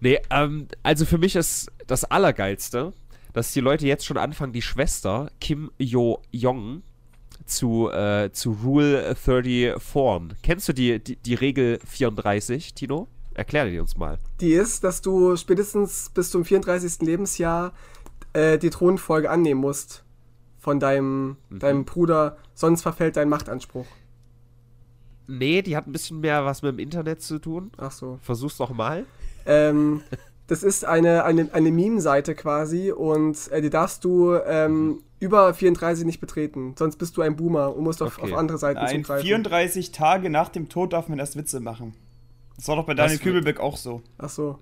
Nee, 0.00 0.18
ähm, 0.30 0.68
also 0.82 1.06
für 1.06 1.16
mich 1.18 1.36
ist 1.36 1.70
das 1.86 2.04
Allergeilste, 2.04 2.92
dass 3.32 3.52
die 3.52 3.60
Leute 3.60 3.86
jetzt 3.86 4.04
schon 4.04 4.18
anfangen, 4.18 4.52
die 4.52 4.62
Schwester 4.62 5.30
Kim 5.40 5.70
Jo-Jong 5.78 6.82
zu, 7.46 7.90
äh, 7.90 8.30
zu 8.32 8.56
Rule 8.64 9.14
34. 9.16 10.36
Kennst 10.42 10.68
du 10.68 10.72
die, 10.72 10.98
die, 11.02 11.16
die 11.16 11.34
Regel 11.34 11.78
34, 11.86 12.74
Tino? 12.74 13.08
Erklär 13.34 13.68
die 13.68 13.78
uns 13.78 13.96
mal. 13.96 14.18
Die 14.40 14.52
ist, 14.52 14.82
dass 14.84 15.02
du 15.02 15.36
spätestens 15.36 16.10
bis 16.10 16.30
zum 16.30 16.44
34. 16.44 17.02
Lebensjahr 17.06 17.72
äh, 18.32 18.58
die 18.58 18.70
Thronfolge 18.70 19.30
annehmen 19.30 19.60
musst 19.60 20.04
von 20.58 20.80
deinem, 20.80 21.36
Mhm. 21.50 21.58
deinem 21.58 21.84
Bruder, 21.84 22.38
sonst 22.54 22.82
verfällt 22.82 23.16
dein 23.16 23.28
Machtanspruch. 23.28 23.86
Nee, 25.28 25.62
die 25.62 25.76
hat 25.76 25.86
ein 25.86 25.92
bisschen 25.92 26.20
mehr 26.20 26.44
was 26.44 26.62
mit 26.62 26.72
dem 26.72 26.78
Internet 26.78 27.20
zu 27.20 27.38
tun. 27.38 27.70
Ach 27.76 27.90
so. 27.92 28.18
Versuch's 28.22 28.56
doch 28.56 28.70
mal. 28.70 29.04
Ähm, 29.44 30.02
das 30.48 30.62
ist 30.62 30.84
eine, 30.84 31.24
eine, 31.24 31.48
eine 31.52 31.70
Meme-Seite 31.70 32.34
quasi 32.34 32.92
und 32.92 33.50
äh, 33.50 33.60
die 33.60 33.70
darfst 33.70 34.04
du 34.04 34.32
Mhm. 34.32 34.40
ähm, 34.46 34.98
über 35.18 35.54
34 35.54 36.04
nicht 36.04 36.20
betreten. 36.20 36.74
Sonst 36.78 36.96
bist 36.96 37.16
du 37.16 37.22
ein 37.22 37.36
Boomer 37.36 37.74
und 37.74 37.84
musst 37.84 38.02
auf, 38.02 38.18
Okay. 38.18 38.32
auf 38.32 38.38
andere 38.38 38.58
Seiten 38.58 38.80
Nein, 38.80 39.02
zugreifen. 39.02 39.26
34 39.26 39.90
Tage 39.92 40.28
nach 40.30 40.50
dem 40.50 40.68
Tod 40.68 40.92
darf 40.92 41.08
man 41.08 41.18
erst 41.18 41.36
Witze 41.36 41.58
machen. 41.60 41.94
Das 42.56 42.68
war 42.68 42.76
doch 42.76 42.84
bei 42.84 42.94
Daniel 42.94 43.18
Kübelbeck 43.18 43.58
auch 43.60 43.76
so. 43.76 44.02
Ach 44.18 44.28
so. 44.30 44.58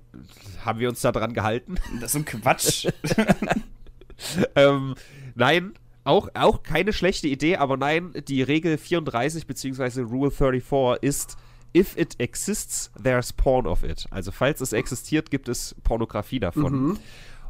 Haben 0.65 0.79
wir 0.81 0.89
uns 0.89 1.01
da 1.01 1.13
dran 1.13 1.33
gehalten? 1.35 1.77
Das 2.01 2.07
ist 2.07 2.13
so 2.13 2.19
ein 2.19 2.25
Quatsch. 2.25 2.87
ähm, 4.57 4.95
nein, 5.35 5.75
auch, 6.05 6.29
auch 6.35 6.63
keine 6.63 6.93
schlechte 6.93 7.29
Idee, 7.29 7.57
aber 7.57 7.77
nein, 7.77 8.13
die 8.29 8.43
Regel 8.43 8.79
34 8.79 9.47
bzw. 9.47 10.03
Rule 10.03 10.31
34 10.31 11.03
ist, 11.03 11.37
if 11.75 11.97
it 11.97 12.15
exists, 12.19 12.91
there's 13.03 13.33
porn 13.33 13.67
of 13.67 13.83
it. 13.83 14.07
Also 14.11 14.31
falls 14.31 14.61
es 14.61 14.73
existiert, 14.73 15.31
gibt 15.31 15.49
es 15.49 15.75
Pornografie 15.83 16.41
davon. 16.41 16.73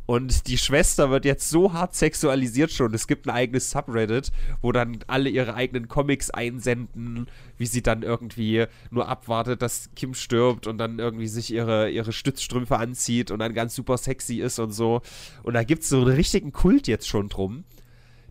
Und 0.06 0.48
die 0.48 0.58
Schwester 0.58 1.10
wird 1.10 1.24
jetzt 1.24 1.48
so 1.48 1.72
hart 1.72 1.94
sexualisiert 1.94 2.70
schon. 2.70 2.92
Es 2.92 3.06
gibt 3.06 3.26
ein 3.26 3.30
eigenes 3.30 3.70
Subreddit, 3.70 4.32
wo 4.60 4.70
dann 4.70 4.98
alle 5.06 5.30
ihre 5.30 5.54
eigenen 5.54 5.88
Comics 5.88 6.30
einsenden, 6.30 7.26
wie 7.56 7.66
sie 7.66 7.82
dann 7.82 8.02
irgendwie 8.02 8.66
nur 8.90 9.08
abwartet, 9.08 9.62
dass 9.62 9.88
Kim 9.96 10.12
stirbt 10.12 10.66
und 10.66 10.76
dann 10.76 10.98
irgendwie 10.98 11.26
sich 11.26 11.50
ihre, 11.52 11.88
ihre 11.90 12.12
Stützstrümpfe 12.12 12.76
anzieht 12.76 13.30
und 13.30 13.38
dann 13.38 13.54
ganz 13.54 13.74
super 13.74 13.96
sexy 13.96 14.40
ist 14.40 14.58
und 14.58 14.72
so. 14.72 15.00
Und 15.42 15.54
da 15.54 15.64
gibt 15.64 15.84
es 15.84 15.88
so 15.88 16.02
einen 16.02 16.14
richtigen 16.14 16.52
Kult 16.52 16.87
jetzt 16.87 17.08
schon 17.08 17.30
drum. 17.30 17.64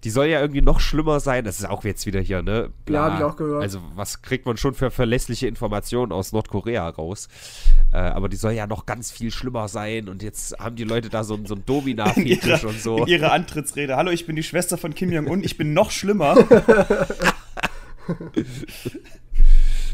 Die 0.04 0.10
soll 0.10 0.26
ja 0.28 0.42
irgendwie 0.42 0.62
noch 0.62 0.80
schlimmer 0.82 1.20
sein. 1.22 1.46
Das 1.46 1.60
ist 1.60 1.66
auch 1.66 1.84
jetzt 1.86 2.06
wieder 2.06 2.20
hier, 2.20 2.42
ne? 2.42 2.72
Ja, 2.90 3.06
hab 3.06 3.18
ich 3.20 3.24
auch 3.24 3.36
gehört. 3.38 3.64
Also, 3.64 3.80
was 3.96 4.22
kriegt 4.22 4.46
man 4.46 4.58
schon 4.58 4.74
für 4.74 4.92
verlässliche 4.92 5.48
Informationen 5.48 6.12
aus 6.12 6.34
Nordkorea 6.34 6.90
raus? 6.90 7.30
Äh, 7.94 7.98
aber 7.98 8.28
die 8.28 8.36
soll 8.36 8.52
ja 8.52 8.68
noch 8.68 8.86
ganz 8.86 9.12
viel 9.12 9.32
schlimmer 9.32 9.68
sein. 9.70 10.10
Und 10.10 10.22
jetzt 10.22 10.60
haben 10.60 10.76
die 10.76 10.84
Leute 10.84 11.10
da 11.10 11.24
so, 11.24 11.36
einen- 11.36 11.46
so 11.46 11.54
einen 11.54 11.62
in, 11.62 11.66
Domina-Fetisch 11.66 12.64
und 12.66 12.82
so. 12.82 12.98
in 12.98 13.08
ihrer 13.08 13.32
Antrittsrede. 13.32 13.96
Hallo, 13.96 14.12
ich 14.12 14.26
bin 14.26 14.36
die 14.36 14.44
Schwester 14.44 14.78
von 14.78 14.94
Kim 14.94 15.12
Jong-un. 15.12 15.44
Ich 15.44 15.58
bin 15.58 15.74
noch 15.74 15.92
schlimmer. 15.92 16.36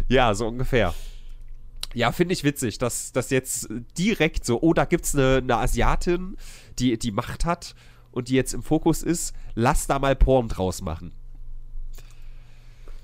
Ja, 0.07 0.33
so 0.33 0.47
ungefähr. 0.47 0.93
Ja, 1.93 2.11
finde 2.11 2.33
ich 2.33 2.43
witzig, 2.43 2.77
dass 2.77 3.11
das 3.11 3.29
jetzt 3.29 3.67
direkt 3.97 4.45
so, 4.45 4.59
oh, 4.61 4.73
da 4.73 4.85
gibt's 4.85 5.15
eine, 5.15 5.37
eine 5.37 5.57
Asiatin, 5.57 6.37
die 6.77 6.97
die 6.97 7.11
Macht 7.11 7.45
hat 7.45 7.75
und 8.11 8.29
die 8.29 8.35
jetzt 8.35 8.53
im 8.53 8.63
Fokus 8.63 9.03
ist. 9.03 9.33
Lass 9.55 9.87
da 9.87 9.99
mal 9.99 10.15
Porn 10.15 10.47
draus 10.47 10.81
machen. 10.81 11.13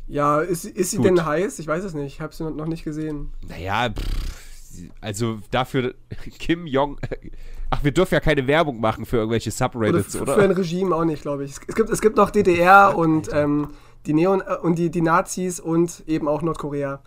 Ja, 0.07 0.41
ist, 0.41 0.65
ist 0.65 0.91
sie 0.91 0.97
Gut. 0.97 1.05
denn 1.07 1.25
heiß? 1.25 1.59
Ich 1.59 1.67
weiß 1.67 1.83
es 1.83 1.93
nicht. 1.93 2.13
Ich 2.13 2.21
habe 2.21 2.33
sie 2.33 2.43
noch- 2.43 2.67
nicht 2.67 2.83
gesehen. 2.83 3.31
Naja, 3.47 3.89
pff, 3.89 4.83
also 5.01 5.39
dafür 5.51 5.95
Kim 6.39 6.67
Jong. 6.67 6.99
Ach, 7.71 7.83
wir 7.83 7.91
dürfen 7.91 8.13
ja 8.13 8.19
keine 8.19 8.45
Werbung 8.45 8.79
machen 8.79 9.05
für 9.05 9.17
irgendwelche 9.17 9.49
Oder 9.49 9.57
Subreddits, 9.57 10.15
f- 10.15 10.21
oder? 10.21 10.35
für 10.35 10.43
ein 10.43 10.51
Regime 10.51 10.95
auch 10.95 11.03
nicht, 11.05 11.23
glaube 11.23 11.43
ich. 11.45 11.51
Es 11.67 11.75
gibt, 11.75 11.89
es 11.89 11.99
gibt 12.01 12.15
noch 12.17 12.29
DDR 12.29 12.95
und 12.95 13.29
ähm, 13.33 13.69
die 14.05 14.13
Neon 14.13 14.41
äh, 14.41 14.55
und 14.61 14.77
die, 14.77 14.91
die 14.91 15.01
Nazis 15.01 15.59
und 15.59 16.03
eben 16.05 16.27
auch 16.27 16.43
Nordkorea. 16.43 17.01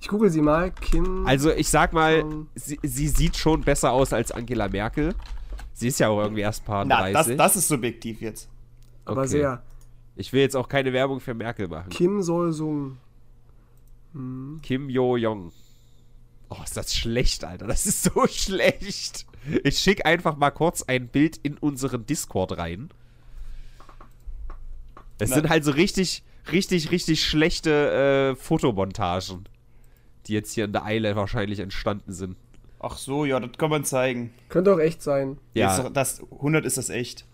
Ich 0.00 0.08
google 0.08 0.28
sie 0.30 0.42
mal. 0.42 0.70
Kim. 0.72 1.26
Also 1.26 1.50
ich 1.50 1.68
sag 1.70 1.92
mal, 1.94 2.24
sie, 2.54 2.78
sie 2.82 3.08
sieht 3.08 3.36
schon 3.36 3.62
besser 3.62 3.92
aus 3.92 4.12
als 4.12 4.30
Angela 4.32 4.68
Merkel. 4.68 5.14
Sie 5.74 5.88
ist 5.88 5.98
ja 6.00 6.08
auch 6.08 6.20
irgendwie 6.20 6.42
erst 6.42 6.64
paar 6.64 6.84
Na, 6.84 7.10
das, 7.10 7.26
30. 7.26 7.36
das 7.38 7.56
ist 7.56 7.68
subjektiv 7.68 8.20
jetzt. 8.20 8.48
aber 9.04 9.22
okay. 9.22 9.28
sehr. 9.30 9.62
Ich 10.14 10.32
will 10.32 10.42
jetzt 10.42 10.56
auch 10.56 10.68
keine 10.68 10.92
Werbung 10.92 11.20
für 11.20 11.34
Merkel 11.34 11.68
machen. 11.68 11.88
Kim 11.88 12.22
Sol-sung. 12.22 12.98
Kim 14.62 14.90
Jo-Jong. 14.90 15.52
Oh, 16.50 16.62
ist 16.62 16.76
das 16.76 16.94
schlecht, 16.94 17.44
Alter. 17.44 17.66
Das 17.66 17.86
ist 17.86 18.02
so 18.02 18.26
schlecht. 18.28 19.26
Ich 19.64 19.78
schicke 19.78 20.04
einfach 20.04 20.36
mal 20.36 20.50
kurz 20.50 20.82
ein 20.82 21.08
Bild 21.08 21.38
in 21.38 21.56
unseren 21.56 22.04
Discord 22.04 22.58
rein. 22.58 22.90
Es 25.18 25.30
Na. 25.30 25.36
sind 25.36 25.48
halt 25.48 25.64
so 25.64 25.70
richtig, 25.70 26.22
richtig, 26.50 26.90
richtig 26.90 27.24
schlechte 27.24 28.34
äh, 28.34 28.36
Fotomontagen, 28.36 29.48
die 30.26 30.34
jetzt 30.34 30.52
hier 30.52 30.66
in 30.66 30.72
der 30.72 30.84
Eile 30.84 31.16
wahrscheinlich 31.16 31.60
entstanden 31.60 32.12
sind. 32.12 32.36
Ach 32.82 32.98
so, 32.98 33.24
ja, 33.24 33.38
das 33.38 33.52
kann 33.56 33.70
man 33.70 33.84
zeigen. 33.84 34.34
Könnte 34.48 34.74
auch 34.74 34.80
echt 34.80 35.00
sein. 35.02 35.38
Ja, 35.54 35.78
Jetzt, 35.78 35.96
das 35.96 36.20
100 36.32 36.66
ist 36.66 36.76
das 36.76 36.90
echt. 36.90 37.24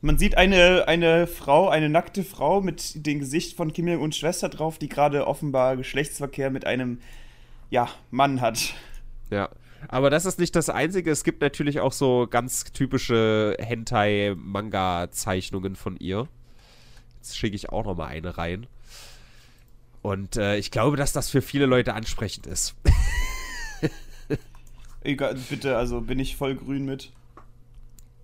Man 0.00 0.16
sieht 0.18 0.38
eine, 0.38 0.88
eine 0.88 1.26
Frau, 1.26 1.68
eine 1.68 1.90
nackte 1.90 2.24
Frau 2.24 2.62
mit 2.62 3.06
dem 3.06 3.20
Gesicht 3.20 3.56
von 3.56 3.72
Kim 3.72 3.86
Jong-uns 3.86 4.16
Schwester 4.16 4.48
drauf, 4.48 4.78
die 4.78 4.88
gerade 4.88 5.26
offenbar 5.26 5.76
Geschlechtsverkehr 5.76 6.50
mit 6.50 6.66
einem, 6.66 7.00
ja, 7.70 7.88
Mann 8.10 8.40
hat. 8.40 8.74
ja. 9.30 9.50
Aber 9.88 10.08
das 10.08 10.24
ist 10.24 10.38
nicht 10.38 10.56
das 10.56 10.70
Einzige. 10.70 11.10
Es 11.10 11.24
gibt 11.24 11.42
natürlich 11.42 11.80
auch 11.80 11.92
so 11.92 12.26
ganz 12.28 12.64
typische 12.72 13.54
Hentai-Manga-Zeichnungen 13.58 15.76
von 15.76 15.98
ihr. 15.98 16.26
Jetzt 17.16 17.36
schicke 17.36 17.54
ich 17.54 17.68
auch 17.68 17.84
noch 17.84 17.94
mal 17.94 18.06
eine 18.06 18.38
rein. 18.38 18.66
Und 20.00 20.38
äh, 20.38 20.56
ich 20.56 20.70
glaube, 20.70 20.96
dass 20.96 21.12
das 21.12 21.28
für 21.28 21.42
viele 21.42 21.66
Leute 21.66 21.92
ansprechend 21.92 22.46
ist. 22.46 22.74
Egal, 25.04 25.36
bitte, 25.48 25.76
also 25.76 26.00
bin 26.00 26.18
ich 26.18 26.36
voll 26.36 26.54
grün 26.54 26.84
mit. 26.86 27.12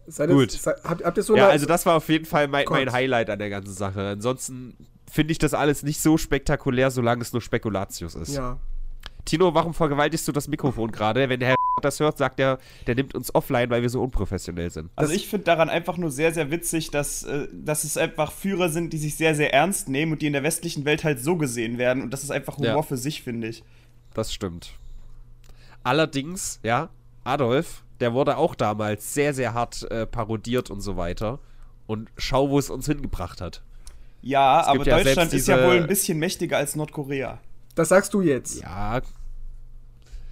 Seid 0.07 0.31
Gut. 0.31 0.53
Ihr, 0.53 0.59
seid, 0.59 0.83
habt, 0.83 1.05
habt 1.05 1.17
ihr 1.17 1.23
so 1.23 1.37
Ja, 1.37 1.45
eine, 1.45 1.53
also 1.53 1.67
das 1.67 1.87
war 1.87 1.97
auf 1.97 2.09
jeden 2.09 2.25
Fall 2.25 2.49
mein, 2.49 2.65
mein 2.69 2.91
Highlight 2.93 3.31
an 3.31 3.39
der 3.39 3.51
ganzen 3.51 3.73
Sache. 3.75 4.01
Ansonsten 4.01 4.77
finde 5.11 5.33
ich 5.33 5.39
das 5.39 5.55
alles 5.55 5.83
nicht 5.83 6.01
so 6.01 6.17
spektakulär, 6.17 6.91
solange 6.91 7.23
es 7.23 7.33
nur 7.33 7.43
Spekulatius 7.43 8.15
ist. 8.15 8.35
Ja. 8.35 8.59
Tino, 9.25 9.55
warum 9.55 9.75
vergewaltigst 9.75 10.27
du 10.27 10.33
das 10.33 10.49
Mikrofon 10.49 10.91
gerade? 10.91 11.29
Wenn 11.29 11.39
der 11.39 11.51
Herr 11.51 11.57
das 11.83 12.01
hört, 12.01 12.19
sagt 12.19 12.41
er, 12.41 12.59
der 12.87 12.95
nimmt 12.95 13.15
uns 13.15 13.35
offline, 13.35 13.71
weil 13.71 13.83
wir 13.83 13.89
so 13.91 14.03
unprofessionell 14.03 14.71
sind. 14.71 14.91
Also 14.97 15.13
ich 15.13 15.29
finde 15.29 15.45
daran 15.45 15.69
einfach 15.69 15.97
nur 15.97 16.11
sehr, 16.11 16.33
sehr 16.33 16.51
witzig, 16.51 16.91
dass, 16.91 17.23
äh, 17.23 17.47
dass 17.53 17.85
es 17.85 17.97
einfach 17.97 18.33
Führer 18.33 18.69
sind, 18.71 18.93
die 18.93 18.99
sich 18.99 19.17
sehr, 19.17 19.35
sehr 19.35 19.53
ernst 19.55 19.89
nehmen 19.89 20.13
und 20.13 20.23
die 20.23 20.27
in 20.27 20.33
der 20.33 20.43
westlichen 20.43 20.85
Welt 20.85 21.05
halt 21.05 21.21
so 21.23 21.37
gesehen 21.37 21.79
werden. 21.79 22.03
Und 22.03 22.11
das 22.11 22.25
ist 22.25 22.31
einfach 22.31 22.57
Humor 22.57 22.69
Ja. 22.77 22.83
für 22.83 22.97
sich, 22.97 23.23
finde 23.23 23.49
ich. 23.49 23.63
Das 24.15 24.33
stimmt. 24.33 24.73
Allerdings, 25.83 26.61
ja, 26.63 26.91
Adolf, 27.25 27.85
der 28.01 28.13
wurde 28.15 28.37
auch 28.37 28.55
damals 28.55 29.15
sehr, 29.15 29.35
sehr 29.35 29.55
hart 29.55 29.91
äh, 29.91 30.07
parodiert 30.07 30.71
und 30.71 30.81
so 30.81 30.97
weiter. 30.97 31.39
Und 31.87 32.11
schau, 32.17 32.51
wo 32.51 32.59
es 32.59 32.71
uns 32.71 32.87
hingebracht 32.87 33.41
hat. 33.41 33.63
Ja, 34.23 34.61
Es 34.61 34.67
aber 34.69 34.85
ja 34.85 34.99
Deutschland 34.99 35.33
ist 35.33 35.49
ja 35.49 35.67
wohl 35.67 35.77
ein 35.79 35.87
bisschen 35.87 36.19
mächtiger 36.19 36.59
als 36.59 36.77
Nordkorea. 36.77 37.41
Das 37.75 37.89
sagst 37.89 38.13
du 38.15 38.21
jetzt. 38.21 38.61
Ja, 38.61 39.01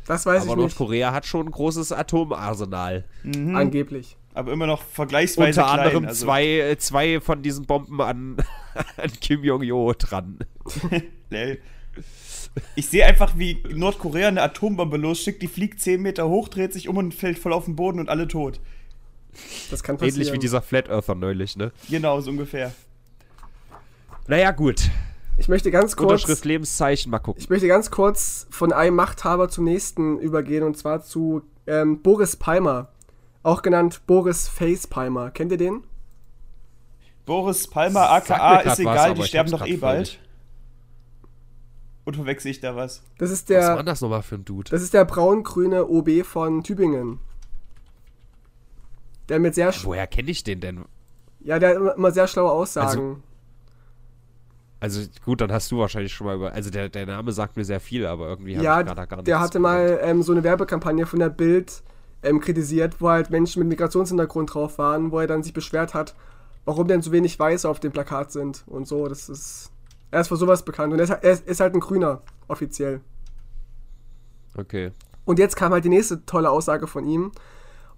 Das 0.06 0.26
weiß 0.26 0.42
aber 0.42 0.50
ich 0.50 0.56
nicht. 0.56 0.56
Nordkorea 0.58 1.12
hat 1.12 1.26
schon 1.26 1.46
ein 1.46 1.50
großes 1.50 1.92
Atomarsenal. 1.92 3.04
Angeblich. 3.24 4.16
Aber 4.34 4.52
immer 4.52 4.66
noch 4.66 4.82
vergleichsweise 4.82 5.60
Unter 5.60 5.72
klein. 5.74 5.86
anderem 5.86 6.06
also, 6.06 6.24
zwei, 6.26 6.46
äh, 6.46 6.78
zwei 6.78 7.20
von 7.20 7.42
diesen 7.42 7.66
Bomben 7.66 8.00
an, 8.00 8.36
an 8.96 9.10
Kim 9.20 9.42
Jong-jo 9.42 9.94
dran. 9.98 10.38
Ich 12.74 12.88
sehe 12.88 13.04
einfach, 13.04 13.36
wie 13.36 13.62
Nordkorea 13.68 14.28
eine 14.28 14.42
Atombombe 14.42 14.96
losschickt, 14.96 15.42
die 15.42 15.48
fliegt 15.48 15.80
10 15.80 16.00
Meter 16.00 16.28
hoch, 16.28 16.48
dreht 16.48 16.72
sich 16.72 16.88
um 16.88 16.96
und 16.96 17.14
fällt 17.14 17.38
voll 17.38 17.52
auf 17.52 17.64
den 17.64 17.76
Boden 17.76 18.00
und 18.00 18.08
alle 18.08 18.28
tot. 18.28 18.60
Das 19.70 19.82
kann 19.82 19.96
passieren. 19.96 20.16
Ähnlich 20.16 20.32
wie 20.32 20.38
dieser 20.38 20.62
Flat 20.62 20.88
Earther 20.88 21.14
neulich, 21.14 21.56
ne? 21.56 21.72
Genau, 21.88 22.20
so 22.20 22.30
ungefähr. 22.30 22.72
Naja, 24.26 24.50
gut. 24.50 24.90
Ich 25.36 25.48
möchte 25.48 25.70
ganz 25.70 25.96
kurz. 25.96 26.10
Unterschrift, 26.10 26.44
Lebenszeichen, 26.44 27.10
mal 27.10 27.20
gucken. 27.20 27.40
Ich 27.40 27.48
möchte 27.48 27.68
ganz 27.68 27.90
kurz 27.90 28.46
von 28.50 28.72
einem 28.72 28.96
Machthaber 28.96 29.48
zum 29.48 29.64
nächsten 29.64 30.18
übergehen 30.18 30.64
und 30.64 30.76
zwar 30.76 31.02
zu 31.02 31.42
ähm, 31.66 32.02
Boris 32.02 32.36
Palmer. 32.36 32.88
Auch 33.42 33.62
genannt 33.62 34.02
Boris 34.06 34.48
Face 34.48 34.86
Palmer. 34.86 35.30
Kennt 35.30 35.52
ihr 35.52 35.58
den? 35.58 35.84
Boris 37.24 37.68
Palmer, 37.68 38.10
aka, 38.10 38.60
ist 38.60 38.66
was, 38.66 38.78
egal, 38.78 39.10
aber 39.10 39.14
die 39.14 39.28
sterben 39.28 39.50
doch 39.50 39.66
eh 39.66 39.76
bald. 39.76 40.18
Und 42.08 42.14
verwechsel 42.16 42.50
ich 42.50 42.60
da 42.60 42.74
was? 42.74 43.02
Das 43.18 43.30
ist 43.30 43.50
Was 43.50 43.66
war 43.68 43.74
der, 43.76 43.82
das 43.82 44.00
nochmal 44.00 44.22
für 44.22 44.36
ein 44.36 44.44
Dude? 44.46 44.70
das 44.70 44.80
ist 44.80 44.94
der 44.94 45.04
braun-grüne 45.04 45.86
OB 45.88 46.24
von 46.24 46.64
Tübingen. 46.64 47.18
Der 49.28 49.38
mit 49.38 49.54
sehr, 49.54 49.74
sch- 49.74 49.84
Woher 49.84 50.06
kenne 50.06 50.30
ich 50.30 50.42
den 50.42 50.60
denn? 50.60 50.84
ja, 51.40 51.58
der 51.58 51.68
hat 51.68 51.76
immer- 51.76 51.94
immer 51.96 52.10
sehr 52.10 52.26
schlaue 52.26 52.50
Aussagen. 52.50 53.22
Also 54.80 55.02
gut, 55.24 55.42
dann 55.42 55.52
hast 55.52 55.70
du 55.70 55.78
wahrscheinlich 55.80 56.14
schon 56.14 56.26
mal 56.28 56.36
über. 56.36 56.52
Also 56.52 56.70
der, 56.70 56.88
der 56.88 57.04
Name 57.04 57.30
sagt 57.32 57.58
mir 57.58 57.64
sehr 57.66 57.78
viel, 57.80 58.06
aber 58.06 58.26
irgendwie 58.28 58.54
habe 58.56 58.64
ja, 58.64 58.80
ich 58.80 58.86
gerade 58.86 59.06
gar 59.06 59.16
nichts. 59.16 59.26
der 59.26 59.40
hatte 59.40 59.58
mal 59.58 59.98
ähm, 60.02 60.22
so 60.22 60.32
eine 60.32 60.42
Werbekampagne 60.44 61.04
von 61.04 61.18
der 61.18 61.28
Bild 61.28 61.82
ähm, 62.22 62.40
kritisiert, 62.40 63.02
wo 63.02 63.10
halt 63.10 63.28
Menschen 63.28 63.58
mit 63.60 63.68
Migrationshintergrund 63.68 64.54
drauf 64.54 64.78
waren, 64.78 65.10
wo 65.12 65.18
er 65.20 65.26
dann 65.26 65.42
sich 65.42 65.52
beschwert 65.52 65.92
hat, 65.92 66.14
warum 66.64 66.88
denn 66.88 67.02
so 67.02 67.12
wenig 67.12 67.38
Weiße 67.38 67.68
auf 67.68 67.80
dem 67.80 67.92
Plakat 67.92 68.32
sind 68.32 68.64
und 68.66 68.88
so. 68.88 69.08
Das 69.08 69.28
ist. 69.28 69.72
Er 70.10 70.20
ist 70.20 70.28
für 70.28 70.36
sowas 70.36 70.64
bekannt 70.64 70.92
und 70.92 70.98
er 70.98 71.04
ist, 71.04 71.10
er 71.10 71.22
ist- 71.30 71.46
ist 71.46 71.60
halt 71.60 71.74
ein 71.74 71.80
Grüner, 71.80 72.22
offiziell. 72.48 73.00
Okay. 74.56 74.92
Und 75.24 75.38
jetzt 75.38 75.56
kam 75.56 75.72
halt 75.72 75.84
die 75.84 75.88
nächste 75.90 76.24
tolle 76.24 76.50
Aussage 76.50 76.86
von 76.86 77.04
ihm. 77.04 77.32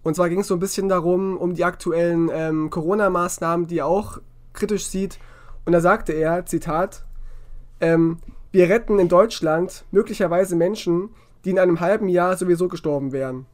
Und 0.02 0.16
zwar 0.16 0.28
ging 0.28 0.40
es 0.40 0.48
so 0.48 0.54
ein 0.54 0.60
bisschen 0.60 0.88
darum, 0.88 1.36
um 1.36 1.54
die 1.54 1.64
aktuellen 1.64 2.30
ähm, 2.32 2.70
Corona-Maßnahmen, 2.70 3.66
die 3.66 3.78
er 3.78 3.86
auch 3.86 4.18
kritisch 4.52 4.86
sieht. 4.86 5.18
Und 5.64 5.72
da 5.72 5.80
sagte 5.80 6.12
er, 6.12 6.46
Zitat, 6.46 7.04
ähm, 7.80 8.18
wir 8.50 8.68
retten 8.68 8.98
in 8.98 9.08
Deutschland 9.08 9.84
möglicherweise 9.92 10.56
Menschen, 10.56 11.10
die 11.44 11.50
in 11.50 11.58
einem 11.58 11.80
halben 11.80 12.08
Jahr 12.08 12.36
sowieso 12.36 12.66
gestorben 12.68 13.12
wären. 13.12 13.46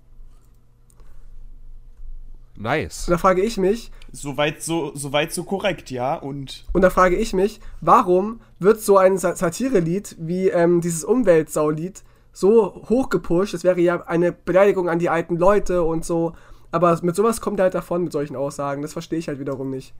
Nice. 2.56 3.06
Und 3.06 3.12
da 3.12 3.18
frage 3.18 3.42
ich 3.42 3.58
mich, 3.58 3.90
Soweit 4.16 4.62
so, 4.62 4.92
soweit 4.94 5.32
so 5.32 5.44
korrekt, 5.44 5.90
ja. 5.90 6.14
Und 6.14 6.64
und 6.72 6.80
da 6.82 6.88
frage 6.90 7.16
ich 7.16 7.34
mich, 7.34 7.60
warum 7.82 8.40
wird 8.58 8.80
so 8.80 8.96
ein 8.96 9.18
Sa- 9.18 9.36
Satire-Lied 9.36 10.16
wie 10.18 10.48
ähm, 10.48 10.80
dieses 10.80 11.04
Umweltsau-Lied 11.04 12.02
so 12.32 12.82
hochgepusht? 12.88 13.52
Das 13.52 13.62
wäre 13.62 13.78
ja 13.80 14.02
eine 14.06 14.32
Beleidigung 14.32 14.88
an 14.88 14.98
die 14.98 15.10
alten 15.10 15.36
Leute 15.36 15.82
und 15.82 16.04
so. 16.04 16.34
Aber 16.72 16.98
mit 17.02 17.14
sowas 17.14 17.40
kommt 17.42 17.60
er 17.60 17.64
halt 17.64 17.74
davon 17.74 18.04
mit 18.04 18.12
solchen 18.12 18.36
Aussagen. 18.36 18.80
Das 18.82 18.92
verstehe 18.94 19.18
ich 19.18 19.28
halt 19.28 19.38
wiederum 19.38 19.68
nicht. 19.70 19.92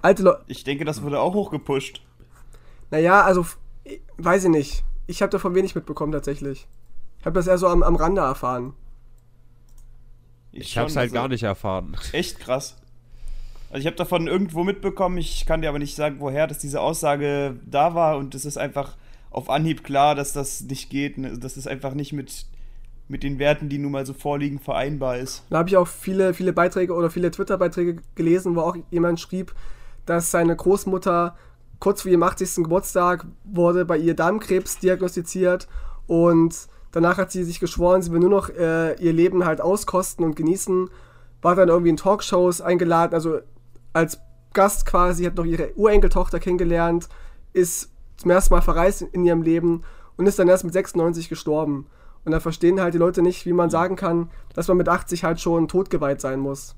Alte 0.00 0.22
Leute. 0.22 0.42
ich 0.46 0.64
denke, 0.64 0.84
das 0.84 1.02
wurde 1.02 1.20
auch 1.20 1.34
hochgepusht. 1.34 2.02
Naja, 2.90 3.22
also, 3.22 3.46
ich- 3.84 4.00
weiß 4.16 4.44
ich 4.44 4.50
nicht. 4.50 4.84
Ich 5.06 5.20
habe 5.20 5.30
davon 5.30 5.54
wenig 5.54 5.74
mitbekommen 5.74 6.12
tatsächlich. 6.12 6.66
Ich 7.20 7.26
habe 7.26 7.34
das 7.34 7.46
eher 7.46 7.58
so 7.58 7.68
am, 7.68 7.82
am 7.82 7.96
Rande 7.96 8.22
erfahren. 8.22 8.72
Ich 10.52 10.76
habe 10.76 10.88
es 10.88 10.96
halt 10.96 11.04
also 11.10 11.14
gar 11.14 11.28
nicht 11.28 11.42
erfahren. 11.44 11.96
Echt 12.12 12.38
krass. 12.40 12.76
Also 13.72 13.80
ich 13.80 13.86
habe 13.86 13.96
davon 13.96 14.26
irgendwo 14.26 14.64
mitbekommen, 14.64 15.16
ich 15.16 15.46
kann 15.46 15.62
dir 15.62 15.70
aber 15.70 15.78
nicht 15.78 15.96
sagen, 15.96 16.16
woher, 16.18 16.46
dass 16.46 16.58
diese 16.58 16.82
Aussage 16.82 17.56
da 17.64 17.94
war 17.94 18.18
und 18.18 18.34
es 18.34 18.44
ist 18.44 18.58
einfach 18.58 18.96
auf 19.30 19.48
Anhieb 19.48 19.82
klar, 19.82 20.14
dass 20.14 20.34
das 20.34 20.60
nicht 20.60 20.90
geht, 20.90 21.16
ne? 21.16 21.38
dass 21.38 21.56
es 21.56 21.66
einfach 21.66 21.94
nicht 21.94 22.12
mit, 22.12 22.44
mit 23.08 23.22
den 23.22 23.38
Werten, 23.38 23.70
die 23.70 23.78
nun 23.78 23.92
mal 23.92 24.04
so 24.04 24.12
vorliegen, 24.12 24.58
vereinbar 24.58 25.16
ist. 25.16 25.42
Da 25.48 25.56
habe 25.56 25.70
ich 25.70 25.78
auch 25.78 25.88
viele, 25.88 26.34
viele 26.34 26.52
Beiträge 26.52 26.92
oder 26.92 27.08
viele 27.08 27.30
Twitter-Beiträge 27.30 28.02
gelesen, 28.14 28.56
wo 28.56 28.60
auch 28.60 28.76
jemand 28.90 29.20
schrieb, 29.20 29.54
dass 30.04 30.30
seine 30.30 30.54
Großmutter 30.54 31.34
kurz 31.78 32.02
vor 32.02 32.10
ihrem 32.10 32.24
80. 32.24 32.56
Geburtstag 32.64 33.24
wurde 33.42 33.86
bei 33.86 33.96
ihr 33.96 34.14
Darmkrebs 34.14 34.80
diagnostiziert 34.80 35.66
und 36.06 36.68
danach 36.90 37.16
hat 37.16 37.32
sie 37.32 37.42
sich 37.42 37.58
geschworen, 37.58 38.02
sie 38.02 38.12
will 38.12 38.20
nur 38.20 38.28
noch 38.28 38.50
äh, 38.50 39.02
ihr 39.02 39.14
Leben 39.14 39.46
halt 39.46 39.62
auskosten 39.62 40.26
und 40.26 40.36
genießen. 40.36 40.90
War 41.40 41.56
dann 41.56 41.70
irgendwie 41.70 41.88
in 41.90 41.96
Talkshows 41.96 42.60
eingeladen, 42.60 43.14
also 43.14 43.40
als 43.92 44.20
Gast 44.52 44.86
quasi, 44.86 45.24
hat 45.24 45.36
noch 45.36 45.44
ihre 45.44 45.72
Urenkeltochter 45.76 46.40
kennengelernt, 46.40 47.08
ist 47.52 47.90
zum 48.16 48.30
ersten 48.30 48.54
Mal 48.54 48.60
verreist 48.60 49.02
in 49.02 49.24
ihrem 49.24 49.42
Leben 49.42 49.82
und 50.16 50.26
ist 50.26 50.38
dann 50.38 50.48
erst 50.48 50.64
mit 50.64 50.72
96 50.74 51.28
gestorben. 51.28 51.86
Und 52.24 52.32
da 52.32 52.40
verstehen 52.40 52.80
halt 52.80 52.94
die 52.94 52.98
Leute 52.98 53.22
nicht, 53.22 53.46
wie 53.46 53.52
man 53.52 53.70
sagen 53.70 53.96
kann, 53.96 54.30
dass 54.54 54.68
man 54.68 54.76
mit 54.76 54.88
80 54.88 55.24
halt 55.24 55.40
schon 55.40 55.68
totgeweiht 55.68 56.20
sein 56.20 56.38
muss. 56.38 56.76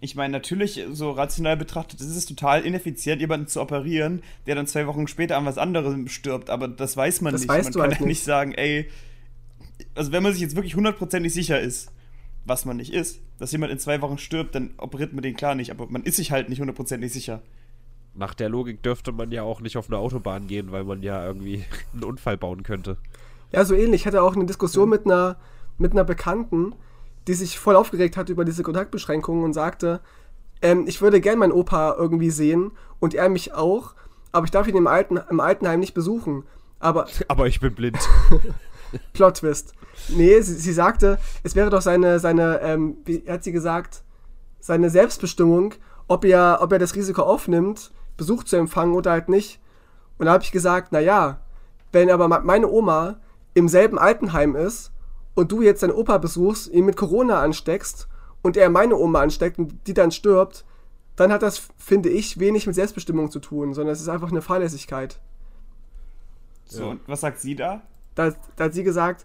Ich 0.00 0.14
meine, 0.14 0.30
natürlich, 0.32 0.84
so 0.92 1.10
rational 1.10 1.56
betrachtet, 1.56 2.00
ist 2.00 2.14
es 2.14 2.24
total 2.24 2.62
ineffizient, 2.62 3.20
jemanden 3.20 3.48
zu 3.48 3.60
operieren, 3.60 4.22
der 4.46 4.54
dann 4.54 4.68
zwei 4.68 4.86
Wochen 4.86 5.08
später 5.08 5.36
an 5.36 5.44
was 5.44 5.58
anderem 5.58 6.06
stirbt, 6.06 6.50
aber 6.50 6.68
das 6.68 6.96
weiß 6.96 7.20
man 7.20 7.32
Das 7.32 7.40
nicht. 7.42 7.48
weißt 7.48 7.64
man 7.64 7.72
du 7.72 7.78
kann 7.80 7.90
halt 7.90 8.00
ja 8.00 8.06
nicht. 8.06 8.18
nicht 8.18 8.24
sagen, 8.24 8.52
ey, 8.52 8.88
also 9.96 10.12
wenn 10.12 10.22
man 10.22 10.32
sich 10.32 10.40
jetzt 10.42 10.54
wirklich 10.54 10.76
hundertprozentig 10.76 11.34
sicher 11.34 11.60
ist, 11.60 11.90
was 12.48 12.64
man 12.64 12.76
nicht 12.76 12.92
ist, 12.92 13.20
dass 13.38 13.52
jemand 13.52 13.72
in 13.72 13.78
zwei 13.78 14.00
Wochen 14.00 14.18
stirbt, 14.18 14.54
dann 14.54 14.70
operiert 14.78 15.12
man 15.12 15.22
den 15.22 15.36
klar 15.36 15.54
nicht, 15.54 15.70
aber 15.70 15.86
man 15.88 16.02
ist 16.02 16.16
sich 16.16 16.32
halt 16.32 16.48
nicht 16.48 16.60
hundertprozentig 16.60 17.12
sicher. 17.12 17.42
Nach 18.14 18.34
der 18.34 18.48
Logik 18.48 18.82
dürfte 18.82 19.12
man 19.12 19.30
ja 19.30 19.42
auch 19.42 19.60
nicht 19.60 19.76
auf 19.76 19.88
eine 19.88 19.98
Autobahn 19.98 20.46
gehen, 20.46 20.72
weil 20.72 20.84
man 20.84 21.02
ja 21.02 21.24
irgendwie 21.24 21.64
einen 21.92 22.04
Unfall 22.04 22.36
bauen 22.36 22.62
könnte. 22.62 22.96
Ja, 23.52 23.64
so 23.64 23.74
ähnlich. 23.74 24.02
Ich 24.02 24.06
hatte 24.06 24.22
auch 24.22 24.34
eine 24.34 24.46
Diskussion 24.46 24.88
mit 24.88 25.06
einer, 25.06 25.36
mit 25.78 25.92
einer 25.92 26.04
Bekannten, 26.04 26.74
die 27.26 27.34
sich 27.34 27.58
voll 27.58 27.76
aufgeregt 27.76 28.16
hat 28.16 28.28
über 28.28 28.44
diese 28.44 28.62
Kontaktbeschränkungen 28.62 29.44
und 29.44 29.52
sagte, 29.52 30.00
ähm, 30.62 30.84
ich 30.86 31.00
würde 31.00 31.20
gern 31.20 31.38
meinen 31.38 31.52
Opa 31.52 31.94
irgendwie 31.96 32.30
sehen 32.30 32.72
und 32.98 33.14
er 33.14 33.28
mich 33.28 33.54
auch, 33.54 33.94
aber 34.32 34.44
ich 34.44 34.50
darf 34.50 34.66
ihn 34.66 34.76
im, 34.76 34.86
Alten, 34.86 35.18
im 35.30 35.40
Altenheim 35.40 35.80
nicht 35.80 35.94
besuchen. 35.94 36.44
Aber 36.78 37.06
Aber 37.28 37.46
ich 37.46 37.60
bin 37.60 37.74
blind. 37.74 37.98
Plot-Twist. 39.12 39.72
Nee, 40.08 40.40
sie, 40.40 40.54
sie 40.54 40.72
sagte, 40.72 41.18
es 41.42 41.54
wäre 41.54 41.70
doch 41.70 41.82
seine, 41.82 42.18
seine 42.20 42.60
ähm, 42.62 42.98
wie 43.04 43.24
hat 43.28 43.42
sie 43.44 43.52
gesagt, 43.52 44.02
seine 44.60 44.90
Selbstbestimmung, 44.90 45.74
ob 46.06 46.24
er, 46.24 46.58
ob 46.60 46.72
er 46.72 46.78
das 46.78 46.94
Risiko 46.94 47.22
aufnimmt, 47.22 47.90
Besuch 48.16 48.44
zu 48.44 48.56
empfangen 48.56 48.94
oder 48.94 49.10
halt 49.12 49.28
nicht. 49.28 49.60
Und 50.18 50.26
da 50.26 50.32
habe 50.32 50.44
ich 50.44 50.52
gesagt, 50.52 50.92
naja, 50.92 51.40
wenn 51.92 52.10
aber 52.10 52.28
me- 52.28 52.40
meine 52.42 52.68
Oma 52.68 53.16
im 53.54 53.68
selben 53.68 53.98
Altenheim 53.98 54.56
ist 54.56 54.92
und 55.34 55.52
du 55.52 55.62
jetzt 55.62 55.82
deinen 55.82 55.92
Opa 55.92 56.18
besuchst, 56.18 56.68
ihn 56.68 56.84
mit 56.86 56.96
Corona 56.96 57.40
ansteckst 57.40 58.08
und 58.42 58.56
er 58.56 58.70
meine 58.70 58.96
Oma 58.96 59.20
ansteckt 59.20 59.58
und 59.58 59.86
die 59.86 59.94
dann 59.94 60.10
stirbt, 60.10 60.64
dann 61.16 61.32
hat 61.32 61.42
das, 61.42 61.62
finde 61.76 62.08
ich, 62.08 62.38
wenig 62.38 62.66
mit 62.66 62.74
Selbstbestimmung 62.76 63.30
zu 63.30 63.40
tun, 63.40 63.74
sondern 63.74 63.92
es 63.92 64.00
ist 64.00 64.08
einfach 64.08 64.30
eine 64.30 64.42
Fahrlässigkeit. 64.42 65.20
So, 66.66 66.82
Ja. 66.82 66.88
und 66.90 67.00
was 67.06 67.20
sagt 67.20 67.40
sie 67.40 67.54
da? 67.56 67.82
Da, 68.18 68.32
da 68.56 68.64
hat 68.64 68.74
sie 68.74 68.82
gesagt, 68.82 69.24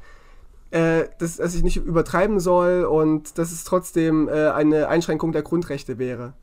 äh, 0.72 1.06
dass, 1.20 1.38
dass 1.38 1.56
ich 1.56 1.64
nicht 1.64 1.78
übertreiben 1.78 2.40
soll 2.40 2.86
und 2.86 3.38
dass 3.38 3.52
es 3.52 3.64
trotzdem 3.64 4.28
äh, 4.28 4.50
eine 4.50 4.88
Einschränkung 4.88 5.32
der 5.32 5.42
Grundrechte 5.42 5.98
wäre. 5.98 6.34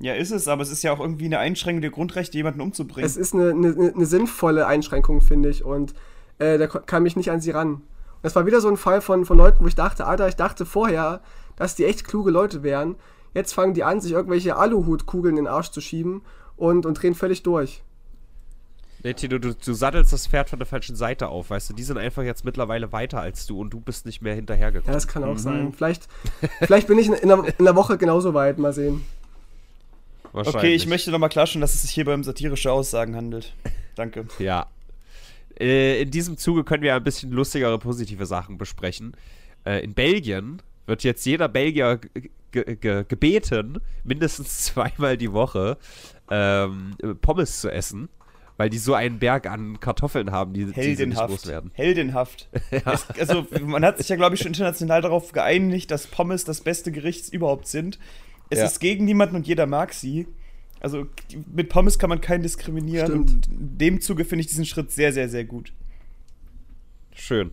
Ja, 0.00 0.14
ist 0.14 0.32
es, 0.32 0.48
aber 0.48 0.62
es 0.62 0.70
ist 0.70 0.82
ja 0.82 0.92
auch 0.92 1.00
irgendwie 1.00 1.26
eine 1.26 1.38
Einschränkung 1.38 1.80
der 1.80 1.90
Grundrechte, 1.90 2.36
jemanden 2.36 2.60
umzubringen. 2.60 3.06
Es 3.06 3.16
ist 3.16 3.34
eine, 3.34 3.50
eine, 3.50 3.92
eine 3.94 4.06
sinnvolle 4.06 4.66
Einschränkung, 4.66 5.20
finde 5.20 5.48
ich, 5.48 5.64
und 5.64 5.94
äh, 6.38 6.58
da 6.58 6.66
kam 6.66 7.06
ich 7.06 7.16
nicht 7.16 7.30
an 7.30 7.40
sie 7.40 7.52
ran. 7.52 7.74
Und 7.74 7.82
das 8.22 8.34
war 8.36 8.46
wieder 8.46 8.60
so 8.60 8.68
ein 8.68 8.76
Fall 8.76 9.00
von, 9.00 9.24
von 9.24 9.38
Leuten, 9.38 9.62
wo 9.62 9.68
ich 9.68 9.74
dachte, 9.74 10.06
Alter, 10.06 10.28
ich 10.28 10.36
dachte 10.36 10.66
vorher, 10.66 11.20
dass 11.56 11.74
die 11.74 11.84
echt 11.84 12.06
kluge 12.06 12.30
Leute 12.30 12.62
wären. 12.62 12.96
Jetzt 13.32 13.54
fangen 13.54 13.74
die 13.74 13.84
an, 13.84 14.00
sich 14.00 14.12
irgendwelche 14.12 14.56
Aluhutkugeln 14.56 15.36
in 15.36 15.44
den 15.44 15.52
Arsch 15.52 15.70
zu 15.70 15.80
schieben 15.80 16.22
und, 16.56 16.86
und 16.86 16.94
drehen 16.94 17.14
völlig 17.14 17.42
durch. 17.42 17.82
Nee, 19.04 19.12
Tino, 19.14 19.36
du, 19.38 19.54
du 19.54 19.72
sattelst 19.74 20.12
das 20.14 20.26
Pferd 20.26 20.48
von 20.48 20.58
der 20.58 20.64
falschen 20.66 20.96
Seite 20.96 21.28
auf, 21.28 21.50
weißt 21.50 21.68
du? 21.70 21.74
Die 21.74 21.82
sind 21.82 21.98
einfach 21.98 22.22
jetzt 22.22 22.44
mittlerweile 22.44 22.90
weiter 22.90 23.20
als 23.20 23.46
du 23.46 23.60
und 23.60 23.68
du 23.70 23.78
bist 23.80 24.06
nicht 24.06 24.22
mehr 24.22 24.34
hinterhergekommen. 24.34 24.88
Ja, 24.88 24.94
das 24.94 25.06
kann 25.06 25.22
auch 25.24 25.36
sein. 25.36 25.74
Vielleicht, 25.74 26.08
vielleicht 26.62 26.86
bin 26.88 26.98
ich 26.98 27.08
in, 27.08 27.12
in, 27.12 27.30
einer, 27.30 27.44
in 27.46 27.52
einer 27.58 27.76
Woche 27.76 27.98
genauso 27.98 28.32
weit. 28.32 28.58
Mal 28.58 28.72
sehen. 28.72 29.04
okay, 30.32 30.74
ich 30.74 30.86
möchte 30.86 31.10
nochmal 31.10 31.28
klarstellen, 31.28 31.60
dass 31.60 31.74
es 31.74 31.82
sich 31.82 31.90
hier 31.90 32.08
um 32.08 32.24
satirische 32.24 32.72
Aussagen 32.72 33.14
handelt. 33.14 33.52
Danke. 33.94 34.26
Ja. 34.38 34.66
Äh, 35.60 36.02
in 36.02 36.10
diesem 36.10 36.36
Zuge 36.36 36.64
können 36.64 36.82
wir 36.82 36.96
ein 36.96 37.04
bisschen 37.04 37.30
lustigere, 37.30 37.78
positive 37.78 38.26
Sachen 38.26 38.58
besprechen. 38.58 39.14
Äh, 39.64 39.84
in 39.84 39.94
Belgien 39.94 40.60
wird 40.86 41.04
jetzt 41.04 41.24
jeder 41.26 41.46
Belgier 41.48 41.98
ge- 41.98 42.30
ge 42.50 42.74
ge 42.76 43.04
gebeten, 43.06 43.80
mindestens 44.02 44.62
zweimal 44.64 45.16
die 45.16 45.30
Woche 45.32 45.76
ähm, 46.30 46.96
Pommes 47.20 47.60
zu 47.60 47.70
essen, 47.70 48.08
weil 48.56 48.70
die 48.70 48.78
so 48.78 48.94
einen 48.94 49.18
Berg 49.18 49.46
an 49.46 49.80
Kartoffeln 49.80 50.30
haben, 50.30 50.52
die, 50.52 50.64
die 50.66 50.72
sie 50.72 50.76
nicht 50.80 50.98
Heldenhaft. 50.98 51.30
loswerden. 51.30 51.70
Heldenhaft. 51.74 52.48
Es, 52.70 53.08
also, 53.18 53.46
man 53.64 53.84
hat 53.84 53.98
sich 53.98 54.08
ja, 54.08 54.16
glaube 54.16 54.34
ich, 54.36 54.40
schon 54.40 54.48
international 54.52 55.02
darauf 55.02 55.32
geeinigt, 55.32 55.90
dass 55.90 56.06
Pommes 56.06 56.44
das 56.44 56.60
beste 56.60 56.92
Gericht 56.92 57.32
überhaupt 57.32 57.66
sind. 57.66 57.98
Es 58.50 58.58
Ja. 58.60 58.66
ist 58.66 58.78
gegen 58.80 59.04
niemanden 59.04 59.36
und 59.36 59.46
jeder 59.46 59.66
mag 59.66 59.92
sie. 59.92 60.28
Also, 60.80 61.06
mit 61.52 61.68
Pommes 61.70 61.98
kann 61.98 62.10
man 62.10 62.20
keinen 62.20 62.42
diskriminieren. 62.42 63.06
Stimmt. 63.06 63.30
Und 63.30 63.46
in 63.48 63.78
dem 63.78 64.00
Zuge 64.00 64.24
finde 64.24 64.40
ich 64.42 64.48
diesen 64.48 64.66
Schritt 64.66 64.92
sehr, 64.92 65.12
sehr, 65.12 65.28
sehr 65.28 65.44
gut. 65.44 65.72
Schön. 67.14 67.52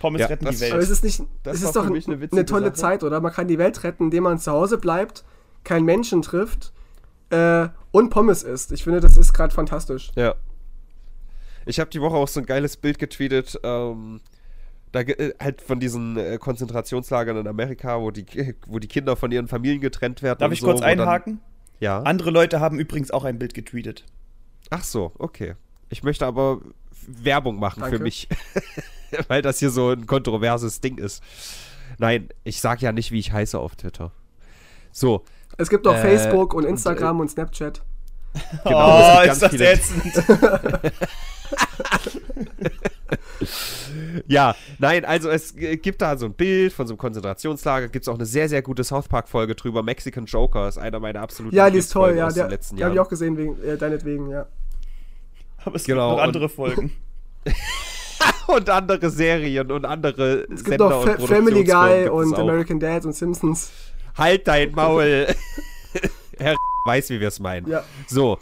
Pommes 0.00 0.20
Ja, 0.20 0.26
retten 0.28 0.44
das- 0.44 0.56
die 0.56 0.60
Welt. 0.62 0.72
Aber 0.72 0.82
es 0.82 0.90
ist 0.90 1.04
nicht, 1.04 1.22
Das 1.42 1.60
ist 1.62 1.74
doch 1.76 1.86
eine 1.86 1.98
eine, 2.30 2.44
tolle 2.46 2.66
Sache. 2.66 2.72
Zeit, 2.74 3.02
oder? 3.04 3.20
Man 3.20 3.32
kann 3.32 3.48
die 3.48 3.58
Welt 3.58 3.82
retten, 3.84 4.04
indem 4.04 4.22
man 4.24 4.38
zu 4.38 4.52
Hause 4.52 4.78
bleibt, 4.78 5.24
keinen 5.64 5.84
Menschen 5.84 6.22
trifft 6.22 6.72
äh, 7.30 7.68
und 7.90 8.10
Pommes 8.10 8.42
isst. 8.42 8.72
Ich 8.72 8.84
finde, 8.84 9.00
das 9.00 9.16
ist 9.16 9.32
gerade 9.32 9.54
fantastisch. 9.54 10.10
Ja. 10.16 10.34
Ich 11.66 11.80
habe 11.80 11.90
die 11.90 12.00
Woche 12.00 12.16
auch 12.16 12.28
so 12.28 12.40
ein 12.40 12.46
geiles 12.46 12.76
Bild 12.76 12.98
getweetet, 12.98 13.58
ähm, 13.62 14.20
da 14.92 15.00
äh, 15.00 15.34
halt 15.38 15.60
von 15.60 15.80
diesen 15.80 16.16
äh, 16.16 16.38
Konzentrationslagern 16.38 17.36
in 17.36 17.46
Amerika, 17.46 18.00
wo 18.00 18.10
die, 18.10 18.24
wo 18.66 18.78
die 18.78 18.88
Kinder 18.88 19.16
von 19.16 19.30
ihren 19.30 19.48
Familien 19.48 19.80
getrennt 19.80 20.22
werden. 20.22 20.38
Darf 20.38 20.48
und 20.48 20.52
ich 20.54 20.60
so, 20.60 20.66
kurz 20.66 20.78
wo 20.78 20.82
dann- 20.84 21.00
einhaken? 21.00 21.40
ja. 21.80 22.00
Andere 22.02 22.30
Leute 22.30 22.60
haben 22.60 22.78
übrigens 22.78 23.10
auch 23.10 23.24
ein 23.24 23.38
Bild 23.38 23.54
getweetet. 23.54 24.04
Ach 24.70 24.82
so, 24.82 25.12
okay. 25.18 25.54
Ich 25.90 26.02
möchte 26.02 26.26
aber 26.26 26.60
Werbung 27.06 27.58
machen 27.58 27.82
für 27.84 27.90
Danke. 27.90 28.02
mich, 28.02 28.28
weil 29.28 29.42
das 29.42 29.58
hier 29.58 29.70
so 29.70 29.90
ein 29.90 30.06
kontroverses 30.06 30.80
Ding 30.80 30.98
ist. 30.98 31.22
Nein, 31.98 32.28
ich 32.44 32.60
sag 32.60 32.82
ja 32.82 32.92
nicht, 32.92 33.12
wie 33.12 33.18
ich 33.18 33.32
heiße 33.32 33.58
auf 33.58 33.76
Twitter. 33.76 34.12
So, 34.92 35.24
Es 35.58 35.68
gibt 35.68 35.86
auch 35.86 35.94
Äh, 35.94 36.00
Facebook 36.00 36.54
und 36.54 36.64
und, 36.64 36.70
Instagram 36.70 37.20
und 37.20 37.30
Snapchat. 37.30 37.82
Genau, 38.64 39.16
oh, 39.18 39.20
ist 39.20 39.26
ganz 39.26 39.38
das 39.40 39.50
viele- 39.50 39.72
ätzend. 39.72 40.14
Ja, 44.26 44.54
nein, 44.78 45.04
also 45.04 45.30
es 45.30 45.56
äh, 45.56 45.76
gibt 45.76 46.02
da 46.02 46.16
so 46.16 46.26
ein 46.26 46.34
Bild 46.34 46.72
von 46.72 46.86
so 46.86 46.92
einem 46.92 46.98
Konzentrationslager, 46.98 47.88
gibt 47.88 48.04
es 48.04 48.08
auch 48.08 48.16
eine 48.16 48.26
sehr, 48.26 48.48
sehr 48.48 48.60
gute 48.62 48.84
South 48.84 49.08
Park-Folge 49.08 49.54
drüber. 49.54 49.82
Mexican 49.82 50.26
Joker 50.26 50.68
ist 50.68 50.76
einer 50.76 51.00
meiner 51.00 51.20
absoluten 51.22 51.56
Ja, 51.56 51.70
die 51.70 51.78
ist 51.78 51.90
toll, 51.92 52.10
Lieblingsfolgen 52.10 52.18
ja. 52.18 52.26
aus 52.26 52.34
Der, 52.34 52.44
den 52.44 52.50
letzten 52.50 52.76
die 52.76 52.84
habe 52.84 52.94
ich 52.94 53.00
auch 53.00 53.08
gesehen, 53.08 53.36
wegen, 53.38 53.62
äh, 53.64 53.76
deinetwegen, 53.78 54.28
ja. 54.30 54.46
Aber 55.64 55.76
es 55.76 55.84
Genau, 55.84 56.10
gibt 56.10 56.16
noch 56.18 56.22
und- 56.22 56.28
andere 56.28 56.48
Folgen. 56.48 56.92
und 58.48 58.68
andere 58.68 59.10
Serien 59.10 59.70
und 59.72 59.84
andere 59.86 60.46
Es 60.52 60.64
gibt 60.64 60.78
noch 60.80 61.04
Fa 61.04 61.18
Family 61.26 61.64
Guy 61.64 62.08
und 62.08 62.36
American 62.36 62.78
Dad 62.80 63.06
und 63.06 63.14
Simpsons. 63.14 63.70
Halt 64.18 64.46
dein 64.48 64.72
Maul. 64.74 65.28
Herr 66.38 66.56
weiß, 66.84 67.10
wie 67.10 67.20
wir 67.20 67.28
es 67.28 67.40
meinen. 67.40 67.68
Ja. 67.68 67.84
So. 68.06 68.38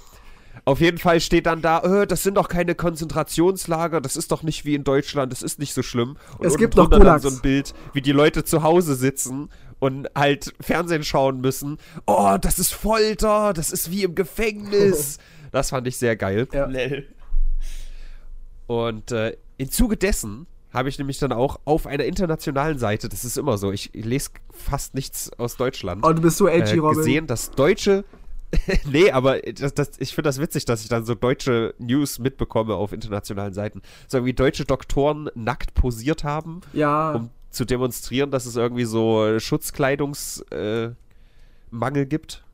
Auf 0.65 0.81
jeden 0.81 0.99
Fall 0.99 1.21
steht 1.21 1.47
dann 1.47 1.63
da, 1.63 1.81
äh, 1.81 2.07
das 2.09 2.25
sind 2.25 2.37
doch 2.37 2.49
keine 2.49 2.75
Konzentrationslager, 2.75 4.01
das 4.01 4.17
ist 4.17 4.33
doch 4.33 4.43
nicht 4.43 4.65
wie 4.65 4.75
in 4.75 4.83
Deutschland, 4.83 5.31
das 5.31 5.43
ist 5.43 5.61
nicht 5.61 5.75
so 5.75 5.83
schlimm. 5.83 6.17
Und 6.39 6.47
Es 6.47 6.57
gibt 6.57 6.75
noch 6.75 6.89
dann 6.89 7.21
so 7.21 7.29
ein 7.29 7.41
Bild, 7.41 7.73
wie 7.93 8.01
die 8.01 8.11
Leute 8.11 8.43
zu 8.43 8.65
Hause 8.65 8.97
sitzen 8.97 9.51
und 9.79 10.09
halt 10.17 10.55
Fernsehen 10.61 11.05
schauen 11.05 11.41
müssen. 11.41 11.79
Oh, 12.07 12.37
das 12.41 12.59
ist 12.59 12.73
Folter, 12.73 13.53
das 13.53 13.71
ist 13.71 13.93
wie 13.93 14.03
im 14.03 14.17
Gefängnis. 14.17 15.19
das 15.53 15.71
fand 15.71 15.87
ich 15.87 15.99
sehr 15.99 16.17
geil. 16.17 16.49
Ja. 16.53 16.69
Und 18.67 19.13
äh, 19.13 19.37
im 19.59 19.71
Zuge 19.71 19.97
dessen 19.97 20.47
habe 20.77 20.89
ich 20.89 20.99
nämlich 20.99 21.19
dann 21.19 21.33
auch 21.33 21.59
auf 21.65 21.87
einer 21.87 22.05
internationalen 22.05 22.79
Seite, 22.79 23.09
das 23.09 23.25
ist 23.25 23.37
immer 23.39 23.59
so, 23.59 23.73
ich 23.73 23.91
lese 23.95 24.31
fast 24.53 24.95
nichts 24.95 25.33
aus 25.39 25.57
Deutschland, 25.57 26.05
Oh, 26.07 26.13
du 26.13 26.23
bist 26.23 26.37
so 26.37 26.47
edgy, 26.47 26.77
äh, 26.77 26.79
Robin. 26.79 26.99
gesehen, 26.99 27.27
dass 27.27 27.51
deutsche. 27.51 28.05
nee, 28.91 29.11
aber 29.11 29.41
das, 29.41 29.75
das, 29.75 29.91
ich 29.99 30.15
finde 30.15 30.29
das 30.29 30.39
witzig, 30.41 30.65
dass 30.67 30.83
ich 30.83 30.89
dann 30.89 31.05
so 31.05 31.15
deutsche 31.17 31.75
News 31.79 32.21
mitbekomme 32.21 32.75
auf 32.75 32.93
internationalen 32.93 33.53
Seiten. 33.53 33.83
So 34.07 34.25
wie 34.25 34.33
deutsche 34.35 34.65
Doktoren 34.65 35.29
nackt 35.35 35.75
posiert 35.75 36.23
haben, 36.23 36.61
Ja, 36.73 37.13
um 37.13 37.31
zu 37.51 37.65
demonstrieren, 37.65 38.31
dass 38.31 38.47
es 38.47 38.55
irgendwie 38.55 38.85
so 38.85 39.39
Schutzkleidungsmangel 39.41 40.93
äh, 40.93 41.75
Mangel 41.75 42.07
gibt. 42.07 42.45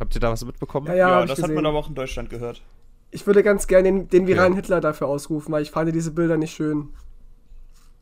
Habt 0.00 0.14
ihr 0.14 0.20
da 0.20 0.30
was 0.30 0.44
mitbekommen? 0.44 0.86
ja, 0.88 0.94
Ja, 0.94 1.08
ja, 1.08 1.22
ich 1.22 1.30
das 1.30 1.38
hat 1.38 1.44
gesehen. 1.44 1.54
man 1.54 1.66
aber 1.66 1.78
auch 1.78 1.88
in 1.88 1.94
Deutschland 1.94 2.28
gehört. 2.30 2.62
Ich 3.10 3.26
würde 3.26 3.42
ganz 3.42 3.66
gerne 3.66 3.84
den, 3.84 4.08
den 4.08 4.26
viralen 4.26 4.52
Ja. 4.52 4.56
Hitler 4.56 4.80
dafür 4.80 5.06
ausrufen, 5.06 5.50
weil 5.52 5.62
ich 5.62 5.70
fand 5.70 5.92
diese 5.94 6.10
Bilder 6.10 6.36
nicht 6.36 6.54
schön. 6.54 6.90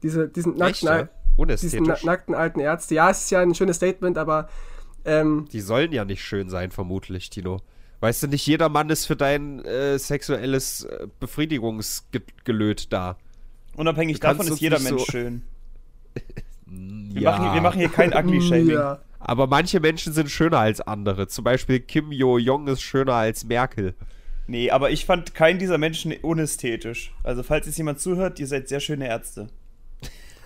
Diese, 0.02 0.28
diesen 0.28 0.56
nackten, 0.56 0.86
ja? 0.88 0.94
Al- 0.94 1.02
diesen 1.04 1.10
na 1.36 1.42
Unästhetisch. 1.42 2.04
nackten 2.04 2.34
alten 2.34 2.60
Ärzte. 2.60 2.94
Ja, 2.94 3.10
es 3.10 3.22
ist 3.24 3.30
ja 3.30 3.40
ein 3.40 3.54
schönes 3.54 3.76
Statement, 3.76 4.16
aber 4.18 4.48
ähm, 5.04 5.46
Die 5.52 5.60
sollen 5.60 5.92
ja 5.92 6.04
nicht 6.04 6.22
schön 6.22 6.48
sein, 6.48 6.70
vermutlich, 6.70 7.30
Tino. 7.30 7.60
Weißt 8.00 8.22
du, 8.22 8.26
nicht 8.26 8.46
jeder 8.46 8.68
Mann 8.68 8.90
ist 8.90 9.06
für 9.06 9.16
dein 9.16 9.64
äh, 9.64 9.98
sexuelles 9.98 10.84
äh, 10.84 11.06
Befriedigungsgelöt 11.20 12.92
da. 12.92 13.16
Unabhängig 13.76 14.20
Du 14.20 14.26
davon 14.26 14.46
ist 14.46 14.60
jeder 14.60 14.78
Mensch 14.80 15.02
so- 15.04 15.10
schön. 15.10 15.42
Wir, 16.66 17.22
Ja. 17.22 17.30
machen, 17.30 17.44
hier- 17.44 17.54
wir 17.54 17.60
machen 17.60 17.78
hier 17.78 17.88
kein 17.88 18.12
Ugly-Shaming. 18.12 18.70
ja. 18.70 18.98
Aber 19.20 19.46
manche 19.46 19.80
Menschen 19.80 20.12
sind 20.12 20.30
schöner 20.30 20.58
als 20.58 20.80
andere. 20.80 21.26
Zum 21.28 21.44
Beispiel 21.44 21.80
Kim 21.80 22.12
Jo-Jong 22.12 22.66
ist 22.68 22.82
schöner 22.82 23.14
als 23.14 23.44
Merkel. 23.44 23.94
Nee, 24.46 24.70
aber 24.70 24.90
ich 24.90 25.04
fand 25.06 25.34
keinen 25.34 25.58
dieser 25.58 25.78
Menschen 25.78 26.12
unästhetisch. 26.22 27.14
Also, 27.24 27.42
falls 27.42 27.66
jetzt 27.66 27.78
jemand 27.78 28.00
zuhört, 28.00 28.38
ihr 28.40 28.46
seid 28.46 28.68
sehr 28.68 28.80
schöne 28.80 29.08
Ärzte. 29.08 29.48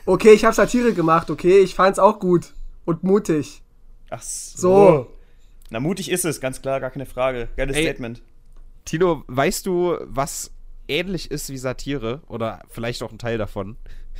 Okay, 0.07 0.33
ich 0.33 0.45
habe 0.45 0.55
Satire 0.55 0.93
gemacht, 0.93 1.31
okay? 1.31 1.61
Ich 1.61 1.75
fand's 1.75 1.99
auch 1.99 2.19
gut 2.19 2.53
und 2.85 3.05
mutig. 3.05 3.63
Ach 4.11 4.23
so. 4.23 4.59
So. 4.59 5.17
Na, 5.71 5.81
mutig 5.81 6.11
ist 6.11 6.25
es, 6.25 6.41
ganz 6.41 6.61
klar, 6.63 6.81
gar 6.81 6.91
keine 6.91 7.07
Frage. 7.07 7.49
Geiles 7.57 7.77
Ey. 7.77 7.85
Statement. 7.85 8.23
Tino, 8.85 9.23
weißt 9.29 9.67
du, 9.67 9.97
was 10.05 10.51
ähnlich 10.89 11.31
ist 11.31 11.49
wie 11.51 11.59
Satire? 11.59 12.23
Oder 12.27 12.61
vielleicht 12.69 13.03
auch 13.03 13.13
ein 13.13 13.19
Teil 13.19 13.39
davon? 13.39 13.77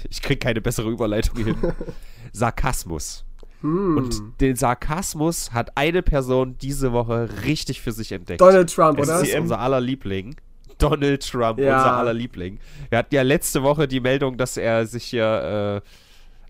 Ich 0.09 0.23
krieg 0.23 0.41
keine 0.41 0.61
bessere 0.61 0.89
Überleitung 0.89 1.45
hin. 1.45 1.57
Sarkasmus. 2.33 3.25
Hm. 3.63 3.97
Und 3.97 4.41
den 4.41 4.57
Sarkasmus 4.57 5.53
hat 5.53 5.77
eine 5.77 6.03
Person 6.03 6.57
diese 6.59 6.93
Woche 6.93 7.29
richtig 7.45 7.81
für 7.81 7.93
sich 7.93 8.13
entdeckt. 8.13 8.41
Donald 8.41 8.73
Trump, 8.73 8.99
Es 8.99 9.09
oder? 9.09 9.19
Das 9.19 9.29
ist 9.29 9.35
unser 9.35 9.59
aller 9.59 9.81
Liebling. 9.81 10.37
Donald 10.83 11.29
Trump, 11.29 11.59
Ja. 11.59 11.77
unser 11.79 11.93
aller 11.97 12.15
Liebling. 12.15 12.59
Wir 12.89 12.99
hatten 12.99 13.15
ja 13.15 13.23
letzte 13.23 13.63
Woche 13.63 13.87
die 13.89 14.01
Meldung, 14.01 14.37
dass 14.37 14.57
er 14.57 14.87
sich 14.87 15.05
hier, 15.05 15.83
äh, 15.85 15.89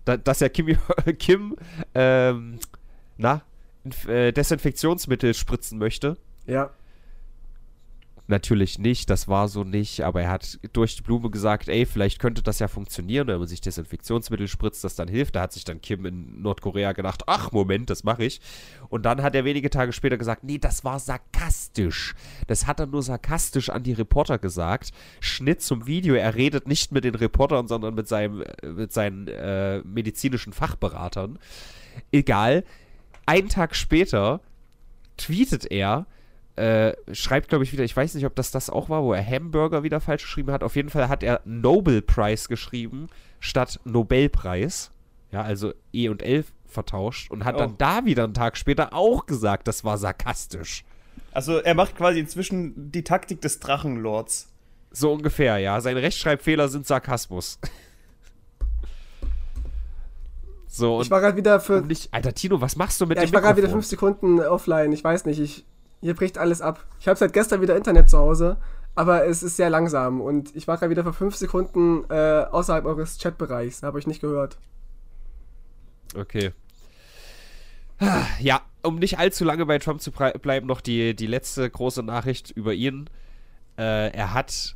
da, 0.05 0.17
dass 0.17 0.41
er 0.41 0.49
Kim, 0.49 0.77
Kim 1.19 1.55
ähm, 1.93 2.59
na, 3.17 3.41
äh, 4.07 4.31
Desinfektionsmittel 4.31 5.33
spritzen 5.33 5.77
möchte. 5.77 6.17
Ja. 6.45 6.69
Natürlich 8.31 8.79
nicht, 8.79 9.09
das 9.09 9.27
war 9.27 9.49
so 9.49 9.65
nicht, 9.65 10.05
aber 10.05 10.21
er 10.21 10.29
hat 10.29 10.57
durch 10.71 10.95
die 10.95 11.01
Blume 11.01 11.29
gesagt, 11.29 11.67
ey, 11.67 11.85
vielleicht 11.85 12.17
könnte 12.17 12.41
das 12.41 12.59
ja 12.59 12.69
funktionieren, 12.69 13.27
wenn 13.27 13.39
man 13.39 13.47
sich 13.49 13.59
Desinfektionsmittel 13.59 14.47
spritzt, 14.47 14.85
das 14.85 14.95
dann 14.95 15.09
hilft. 15.09 15.35
Da 15.35 15.41
hat 15.41 15.51
sich 15.51 15.65
dann 15.65 15.81
Kim 15.81 16.05
in 16.05 16.41
Nordkorea 16.41 16.93
gedacht, 16.93 17.23
ach 17.27 17.51
Moment, 17.51 17.89
das 17.89 18.05
mache 18.05 18.23
ich. 18.23 18.39
Und 18.87 19.03
dann 19.03 19.21
hat 19.21 19.35
er 19.35 19.43
wenige 19.43 19.69
Tage 19.69 19.91
später 19.91 20.17
gesagt, 20.17 20.45
nee, 20.45 20.59
das 20.59 20.85
war 20.85 20.97
sarkastisch. 20.97 22.15
Das 22.47 22.67
hat 22.67 22.79
er 22.79 22.85
nur 22.85 23.03
sarkastisch 23.03 23.69
an 23.69 23.83
die 23.83 23.91
Reporter 23.91 24.37
gesagt. 24.37 24.91
Schnitt 25.19 25.61
zum 25.61 25.85
Video, 25.85 26.15
er 26.15 26.33
redet 26.33 26.69
nicht 26.69 26.93
mit 26.93 27.03
den 27.03 27.15
Reportern, 27.15 27.67
sondern 27.67 27.95
mit, 27.95 28.07
seinem, 28.07 28.43
äh, 28.43 28.67
mit 28.67 28.93
seinen 28.93 29.27
äh, 29.27 29.79
medizinischen 29.79 30.53
Fachberatern. 30.53 31.37
Egal. 32.13 32.63
Einen 33.25 33.49
Tag 33.49 33.75
später 33.75 34.39
tweetet 35.17 35.69
er, 35.69 36.05
äh, 36.55 36.93
schreibt, 37.13 37.49
glaube 37.49 37.63
ich, 37.63 37.71
wieder, 37.71 37.83
ich 37.83 37.95
weiß 37.95 38.13
nicht, 38.15 38.25
ob 38.25 38.35
das 38.35 38.51
das 38.51 38.69
auch 38.69 38.89
war, 38.89 39.03
wo 39.03 39.13
er 39.13 39.25
Hamburger 39.25 39.83
wieder 39.83 39.99
falsch 39.99 40.23
geschrieben 40.23 40.51
hat. 40.51 40.63
Auf 40.63 40.75
jeden 40.75 40.89
Fall 40.89 41.07
hat 41.09 41.23
er 41.23 41.41
Nobel 41.45 42.01
Prize 42.01 42.47
geschrieben 42.47 43.07
statt 43.39 43.79
Nobelpreis. 43.85 44.91
Ja, 45.31 45.41
also 45.43 45.73
E 45.93 46.09
und 46.09 46.21
L 46.21 46.43
vertauscht 46.67 47.31
und 47.31 47.45
hat 47.45 47.55
Oh. 47.55 47.59
dann 47.59 47.77
da 47.77 48.05
wieder 48.05 48.25
einen 48.25 48.33
Tag 48.33 48.57
später 48.57 48.93
auch 48.93 49.25
gesagt, 49.25 49.67
das 49.67 49.83
war 49.83 49.97
sarkastisch. 49.97 50.83
Also 51.31 51.57
er 51.59 51.73
macht 51.75 51.95
quasi 51.95 52.19
inzwischen 52.19 52.91
die 52.91 53.03
Taktik 53.03 53.39
des 53.41 53.59
Drachenlords. 53.59 54.49
So 54.91 55.13
ungefähr, 55.13 55.57
ja. 55.59 55.79
Seine 55.79 56.01
Rechtschreibfehler 56.01 56.67
sind 56.67 56.85
Sarkasmus. 56.85 57.59
so, 60.67 60.97
und 60.97 61.03
Ich 61.03 61.11
war 61.11 61.21
gerade 61.21 61.37
wieder 61.37 61.59
für. 61.59 61.83
Alter 62.11 62.33
Tino, 62.33 62.59
was 62.61 62.75
machst 62.75 62.99
du 62.99 63.05
mit 63.05 63.17
Ja, 63.17 63.23
dem 63.23 63.27
ich 63.27 63.33
war 63.33 63.41
gerade 63.41 63.57
wieder 63.57 63.69
fünf 63.69 63.85
Sekunden 63.85 64.39
offline. 64.41 64.91
Ich 64.91 65.03
weiß 65.03 65.25
nicht, 65.25 65.39
ich, 65.39 65.65
hier 66.01 66.15
bricht 66.15 66.37
alles 66.37 66.61
ab. 66.61 66.85
Ich 66.99 67.07
habe 67.07 67.17
seit 67.17 67.33
gestern 67.33 67.61
wieder 67.61 67.77
Internet 67.77 68.09
zu 68.09 68.17
Hause, 68.17 68.57
aber 68.95 69.25
es 69.25 69.43
ist 69.43 69.55
sehr 69.55 69.69
langsam 69.69 70.19
und 70.19 70.55
ich 70.55 70.67
war 70.67 70.77
gerade 70.77 70.89
wieder 70.89 71.03
für 71.03 71.13
fünf 71.13 71.35
Sekunden 71.35 72.03
äh, 72.09 72.45
außerhalb 72.51 72.85
eures 72.85 73.17
Chatbereichs. 73.17 73.83
Habe 73.83 73.99
ich 73.99 74.07
nicht 74.07 74.21
gehört. 74.21 74.57
Okay. 76.15 76.51
Ja, 78.39 78.61
um 78.81 78.97
nicht 78.97 79.19
allzu 79.19 79.45
lange 79.45 79.65
bei 79.67 79.77
Trump 79.77 80.01
zu 80.01 80.11
bleiben, 80.11 80.65
noch 80.65 80.81
die, 80.81 81.15
die 81.15 81.27
letzte 81.27 81.69
große 81.69 82.01
Nachricht 82.01 82.49
über 82.49 82.73
ihn. 82.73 83.07
Äh, 83.77 84.11
er 84.11 84.33
hat, 84.33 84.75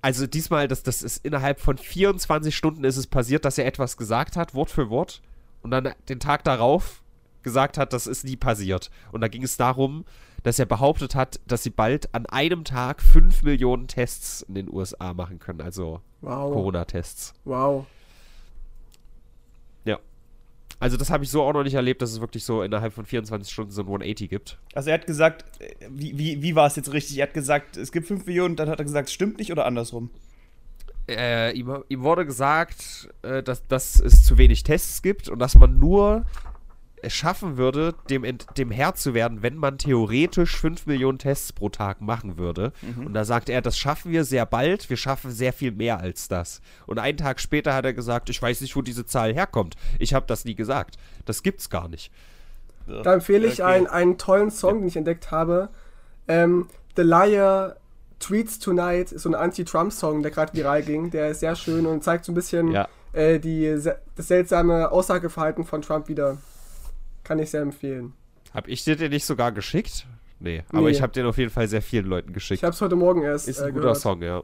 also 0.00 0.26
diesmal, 0.26 0.66
das, 0.66 0.82
das 0.82 1.02
ist 1.02 1.24
innerhalb 1.24 1.60
von 1.60 1.78
24 1.78 2.54
Stunden 2.56 2.82
ist 2.82 2.96
es 2.96 3.06
passiert, 3.06 3.44
dass 3.44 3.58
er 3.58 3.66
etwas 3.66 3.96
gesagt 3.96 4.36
hat, 4.36 4.54
Wort 4.54 4.70
für 4.70 4.90
Wort. 4.90 5.22
Und 5.62 5.70
dann 5.70 5.94
den 6.08 6.18
Tag 6.18 6.42
darauf 6.42 7.02
gesagt 7.42 7.78
hat, 7.78 7.92
das 7.92 8.08
ist 8.08 8.24
nie 8.24 8.36
passiert. 8.36 8.90
Und 9.12 9.20
da 9.20 9.28
ging 9.28 9.44
es 9.44 9.56
darum, 9.56 10.04
dass 10.42 10.58
er 10.58 10.66
behauptet 10.66 11.14
hat, 11.14 11.40
dass 11.46 11.62
sie 11.62 11.70
bald 11.70 12.14
an 12.14 12.26
einem 12.26 12.64
Tag 12.64 13.00
5 13.00 13.42
Millionen 13.42 13.86
Tests 13.86 14.42
in 14.42 14.54
den 14.54 14.72
USA 14.72 15.14
machen 15.14 15.38
können, 15.38 15.60
also 15.60 16.00
Wow. 16.20 16.52
Corona-Tests. 16.52 17.34
Wow. 17.44 17.84
Ja. 19.84 19.98
Also 20.78 20.96
das 20.96 21.10
habe 21.10 21.24
ich 21.24 21.30
so 21.30 21.42
auch 21.42 21.52
noch 21.52 21.64
nicht 21.64 21.74
erlebt, 21.74 22.00
dass 22.00 22.12
es 22.12 22.20
wirklich 22.20 22.44
so 22.44 22.62
innerhalb 22.62 22.92
von 22.92 23.04
24 23.04 23.52
Stunden 23.52 23.72
so 23.72 23.82
ein 23.82 23.86
180 23.86 24.30
gibt. 24.30 24.58
Also 24.74 24.90
er 24.90 24.94
hat 24.94 25.06
gesagt, 25.06 25.44
äh, 25.60 25.74
wie, 25.90 26.16
wie, 26.16 26.42
wie 26.42 26.54
war 26.54 26.66
es 26.66 26.76
jetzt 26.76 26.92
richtig? 26.92 27.18
Er 27.18 27.26
hat 27.26 27.34
gesagt, 27.34 27.76
es 27.76 27.90
gibt 27.92 28.06
5 28.06 28.26
Millionen, 28.26 28.56
dann 28.56 28.68
hat 28.68 28.78
er 28.78 28.84
gesagt, 28.84 29.08
es 29.08 29.14
stimmt 29.14 29.38
nicht 29.38 29.50
oder 29.50 29.66
andersrum. 29.66 30.10
Äh, 31.08 31.52
ihm, 31.58 31.82
ihm 31.88 32.02
wurde 32.02 32.24
gesagt, 32.24 33.08
äh, 33.22 33.42
dass, 33.42 33.66
dass 33.66 33.98
es 33.98 34.24
zu 34.24 34.38
wenig 34.38 34.62
Tests 34.62 35.02
gibt 35.02 35.28
und 35.28 35.40
dass 35.40 35.56
man 35.56 35.80
nur 35.80 36.24
schaffen 37.08 37.56
würde, 37.56 37.94
dem, 38.10 38.24
ent- 38.24 38.46
dem 38.56 38.70
Herr 38.70 38.94
zu 38.94 39.14
werden, 39.14 39.42
wenn 39.42 39.56
man 39.56 39.78
theoretisch 39.78 40.56
5 40.56 40.86
Millionen 40.86 41.18
Tests 41.18 41.52
pro 41.52 41.68
Tag 41.68 42.00
machen 42.00 42.38
würde. 42.38 42.72
Und 42.98 43.14
da 43.14 43.24
sagt 43.24 43.48
er, 43.48 43.60
das 43.62 43.76
schaffen 43.78 44.12
wir 44.12 44.24
sehr 44.24 44.46
bald, 44.46 44.88
wir 44.90 44.96
schaffen 44.96 45.30
sehr 45.30 45.52
viel 45.52 45.72
mehr 45.72 45.98
als 46.00 46.28
das. 46.28 46.60
Und 46.86 46.98
einen 46.98 47.18
Tag 47.18 47.40
später 47.40 47.74
hat 47.74 47.84
er 47.84 47.92
gesagt, 47.94 48.30
ich 48.30 48.40
weiß 48.40 48.60
nicht, 48.60 48.76
wo 48.76 48.82
diese 48.82 49.04
Zahl 49.06 49.34
herkommt. 49.34 49.76
Ich 49.98 50.14
habe 50.14 50.26
das 50.26 50.44
nie 50.44 50.54
gesagt. 50.54 50.96
Das 51.24 51.42
gibt's 51.42 51.70
gar 51.70 51.88
nicht. 51.88 52.10
Da 52.86 53.14
empfehle 53.14 53.46
ich 53.46 53.62
Okay. 53.62 53.72
einen, 53.74 53.86
einen 53.86 54.18
tollen 54.18 54.50
Song, 54.50 54.78
den 54.80 54.88
ich 54.88 54.96
entdeckt 54.96 55.30
habe. 55.30 55.68
Ähm, 56.28 56.66
The 56.96 57.02
Liar 57.02 57.76
Tweets 58.18 58.58
Tonight 58.60 59.10
ist 59.12 59.22
so 59.22 59.28
ein 59.30 59.34
Anti-Trump-Song, 59.34 60.22
der 60.22 60.30
gerade 60.30 60.52
viral 60.54 60.82
ging. 60.82 61.10
Der 61.10 61.30
ist 61.30 61.40
sehr 61.40 61.56
schön 61.56 61.86
und 61.86 62.04
zeigt 62.04 62.24
so 62.24 62.32
ein 62.32 62.34
bisschen 62.36 62.70
Ja. 62.70 62.86
äh, 63.12 63.38
die, 63.40 63.76
das 64.16 64.28
seltsame 64.28 64.90
Aussageverhalten 64.92 65.64
von 65.64 65.82
Trump 65.82 66.08
wieder. 66.08 66.38
Kann 67.24 67.38
ich 67.38 67.50
sehr 67.50 67.62
empfehlen. 67.62 68.12
Hab 68.54 68.68
ich 68.68 68.84
dir 68.84 68.96
den 68.96 69.10
nicht 69.10 69.24
sogar 69.24 69.52
geschickt? 69.52 70.06
Nee, 70.40 70.62
aber 70.70 70.82
Nee. 70.82 70.90
ich 70.90 71.02
habe 71.02 71.12
den 71.12 71.24
auf 71.26 71.38
jeden 71.38 71.50
Fall 71.50 71.68
sehr 71.68 71.82
vielen 71.82 72.06
Leuten 72.06 72.30
Ich 72.30 72.34
geschickt. 72.34 72.62
habe 72.62 72.72
es 72.74 72.80
heute 72.80 72.96
Morgen 72.96 73.22
erst 73.22 73.48
Ist 73.48 73.58
äh, 73.60 73.66
ein 73.66 73.68
guter 73.72 73.80
gehört. 73.82 73.98
Song, 73.98 74.22
ja. 74.22 74.42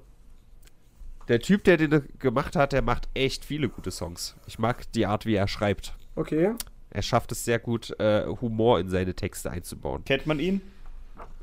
Der 1.27 1.41
Typ, 1.41 1.65
der 1.65 1.77
den 1.77 2.05
gemacht 2.19 2.57
hat, 2.57 2.73
der 2.73 2.83
macht 2.83 3.09
echt 3.15 3.45
viele 3.45 3.69
gute 3.69 3.91
Songs. 3.91 4.35
Ich 4.47 4.59
mag 4.59 4.91
die 4.93 5.05
Art, 5.07 5.27
wie 5.27 5.35
er 5.35 5.49
schreibt. 5.49 5.95
Okay. 6.15 6.53
Er 6.91 7.03
schafft 7.03 7.33
es 7.33 7.45
sehr 7.45 7.59
gut, 7.59 7.99
äh, 8.01 8.25
Humor 8.27 8.81
in 8.81 8.89
seine 8.89 9.15
Texte 9.15 9.51
einzubauen. 9.51 10.05
Kennt 10.05 10.27
man 10.27 10.41
ihn? 10.41 10.63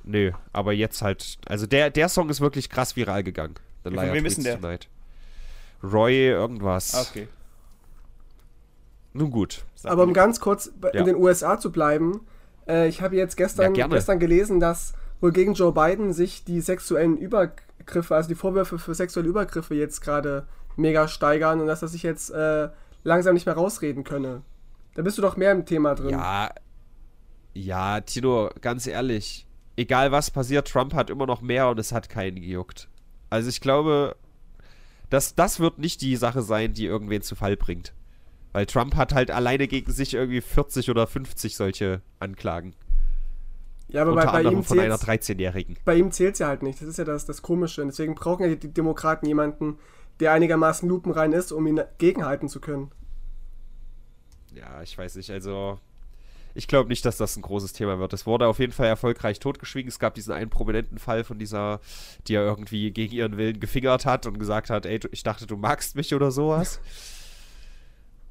Nö, 0.03 0.31
aber 0.53 0.73
jetzt 0.73 1.01
halt. 1.01 1.37
Also 1.45 1.67
der, 1.67 1.89
der 1.91 2.09
Song 2.09 2.29
ist 2.29 2.41
wirklich 2.41 2.69
krass 2.69 2.95
viral 2.95 3.23
gegangen. 3.23 3.55
The 3.83 3.91
Von 3.91 4.11
wem 4.13 4.25
ist 4.25 4.37
denn 4.37 4.43
der? 4.45 4.59
Tonight. 4.59 4.87
Roy 5.83 6.29
irgendwas. 6.29 6.95
Ah, 6.95 7.01
okay. 7.01 7.27
Nun 9.15 9.31
gut. 9.31 9.63
Aber 9.83 10.03
um 10.03 10.13
ganz 10.13 10.39
kurz 10.41 10.71
Ja. 10.83 10.89
in 10.99 11.05
den 11.05 11.15
USA 11.15 11.57
zu 11.57 11.71
bleiben, 11.71 12.21
äh, 12.67 12.87
ich 12.89 13.01
habe 13.01 13.15
jetzt 13.15 13.37
gestern, 13.37 13.73
Ja, 13.73 13.87
gestern 13.87 14.19
gelesen, 14.19 14.59
dass 14.59 14.93
wohl 15.21 15.31
gegen 15.31 15.53
Joe 15.53 15.71
Biden 15.71 16.11
sich 16.11 16.43
die 16.43 16.59
sexuellen 16.59 17.17
Übergriffe, 17.17 18.13
also 18.13 18.27
die 18.27 18.35
Vorwürfe 18.35 18.77
für 18.77 18.93
sexuelle 18.93 19.29
Übergriffe 19.29 19.73
jetzt 19.73 20.01
gerade 20.01 20.45
mega 20.75 21.07
steigern 21.07 21.61
und 21.61 21.67
dass 21.67 21.81
er 21.81 21.87
sich 21.87 22.03
jetzt 22.03 22.29
äh, 22.31 22.67
langsam 23.05 23.35
nicht 23.35 23.45
mehr 23.45 23.55
rausreden 23.55 24.03
könne. 24.03 24.41
Da 24.95 25.01
bist 25.01 25.17
du 25.17 25.21
doch 25.21 25.37
mehr 25.37 25.53
im 25.53 25.65
Thema 25.65 25.95
drin. 25.95 26.09
Ja, 26.09 26.49
ja, 27.53 28.01
Tino, 28.01 28.49
ganz 28.59 28.85
ehrlich, 28.85 29.47
egal 29.77 30.11
was 30.11 30.29
passiert, 30.29 30.67
Trump 30.67 30.93
hat 30.93 31.09
immer 31.09 31.25
noch 31.25 31.41
mehr 31.41 31.69
und 31.69 31.79
es 31.79 31.93
hat 31.93 32.09
keinen 32.09 32.35
gejuckt. 32.41 32.89
Also 33.29 33.47
ich 33.47 33.61
glaube, 33.61 34.17
das, 35.09 35.35
das 35.35 35.61
wird 35.61 35.79
nicht 35.79 36.01
die 36.01 36.17
Sache 36.17 36.41
sein, 36.41 36.73
die 36.73 36.85
irgendwen 36.85 37.21
zu 37.21 37.35
Fall 37.35 37.55
bringt. 37.55 37.93
Weil 38.55 38.67
Trump 38.67 38.95
hat 38.95 39.13
halt 39.13 39.31
alleine 39.31 39.67
gegen 39.67 39.91
sich 39.91 40.13
irgendwie 40.13 40.39
40 40.39 40.89
oder 40.89 41.07
50 41.07 41.57
solche 41.57 42.01
Anklagen. 42.19 42.73
Ja, 43.89 44.03
aber 44.03 44.15
bei, 44.15 44.21
Unter 44.21 44.31
bei 44.31 44.37
anderem 44.37 44.59
ihm 44.59 44.63
von 44.63 44.79
einer 44.79 44.97
zählt 44.97 45.23
13-Jährigen. 45.23 45.75
bei 45.83 45.95
ihm 45.95 46.09
zählt's 46.09 46.39
ja 46.39 46.47
halt 46.47 46.63
nicht. 46.63 46.79
Das 46.79 46.87
ist 46.87 46.97
ja 46.97 47.03
das, 47.03 47.25
das 47.25 47.41
Komische. 47.41 47.81
Und 47.81 47.89
deswegen 47.89 48.15
brauchen 48.15 48.49
ja 48.49 48.55
die 48.55 48.73
Demokraten 48.73 49.25
jemanden, 49.25 49.77
der 50.21 50.31
einigermaßen 50.31 50.87
lupenrein 50.87 51.33
ist, 51.33 51.51
um 51.51 51.67
ihn 51.67 51.81
gegenhalten 51.97 52.47
zu 52.47 52.61
können. 52.61 52.93
Ja, 54.53 54.81
ich 54.81 54.97
weiß 54.97 55.17
nicht, 55.17 55.31
also 55.31 55.77
ich 56.53 56.69
glaube 56.69 56.87
nicht, 56.87 57.03
dass 57.03 57.17
das 57.17 57.35
ein 57.35 57.41
großes 57.41 57.73
Thema 57.73 57.99
wird. 57.99 58.13
Es 58.13 58.25
wurde 58.25 58.47
auf 58.47 58.59
jeden 58.59 58.71
Fall 58.71 58.87
erfolgreich 58.87 59.41
totgeschwiegen. 59.41 59.89
Es 59.89 59.99
gab 59.99 60.13
diesen 60.13 60.33
einen 60.33 60.49
prominenten 60.49 60.97
Fall 60.97 61.25
von 61.25 61.39
dieser, 61.39 61.81
die 62.29 62.35
er 62.35 62.45
irgendwie 62.45 62.91
gegen 62.91 63.13
ihren 63.13 63.35
Willen 63.35 63.59
gefingert 63.59 64.05
hat 64.05 64.25
und 64.25 64.39
gesagt 64.39 64.69
hat, 64.69 64.85
ey, 64.85 65.01
ich 65.11 65.23
dachte, 65.23 65.45
du 65.45 65.57
magst 65.57 65.97
mich 65.97 66.15
oder 66.15 66.31
sowas. 66.31 66.79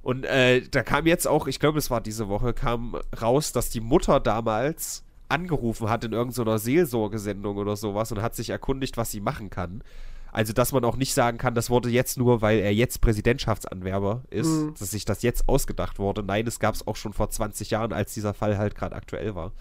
Und 0.05 0.25
äh, 0.27 0.61
da 0.69 0.83
kam 0.83 1.07
jetzt 1.07 1.27
auch, 1.27 1.47
ich 1.47 1.59
glaube, 1.59 1.79
es 1.79 1.91
war 1.91 2.01
diese 2.03 2.29
Woche, 2.29 2.53
kam 2.53 2.95
raus, 3.21 3.53
dass 3.53 3.71
die 3.71 3.81
Mutter 3.81 4.21
damals 4.21 5.03
angerufen 5.31 5.89
hat 5.89 6.05
in 6.05 6.13
irgendeiner 6.13 6.59
Seelsorgesendung 6.59 7.57
oder 7.57 7.75
sowas 7.75 8.13
und 8.13 8.21
hat 8.21 8.37
sich 8.37 8.51
erkundigt, 8.51 8.99
was 8.99 9.11
sie 9.11 9.21
machen 9.21 9.49
kann. 9.49 9.83
Also, 10.31 10.53
dass 10.53 10.73
man 10.73 10.85
auch 10.85 10.97
nicht 10.97 11.15
sagen 11.15 11.39
kann, 11.39 11.55
das 11.55 11.71
wurde 11.71 11.89
jetzt 11.89 12.19
nur, 12.19 12.43
weil 12.43 12.59
er 12.59 12.75
jetzt 12.75 13.01
Präsidentschaftsanwerber 13.01 14.23
ist, 14.31 14.49
Mhm. 14.49 14.75
dass 14.79 14.91
sich 14.91 15.05
das 15.07 15.23
jetzt 15.23 15.49
ausgedacht 15.49 15.99
wurde. 15.99 16.23
Nein, 16.23 16.47
es 16.47 16.59
gab 16.61 16.75
es 16.75 16.87
auch 16.87 16.97
schon 16.97 17.13
vor 17.15 17.31
20 17.31 17.71
Jahren, 17.71 17.93
als 17.95 18.13
dieser 18.13 18.35
Fall 18.35 18.59
halt 18.59 18.75
gerade 18.75 18.97
aktuell 18.97 19.35
war. 19.35 19.53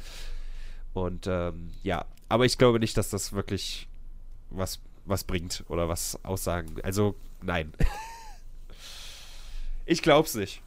Und 0.94 1.26
ähm, 1.28 1.70
ja, 1.84 2.06
aber 2.28 2.46
ich 2.46 2.58
glaube 2.58 2.80
nicht, 2.80 2.98
dass 2.98 3.10
das 3.10 3.32
wirklich 3.34 3.88
was, 4.50 4.80
was 5.06 5.24
bringt 5.24 5.64
oder 5.70 5.88
was 5.88 6.20
aussagen. 6.26 6.76
Also, 6.84 7.16
nein. 7.41 7.72
ich 9.86 10.01
glaub's 10.01 10.36
nicht. 10.36 10.61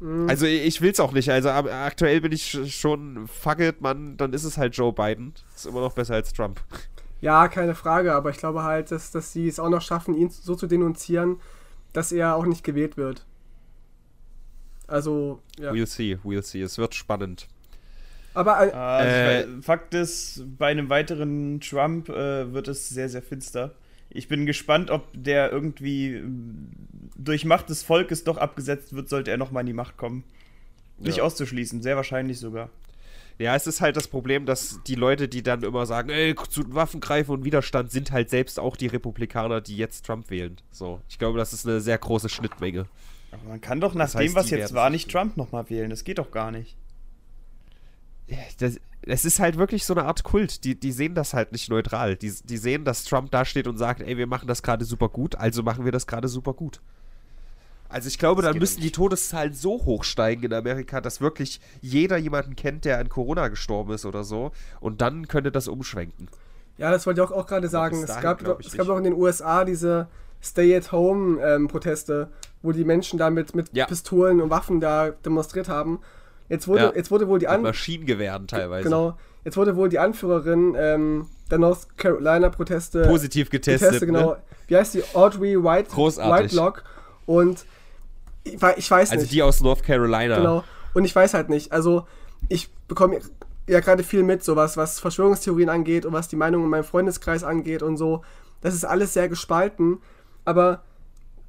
Mhm. 0.00 0.28
Also 0.28 0.46
ich 0.46 0.80
will's 0.80 1.00
auch 1.00 1.12
nicht. 1.12 1.30
Also 1.30 1.48
aktuell 1.50 2.20
bin 2.20 2.32
ich 2.32 2.42
sch- 2.44 2.70
schon, 2.70 3.28
fuck 3.28 3.60
it, 3.60 3.80
Mann, 3.80 4.16
dann 4.16 4.32
ist 4.32 4.44
es 4.44 4.58
halt 4.58 4.76
Joe 4.76 4.92
Biden. 4.92 5.34
Ist 5.54 5.66
immer 5.66 5.80
noch 5.80 5.92
besser 5.94 6.14
als 6.14 6.32
Trump. 6.32 6.60
Ja, 7.20 7.46
keine 7.48 7.74
Frage, 7.76 8.12
aber 8.14 8.30
ich 8.30 8.36
glaube 8.38 8.64
halt, 8.64 8.90
dass, 8.90 9.12
dass 9.12 9.32
sie 9.32 9.46
es 9.46 9.60
auch 9.60 9.68
noch 9.70 9.82
schaffen, 9.82 10.14
ihn 10.16 10.28
so 10.30 10.56
zu 10.56 10.66
denunzieren, 10.66 11.36
dass 11.92 12.10
er 12.10 12.34
auch 12.34 12.46
nicht 12.46 12.64
gewählt 12.64 12.96
wird. 12.96 13.24
Also, 14.88 15.40
ja. 15.58 15.70
We'll 15.72 15.86
see, 15.86 16.18
we'll 16.24 16.42
see. 16.42 16.60
Es 16.62 16.78
wird 16.78 16.94
spannend. 16.94 17.46
Aber 18.34 18.66
äh, 18.66 18.72
Also 18.72 19.48
Äh, 19.58 19.62
Fakt 19.62 19.94
ist, 19.94 20.42
bei 20.58 20.68
einem 20.68 20.88
weiteren 20.88 21.60
Trump 21.60 22.08
äh, 22.08 22.52
wird 22.52 22.66
es 22.68 22.88
sehr, 22.88 23.08
sehr 23.08 23.22
finster. 23.22 23.74
Ich 24.14 24.28
bin 24.28 24.46
gespannt, 24.46 24.90
ob 24.90 25.06
der 25.14 25.50
irgendwie 25.50 26.14
ähm, 26.14 26.68
durch 27.16 27.44
Macht 27.44 27.70
des 27.70 27.82
Volkes 27.82 28.24
doch 28.24 28.36
abgesetzt 28.36 28.94
wird, 28.94 29.08
sollte 29.08 29.30
er 29.30 29.36
nochmal 29.38 29.62
in 29.62 29.68
die 29.68 29.72
Macht 29.72 29.96
kommen. 29.96 30.24
Nicht 30.98 31.16
Ja. 31.18 31.24
auszuschließen, 31.24 31.82
sehr 31.82 31.96
wahrscheinlich 31.96 32.38
sogar. 32.38 32.68
Ja, 33.38 33.56
es 33.56 33.66
ist 33.66 33.80
halt 33.80 33.96
das 33.96 34.08
Problem, 34.08 34.44
dass 34.44 34.80
die 34.86 34.94
Leute, 34.94 35.26
die 35.26 35.42
dann 35.42 35.62
immer 35.62 35.86
sagen, 35.86 36.10
ey, 36.10 36.34
zu 36.50 36.74
Waffen 36.74 37.00
greifen 37.00 37.30
und 37.32 37.44
Widerstand, 37.44 37.90
sind 37.90 38.12
halt 38.12 38.28
selbst 38.28 38.60
auch 38.60 38.76
die 38.76 38.86
Republikaner, 38.86 39.60
die 39.62 39.76
jetzt 39.76 40.04
Trump 40.06 40.28
wählen. 40.30 40.56
So, 40.70 41.00
ich 41.08 41.18
glaube, 41.18 41.38
das 41.38 41.52
ist 41.54 41.66
eine 41.66 41.80
sehr 41.80 41.96
große 41.98 42.28
Schnittmenge. 42.28 42.86
Aber 43.32 43.48
man 43.48 43.60
kann 43.62 43.80
doch 43.80 43.94
nach 43.94 44.04
Das 44.04 44.14
heißt, 44.16 44.28
dem, 44.28 44.34
was 44.34 44.50
jetzt 44.50 44.74
war, 44.74 44.90
nicht 44.90 45.10
Trump 45.10 45.38
nochmal 45.38 45.68
wählen. 45.70 45.88
Das 45.88 46.04
geht 46.04 46.18
doch 46.18 46.30
gar 46.30 46.50
nicht. 46.50 46.76
Das, 48.58 48.78
es 49.02 49.24
ist 49.24 49.40
halt 49.40 49.56
wirklich 49.58 49.84
so 49.84 49.94
eine 49.94 50.04
Art 50.04 50.22
Kult. 50.22 50.64
Die, 50.64 50.78
die 50.78 50.92
sehen 50.92 51.14
das 51.14 51.34
halt 51.34 51.52
nicht 51.52 51.68
neutral. 51.68 52.16
Die, 52.16 52.32
die 52.44 52.56
sehen, 52.56 52.84
dass 52.84 53.04
Trump 53.04 53.30
da 53.30 53.44
steht 53.44 53.66
und 53.66 53.76
sagt, 53.78 54.00
ey, 54.00 54.16
wir 54.16 54.26
machen 54.26 54.46
das 54.46 54.62
gerade 54.62 54.84
super 54.84 55.08
gut, 55.08 55.34
also 55.36 55.62
machen 55.62 55.84
wir 55.84 55.92
das 55.92 56.06
gerade 56.06 56.28
super 56.28 56.52
gut. 56.54 56.80
Also 57.88 58.08
ich 58.08 58.18
glaube, 58.18 58.40
Das 58.42 58.52
dann 58.52 58.58
müssen 58.58 58.80
die. 58.80 58.90
Todeszahlen 58.90 59.52
so 59.52 59.84
hoch 59.84 60.04
steigen 60.04 60.44
in 60.44 60.52
Amerika, 60.54 61.00
dass 61.02 61.20
wirklich 61.20 61.60
jeder 61.82 62.16
jemanden 62.16 62.56
kennt, 62.56 62.86
der 62.86 62.98
an 62.98 63.08
Corona 63.10 63.48
gestorben 63.48 63.92
ist 63.92 64.06
oder 64.06 64.24
so. 64.24 64.50
Und 64.80 65.02
dann 65.02 65.28
könnte 65.28 65.52
das 65.52 65.68
umschwenken. 65.68 66.28
Ja, 66.78 66.90
das 66.90 67.04
wollte 67.04 67.20
ich 67.20 67.26
auch, 67.28 67.32
auch 67.32 67.46
gerade 67.46 67.68
sagen. 67.68 68.00
bis 68.00 68.04
Es 68.04 68.08
dahin 68.08 68.22
gab, 68.22 68.44
doch, 68.44 68.60
es 68.60 68.72
gab 68.72 68.86
doch 68.86 68.96
in 68.96 69.04
den 69.04 69.12
USA 69.12 69.64
diese 69.66 70.08
Stay-at-Home-Proteste, 70.42 72.28
wo 72.62 72.72
die 72.72 72.84
Menschen 72.84 73.18
da 73.18 73.30
mit, 73.30 73.54
mit 73.54 73.74
Ja. 73.74 73.86
Pistolen 73.86 74.40
und 74.40 74.50
Waffen 74.50 74.80
da 74.80 75.10
demonstriert 75.10 75.68
haben. 75.68 76.00
Jetzt 76.52 76.68
wurde, 76.68 76.82
Ja. 76.82 76.92
jetzt 76.94 77.10
wurde 77.10 77.26
wohl 77.28 77.38
die 77.38 77.48
An 77.48 77.62
Maschinengewehren 77.62 78.46
teilweise. 78.46 78.84
genau, 78.84 79.16
jetzt 79.42 79.56
wurde 79.56 79.74
wohl 79.74 79.88
die 79.88 79.98
Anführerin 79.98 80.74
ähm, 80.78 81.26
der 81.50 81.56
North 81.58 81.96
Carolina-Proteste 81.96 83.04
Positiv 83.06 83.48
getestet. 83.48 84.00
genau. 84.00 84.32
Ne? 84.32 84.36
Wie 84.68 84.76
heißt 84.76 84.92
die? 84.94 85.02
Audrey 85.14 85.62
White, 85.64 85.90
Großartig. 85.92 86.50
Whitelock. 86.52 86.84
Und 87.24 87.64
ich, 88.44 88.58
ich 88.76 88.90
weiß 88.90 89.12
Also 89.12 89.22
nicht. 89.22 89.32
die 89.32 89.42
aus 89.42 89.62
North 89.62 89.82
Carolina. 89.82 90.36
Genau. 90.36 90.64
Und 90.92 91.04
ich 91.06 91.16
weiß 91.16 91.32
halt 91.32 91.48
nicht. 91.48 91.72
Also, 91.72 92.06
ich 92.50 92.70
bekomme 92.86 93.18
ja 93.66 93.80
gerade 93.80 94.02
viel 94.02 94.22
mit, 94.22 94.44
so 94.44 94.54
was, 94.54 94.76
was 94.76 95.00
Verschwörungstheorien 95.00 95.70
angeht 95.70 96.04
und 96.04 96.12
was 96.12 96.28
die 96.28 96.36
Meinung 96.36 96.64
in 96.64 96.68
meinem 96.68 96.84
Freundeskreis 96.84 97.44
angeht 97.44 97.82
und 97.82 97.96
so. 97.96 98.22
Das 98.60 98.74
ist 98.74 98.84
alles 98.84 99.14
sehr 99.14 99.30
gespalten. 99.30 100.00
Aber 100.44 100.82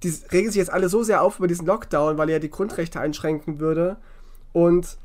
die 0.04 0.14
regen 0.32 0.48
sich 0.50 0.58
jetzt 0.60 0.72
alle 0.72 0.88
so 0.88 1.04
sehr 1.04 1.22
auf 1.22 1.40
über 1.40 1.48
diesen 1.48 1.66
Lockdown, 1.68 2.18
weil 2.18 2.30
er 2.30 2.36
ja 2.36 2.40
die 2.40 2.50
Grundrechte 2.52 3.02
einschränken 3.02 3.60
würde. 3.60 3.98
Und 4.54 4.98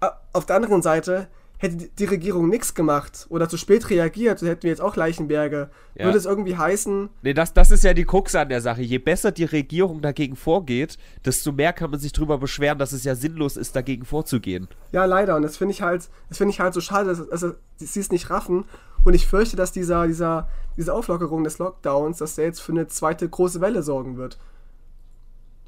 äh, 0.00 0.06
auf 0.32 0.44
der 0.46 0.56
anderen 0.56 0.82
Seite 0.82 1.28
hätte 1.58 1.88
die- 1.98 2.04
Regierung 2.04 2.50
nichts 2.50 2.74
gemacht 2.74 3.26
oder 3.30 3.48
zu 3.48 3.56
spät 3.56 3.88
reagiert, 3.88 4.42
hätten 4.42 4.64
wir 4.64 4.70
jetzt 4.70 4.82
auch 4.82 4.94
Leichenberge, 4.94 5.70
Ja. 5.94 6.04
würde 6.04 6.18
es 6.18 6.26
irgendwie 6.26 6.54
heißen, 6.56 7.08
Nee, 7.22 7.32
das, 7.32 7.54
das 7.54 7.70
ist 7.70 7.82
ja 7.82 7.94
die 7.94 8.04
Krux 8.04 8.34
an 8.34 8.50
der 8.50 8.60
Sache. 8.60 8.82
Je 8.82 8.98
besser 8.98 9.32
die 9.32 9.44
Regierung 9.44 10.02
dagegen 10.02 10.36
vorgeht, 10.36 10.98
desto 11.24 11.52
mehr 11.52 11.72
kann 11.72 11.90
man 11.90 11.98
sich 11.98 12.12
drüber 12.12 12.36
beschweren, 12.36 12.78
dass 12.78 12.92
es 12.92 13.04
ja 13.04 13.14
sinnlos 13.14 13.56
ist, 13.56 13.74
dagegen 13.74 14.04
vorzugehen. 14.04 14.68
Ja, 14.92 15.06
leider. 15.06 15.34
Und 15.36 15.42
das 15.42 15.56
finde 15.56 15.72
ich 15.72 15.80
halt, 15.80 16.10
das 16.28 16.36
finde 16.36 16.50
ich 16.52 16.60
halt 16.60 16.74
so 16.74 16.82
schade, 16.82 17.08
dass, 17.08 17.26
dass, 17.26 17.40
dass 17.40 17.54
sie 17.78 18.00
es 18.00 18.10
nicht 18.12 18.28
raffen. 18.28 18.64
Und 19.04 19.14
ich 19.14 19.26
fürchte, 19.26 19.56
dass 19.56 19.72
dieser, 19.72 20.06
dieser, 20.06 20.48
diese 20.76 20.92
Auflockerung 20.92 21.42
des 21.44 21.56
Lockdowns, 21.58 22.18
dass 22.18 22.34
der 22.34 22.44
jetzt 22.44 22.60
für 22.60 22.72
eine 22.72 22.86
zweite 22.88 23.26
große 23.26 23.62
Welle 23.62 23.82
sorgen 23.82 24.18
wird. 24.18 24.36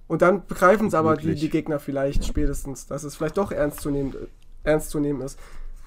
Und 0.08 0.22
dann 0.22 0.46
begreifen 0.46 0.88
es 0.88 0.94
aber 0.94 1.16
die, 1.16 1.34
die 1.34 1.50
Gegner 1.50 1.78
vielleicht 1.78 2.24
spätestens, 2.24 2.86
dass 2.86 3.04
es 3.04 3.14
vielleicht 3.14 3.36
doch 3.36 3.52
ernst 3.52 3.80
zu 3.82 3.90
nehmen, 3.90 4.14
ernst 4.64 4.90
zu 4.90 4.98
nehmen 4.98 5.20
ist. 5.20 5.38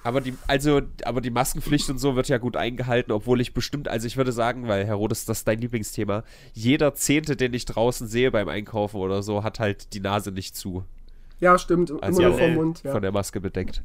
Aber 0.04 0.20
die, 0.20 0.34
also, 0.48 0.80
aber 1.04 1.20
die 1.20 1.30
Maskenpflicht 1.30 1.88
und 1.90 1.98
so 1.98 2.16
wird 2.16 2.28
ja 2.28 2.38
gut 2.38 2.56
eingehalten, 2.56 3.12
obwohl 3.12 3.40
ich 3.40 3.54
bestimmt, 3.54 3.88
also 3.88 4.06
ich 4.06 4.16
würde 4.16 4.32
sagen, 4.32 4.66
weil 4.66 4.84
Herr 4.84 4.96
Rodes, 4.96 5.24
das 5.26 5.38
ist 5.38 5.48
dein 5.48 5.60
Lieblingsthema, 5.60 6.24
jeder 6.54 6.94
Zehnte, 6.94 7.36
den 7.36 7.54
ich 7.54 7.66
draußen 7.66 8.08
sehe 8.08 8.30
beim 8.30 8.48
Einkaufen 8.48 8.96
oder 8.96 9.22
so, 9.22 9.44
hat 9.44 9.60
halt 9.60 9.92
die 9.94 10.00
Nase 10.00 10.32
nicht 10.32 10.56
zu. 10.56 10.84
Ja, 11.38 11.58
stimmt. 11.58 11.92
Also 12.02 12.20
immer 12.20 12.30
nur 12.30 12.38
vom 12.38 12.54
Mund. 12.54 12.82
Ja. 12.84 12.92
Von 12.92 13.02
der 13.02 13.12
Maske 13.12 13.40
bedeckt. 13.40 13.82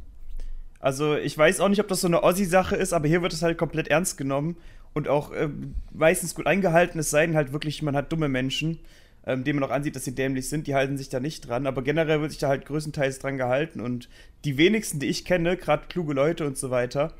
Also 0.80 1.16
ich 1.16 1.38
weiß 1.38 1.60
auch 1.60 1.70
nicht, 1.70 1.82
ob 1.82 1.88
das 1.88 2.02
so 2.02 2.08
eine 2.08 2.24
Ossi-Sache 2.24 2.76
ist, 2.76 2.94
aber 2.94 3.08
hier 3.08 3.22
wird 3.22 3.34
es 3.34 3.42
halt 3.42 3.58
komplett 3.58 3.88
ernst 3.88 4.18
genommen 4.18 4.58
und 4.94 5.08
auch 5.08 5.32
ähm, 5.36 5.76
meistens 5.92 6.36
gut 6.36 6.48
eingehalten, 6.48 7.00
es 7.00 7.10
sei 7.10 7.26
denn 7.26 7.36
halt 7.36 7.54
wirklich, 7.54 7.82
man 7.82 7.96
hat 7.96 8.12
dumme 8.12 8.30
Menschen, 8.30 8.80
ähm, 9.28 9.44
denen 9.44 9.60
man 9.60 9.70
auch 9.70 9.74
ansieht, 9.74 9.96
dass 9.96 10.06
sie 10.06 10.16
dämlich 10.16 10.48
sind, 10.48 10.66
die 10.68 10.74
halten 10.74 10.98
sich 10.98 11.10
da 11.10 11.20
nicht 11.20 11.48
dran, 11.48 11.68
aber 11.68 11.84
generell 11.84 12.22
wird 12.22 12.32
sich 12.32 12.40
da 12.40 12.48
halt 12.48 12.66
größtenteils 12.66 13.20
dran 13.20 13.38
gehalten 13.38 13.82
und 13.82 14.08
die 14.46 14.58
wenigsten, 14.58 15.00
die 15.00 15.08
ich 15.08 15.26
kenne, 15.26 15.58
gerade 15.58 15.88
kluge 15.90 16.14
Leute 16.14 16.48
und 16.48 16.58
so 16.58 16.72
weiter, 16.72 17.14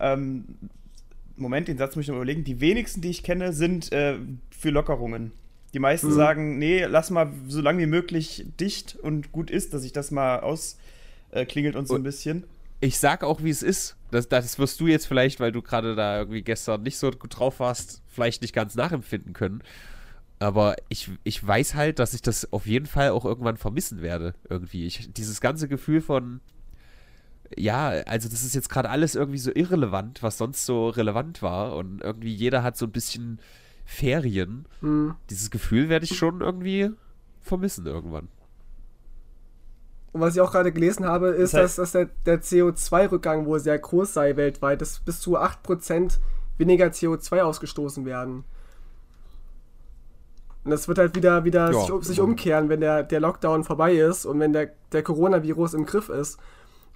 ähm, 0.00 0.44
Moment, 1.36 1.68
den 1.68 1.78
Satz 1.78 1.94
muss 1.94 2.04
ich 2.04 2.08
noch 2.08 2.16
überlegen, 2.16 2.44
die 2.44 2.60
wenigsten, 2.60 3.00
die 3.00 3.10
ich 3.10 3.22
kenne, 3.22 3.52
sind 3.52 3.92
äh, 3.92 4.16
für 4.50 4.70
Lockerungen. 4.70 5.32
Die 5.72 5.78
meisten 5.78 6.08
Mhm. 6.08 6.14
sagen, 6.14 6.58
nee, 6.58 6.84
lass 6.84 7.10
mal 7.10 7.30
so 7.46 7.60
lange 7.60 7.82
wie 7.82 7.86
möglich 7.86 8.46
dicht 8.58 8.96
und 8.96 9.30
gut 9.32 9.50
ist, 9.50 9.72
dass 9.74 9.82
sich 9.82 9.92
das 9.92 10.10
mal 10.10 10.40
ausklingelt 10.40 11.76
und 11.76 11.86
so 11.86 11.94
ein 11.94 12.02
bisschen. 12.02 12.44
Ich 12.80 12.98
sag 12.98 13.22
auch, 13.22 13.42
wie 13.42 13.50
es 13.50 13.62
ist. 13.62 13.96
Das, 14.10 14.28
das 14.28 14.58
wirst 14.58 14.80
du 14.80 14.86
jetzt 14.86 15.06
vielleicht, 15.06 15.38
weil 15.38 15.52
du 15.52 15.62
gerade 15.62 15.94
da 15.94 16.18
irgendwie 16.18 16.42
gestern 16.42 16.82
nicht 16.82 16.96
so 16.96 17.10
gut 17.10 17.38
drauf 17.38 17.60
warst, 17.60 18.02
vielleicht 18.08 18.42
nicht 18.42 18.54
ganz 18.54 18.74
nachempfinden 18.74 19.32
können. 19.32 19.62
Aber 20.38 20.76
ich, 20.88 21.10
ich 21.24 21.44
weiß 21.46 21.74
halt, 21.74 21.98
dass 21.98 22.12
ich 22.14 22.20
das 22.22 22.52
auf 22.52 22.66
jeden 22.66 22.86
Fall 22.86 23.10
auch 23.10 23.24
irgendwann 23.24 23.56
vermissen 23.56 24.02
werde. 24.02 24.34
Irgendwie. 24.48 24.86
Ich, 24.86 25.12
dieses 25.12 25.40
ganze 25.40 25.66
Gefühl 25.66 26.00
von, 26.02 26.40
ja, 27.56 27.88
also 28.06 28.28
das 28.28 28.42
ist 28.42 28.54
jetzt 28.54 28.68
gerade 28.68 28.90
alles 28.90 29.14
irgendwie 29.14 29.38
so 29.38 29.50
irrelevant, 29.54 30.22
was 30.22 30.36
sonst 30.38 30.66
so 30.66 30.88
relevant 30.88 31.40
war. 31.42 31.74
Und 31.76 32.02
irgendwie 32.02 32.34
jeder 32.34 32.62
hat 32.62 32.76
so 32.76 32.84
ein 32.86 32.92
bisschen 32.92 33.40
Ferien. 33.86 34.66
Hm. 34.80 35.14
Dieses 35.30 35.50
Gefühl 35.50 35.88
werde 35.88 36.04
ich 36.04 36.16
schon 36.18 36.40
irgendwie 36.42 36.90
vermissen 37.40 37.86
irgendwann. 37.86 38.28
Und 40.12 40.20
was 40.20 40.34
ich 40.34 40.40
auch 40.40 40.50
gerade 40.52 40.72
gelesen 40.72 41.06
habe, 41.06 41.28
ist, 41.28 41.54
Das 41.54 41.60
heißt- 41.60 41.62
dass, 41.62 41.76
dass 41.76 41.92
der, 41.92 42.06
der 42.26 42.42
CO2-Rückgang 42.42 43.46
wohl 43.46 43.60
sehr 43.60 43.78
groß 43.78 44.12
sei 44.14 44.36
weltweit, 44.36 44.80
dass 44.80 45.00
bis 45.00 45.20
zu 45.20 45.38
8% 45.38 46.18
weniger 46.58 46.86
CO2 46.86 47.40
ausgestoßen 47.42 48.04
werden. 48.06 48.44
Und 50.66 50.72
das 50.72 50.88
wird 50.88 50.98
halt 50.98 51.14
wieder, 51.14 51.44
wieder 51.44 51.70
Ja. 51.70 51.80
sich, 51.80 52.08
sich 52.08 52.20
umkehren, 52.20 52.68
wenn 52.68 52.80
der, 52.80 53.04
der 53.04 53.20
Lockdown 53.20 53.62
vorbei 53.62 53.94
ist 53.94 54.26
und 54.26 54.40
wenn 54.40 54.52
der, 54.52 54.72
der 54.90 55.04
Coronavirus 55.04 55.74
im 55.74 55.86
Griff 55.86 56.08
ist. 56.08 56.40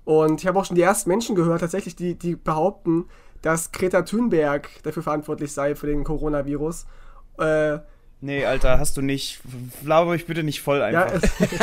Und 0.05 0.41
ich 0.41 0.49
habe 0.49 0.59
auch 0.59 0.65
schon 0.65 0.75
die 0.75 0.83
ersten 0.83 1.09
Menschen 1.09 1.37
gehört, 1.37 1.61
tatsächlich, 1.61 1.95
die, 1.95 2.17
die 2.17 2.35
behaupten, 2.35 3.05
dass 3.43 3.71
Greta 3.71 4.03
Thunberg 4.03 4.69
dafür 4.83 5.05
verantwortlich 5.05 5.53
sei 5.53 5.77
für 5.77 5.87
den 5.87 6.03
Coronavirus. 6.03 6.87
Äh, 7.39 7.79
Nee, 8.23 8.45
Alter, 8.45 8.79
hast 8.79 8.97
du 8.97 9.03
nicht. 9.03 9.41
Laber 9.83 10.11
mich 10.11 10.27
bitte 10.27 10.43
nicht 10.43 10.61
voll 10.61 10.79
ja, 10.81 11.05
einfach. 11.05 11.23
es, 11.23 11.31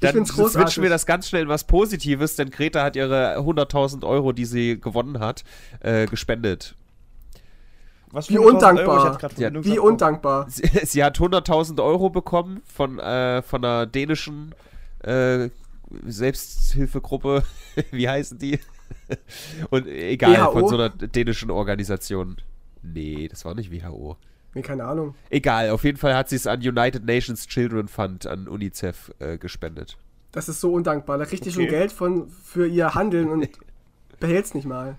Dann 0.00 0.24
switchen 0.24 0.82
wir 0.82 0.88
das 0.88 1.04
ganz 1.04 1.28
schnell 1.28 1.42
in 1.42 1.48
was 1.48 1.64
Positives, 1.64 2.36
denn 2.36 2.50
Greta 2.50 2.82
hat 2.82 2.96
ihre 2.96 3.36
100.000 3.38 4.06
Euro, 4.06 4.32
die 4.32 4.44
sie 4.44 4.80
gewonnen 4.80 5.18
hat, 5.18 5.44
äh, 5.80 6.06
gespendet. 6.06 6.76
Was 8.12 8.28
Wie 8.28 8.38
100.000 8.38 8.44
undankbar. 8.52 8.98
Ich 8.98 9.04
hatte 9.04 9.18
grad 9.18 9.38
Ja, 9.38 9.64
wie 9.64 9.78
undankbar. 9.78 10.46
Sie, 10.48 10.62
sie 10.84 11.02
hat 11.02 11.18
100.000 11.18 11.82
Euro 11.82 12.10
bekommen 12.10 12.60
von, 12.66 12.98
äh, 12.98 13.40
von 13.42 13.64
einer 13.64 13.86
dänischen 13.86 14.54
äh, 15.00 15.48
Selbsthilfegruppe. 16.06 17.42
Wie 17.90 18.08
heißen 18.08 18.38
die? 18.38 18.60
Und 19.70 19.86
egal, 19.86 20.46
WHO? 20.46 20.52
von 20.52 20.68
so 20.68 20.74
einer 20.76 20.90
dänischen 20.90 21.50
Organisation. 21.50 22.36
Nee, 22.82 23.28
das 23.28 23.44
war 23.44 23.54
nicht 23.54 23.72
WHO. 23.72 24.16
Nee, 24.54 24.62
keine 24.62 24.84
Ahnung. 24.84 25.14
Egal, 25.30 25.70
auf 25.70 25.84
jeden 25.84 25.96
Fall 25.96 26.14
hat 26.14 26.28
sie 26.28 26.36
es 26.36 26.46
an 26.46 26.60
United 26.60 27.04
Nations 27.06 27.46
Children 27.46 27.88
Fund, 27.88 28.26
an 28.26 28.46
UNICEF 28.48 29.10
äh, 29.18 29.38
gespendet. 29.38 29.96
Das 30.32 30.48
ist 30.48 30.60
so 30.60 30.72
undankbar. 30.72 31.16
Da 31.16 31.24
kriegt 31.24 31.44
die 31.46 31.52
schon 31.52 31.62
Okay. 31.62 31.70
Geld 31.70 31.92
von, 31.92 32.28
für 32.28 32.66
ihr 32.66 32.94
Handeln 32.94 33.28
und 33.28 33.48
behält 34.20 34.44
es 34.46 34.54
nicht 34.54 34.66
mal. 34.66 34.96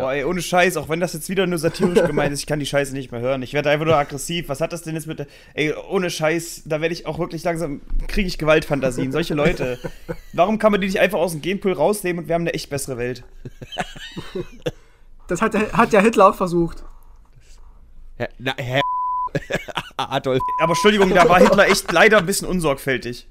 Boah, 0.00 0.12
ey, 0.12 0.24
ohne 0.24 0.40
Scheiß, 0.42 0.76
auch 0.76 0.88
wenn 0.88 1.00
das 1.00 1.12
jetzt 1.12 1.28
wieder 1.28 1.46
nur 1.46 1.58
satirisch 1.58 2.02
gemeint 2.06 2.32
ist, 2.32 2.40
ich 2.40 2.46
kann 2.46 2.58
die 2.60 2.66
Scheiße 2.66 2.92
nicht 2.92 3.12
mehr 3.12 3.20
hören. 3.20 3.42
Ich 3.42 3.52
werde 3.52 3.70
einfach 3.70 3.86
nur 3.86 3.96
aggressiv. 3.96 4.48
Was 4.48 4.60
hat 4.60 4.72
das 4.72 4.82
denn 4.82 4.94
jetzt 4.94 5.06
mit 5.06 5.18
der. 5.18 5.26
Ey, 5.54 5.72
ohne 5.90 6.10
Scheiß, 6.10 6.62
da 6.66 6.80
werde 6.80 6.92
ich 6.94 7.06
auch 7.06 7.18
wirklich 7.18 7.42
langsam. 7.44 7.80
kriege 8.08 8.28
ich 8.28 8.38
Gewaltfantasien. 8.38 9.12
Solche 9.12 9.34
Leute. 9.34 9.78
Warum 10.32 10.58
kann 10.58 10.72
man 10.72 10.80
die 10.80 10.86
nicht 10.88 11.00
einfach 11.00 11.18
aus 11.18 11.32
dem 11.32 11.40
Genpool 11.42 11.72
rausnehmen 11.72 12.22
und 12.24 12.28
wir 12.28 12.34
haben 12.34 12.42
eine 12.42 12.54
echt 12.54 12.70
bessere 12.70 12.98
Welt? 12.98 13.24
Das 15.28 15.40
hat, 15.40 15.54
der- 15.54 15.72
hat 15.72 15.92
ja 15.92 16.00
Hitler 16.00 16.28
auch 16.28 16.34
versucht. 16.34 16.84
Herr, 18.16 18.28
na, 18.38 18.54
Herr 18.58 18.82
Adolf, 19.96 20.40
Aber 20.60 20.72
Entschuldigung, 20.72 21.10
da 21.10 21.28
war 21.28 21.40
Hitler 21.40 21.66
echt 21.68 21.90
leider 21.90 22.18
ein 22.18 22.26
bisschen 22.26 22.46
unsorgfältig. 22.46 23.26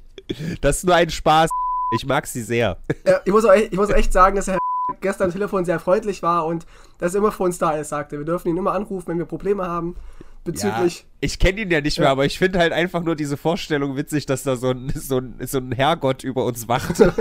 das 0.61 0.77
ist 0.77 0.83
nur 0.85 0.95
ein 0.95 1.09
Spaß. 1.09 1.49
Ich 1.95 2.05
mag 2.05 2.25
sie 2.25 2.41
sehr. 2.41 2.77
Ja, 3.05 3.21
ich, 3.23 3.31
muss 3.31 3.45
auch, 3.45 3.51
echt- 3.53 3.71
ich 3.71 3.77
muss 3.77 3.89
echt 3.89 4.11
sagen, 4.11 4.35
dass 4.35 4.47
er 4.47 4.57
gestern 5.01 5.25
am 5.25 5.31
Telefon 5.31 5.65
sehr 5.65 5.79
freundlich 5.79 6.23
war 6.23 6.45
und 6.45 6.65
dass 6.97 7.13
er 7.13 7.19
immer 7.19 7.31
für 7.31 7.43
uns 7.43 7.57
da 7.57 7.71
ist, 7.71 7.89
sagte. 7.89 8.17
Wir 8.17 8.25
dürfen 8.25 8.49
ihn 8.49 8.57
immer 8.57 8.73
anrufen, 8.73 9.07
wenn 9.07 9.17
wir 9.17 9.25
Probleme 9.25 9.67
haben. 9.67 9.95
Bezüglich. 10.43 10.99
Ja, 10.99 11.05
ich 11.21 11.39
kenne 11.39 11.61
ihn 11.61 11.71
ja 11.71 11.79
nicht 11.79 11.99
mehr, 11.99 12.07
Ja. 12.07 12.11
aber 12.11 12.25
ich 12.25 12.37
finde 12.37 12.59
halt 12.59 12.73
einfach 12.73 13.01
nur 13.01 13.15
diese 13.15 13.37
Vorstellung 13.37 13.95
witzig, 13.95 14.25
dass 14.25 14.43
da 14.43 14.57
so 14.57 14.71
ein, 14.71 14.91
so 14.93 15.19
ein, 15.19 15.35
so 15.45 15.57
ein 15.59 15.71
Herrgott 15.71 16.23
über 16.23 16.45
uns 16.45 16.67
wacht. 16.67 17.01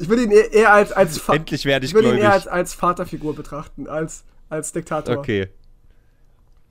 Ich 0.00 0.08
würde 0.08 0.24
ihn 0.24 0.32
eher, 0.32 0.72
als, 0.72 0.90
als, 0.90 1.18
Fa- 1.18 1.34
Endlich 1.34 1.64
werde 1.64 1.84
ich 1.84 1.92
ich 1.92 1.94
würde 1.94 2.10
ihn 2.10 2.18
eher 2.18 2.32
als, 2.32 2.48
als 2.48 2.74
Vaterfigur 2.74 3.36
betrachten, 3.36 3.86
als, 3.86 4.24
als 4.48 4.72
Diktator. 4.72 5.16
Okay. 5.16 5.48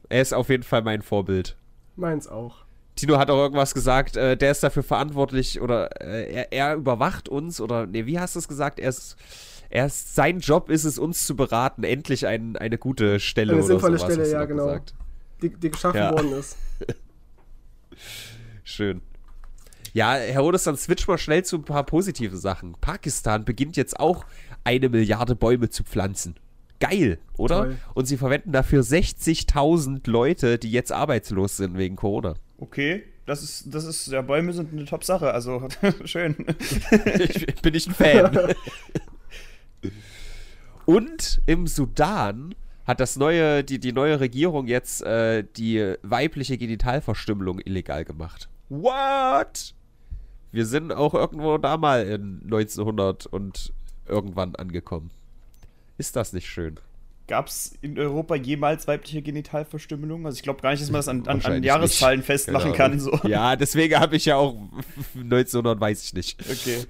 Er 0.09 0.22
ist 0.22 0.34
auf 0.34 0.49
jeden 0.49 0.63
Fall 0.63 0.82
mein 0.82 1.01
Vorbild. 1.01 1.55
Meins 1.95 2.28
auch. 2.28 2.66
Tino 2.95 3.18
hat 3.18 3.30
auch 3.30 3.38
irgendwas 3.38 3.74
gesagt, 3.74 4.18
äh, 4.18 4.36
der 4.36 4.51
ist 4.51 4.63
dafür 4.63 4.84
verantwortlich 4.84 5.61
oder 5.61 5.89
äh, 6.01 6.32
er, 6.34 6.51
er, 6.51 6.76
überwacht 6.76 7.28
uns 7.30 7.59
oder 7.59 7.86
nee, 7.86 8.05
wie 8.05 8.20
hast 8.20 8.36
du 8.36 8.39
es 8.39 8.47
gesagt? 8.47 8.80
Er 8.80 8.89
ist, 8.89 9.16
er 9.70 9.88
ist, 9.88 10.16
sein 10.16 10.39
Job 10.39 10.70
ist 10.70 10.84
es, 10.84 10.97
uns 10.97 11.26
zu 11.26 11.36
beraten, 11.36 11.84
endlich 11.84 12.28
ein, 12.28 12.55
eine 12.57 12.78
gute 12.78 13.20
Stelle 13.20 13.53
eine 13.53 13.59
oder 13.59 13.68
sinnvolle 13.68 13.97
sowas, 13.97 14.13
Stelle, 14.13 14.32
ja 14.32 14.45
genau, 14.45 14.80
die, 15.41 15.49
die, 15.49 15.72
geschaffen 15.72 15.97
ja. 15.97 16.11
worden 16.11 16.34
ist. 16.34 16.57
Schön. 18.63 19.01
Ja, 19.93 20.16
Herr 20.16 20.41
Rodes, 20.41 20.63
dann 20.63 20.76
switch 20.76 21.07
mal 21.07 21.18
schnell 21.18 21.45
zu 21.45 21.55
ein 21.57 21.63
paar 21.63 21.86
positiven 21.86 22.38
Sachen. 22.38 22.74
Pakistan 22.82 23.45
beginnt 23.45 23.78
jetzt 23.78 23.99
auch 23.99 24.26
eine 24.66 24.89
Milliarde 24.89 25.36
Bäume 25.36 25.70
zu 25.70 25.84
pflanzen. 25.84 26.36
Geil, 26.80 27.20
oder? 27.38 27.63
Toll. 27.63 27.78
Und 27.93 28.05
sie 28.05 28.18
verwenden 28.18 28.51
dafür 28.51 28.82
60.000 28.82 30.09
Leute, 30.09 30.57
die 30.57 30.72
jetzt 30.72 30.91
arbeitslos 30.91 31.57
sind 31.57 31.78
wegen 31.78 31.95
Corona. 31.95 32.34
Okay, 32.57 33.03
das 33.26 33.41
ist, 33.41 33.74
das 33.74 33.86
ist, 33.86 34.07
ja, 34.07 34.22
Bäume 34.22 34.53
sind 34.53 34.74
eine 34.74 34.86
Top-Sache, 34.86 35.34
also 35.34 35.68
schön. 36.05 36.36
ich, 37.18 37.45
bin 37.61 37.74
ich 37.74 37.88
ein 37.88 37.93
Fan. 37.93 38.53
Und 40.86 41.42
im 41.46 41.68
Sudan 41.68 42.54
hat 42.86 43.00
das 43.00 43.16
neue, 43.16 43.64
die, 43.64 43.80
die 43.80 43.92
neue 43.92 44.20
Regierung 44.20 44.68
jetzt 44.68 45.02
äh, 45.02 45.44
die 45.58 45.96
weibliche 46.04 46.58
Genitalverstümmelung 46.58 47.60
illegal 47.60 48.06
gemacht. 48.06 48.48
What? 48.70 49.74
Wir 50.52 50.66
sind 50.66 50.94
auch 50.94 51.14
irgendwo 51.14 51.58
da 51.58 51.78
mal 51.78 52.06
in 52.06 52.42
1900 52.44 53.26
und 53.26 53.74
irgendwann 54.08 54.56
angekommen. 54.56 55.12
Ist 55.98 56.16
das 56.16 56.34
nicht 56.34 56.48
schön? 56.48 56.80
Gab 57.28 57.48
es 57.48 57.74
in 57.82 57.98
Europa 57.98 58.36
jemals 58.36 58.88
weibliche 58.88 59.24
Genitalverstümmelung? 59.24 60.28
Also 60.28 60.36
ich 60.36 60.44
glaube 60.44 60.62
gar 60.62 60.72
nicht, 60.72 60.84
dass 60.84 60.92
man 60.92 61.00
das 61.00 61.08
an, 61.08 61.28
an, 61.28 61.42
an 61.42 61.64
Jahreszahlen 61.64 62.20
nicht. 62.20 62.28
festmachen 62.28 62.72
genau. 62.72 62.78
kann. 62.78 63.00
So. 63.00 63.20
Ja, 63.24 63.56
deswegen 63.56 64.00
habe 64.00 64.16
ich 64.16 64.26
ja 64.26 64.36
auch 64.36 64.56
1900, 65.16 65.80
weiß 65.80 66.04
ich 66.06 66.14
nicht. 66.14 66.40
Okay. 66.42 66.86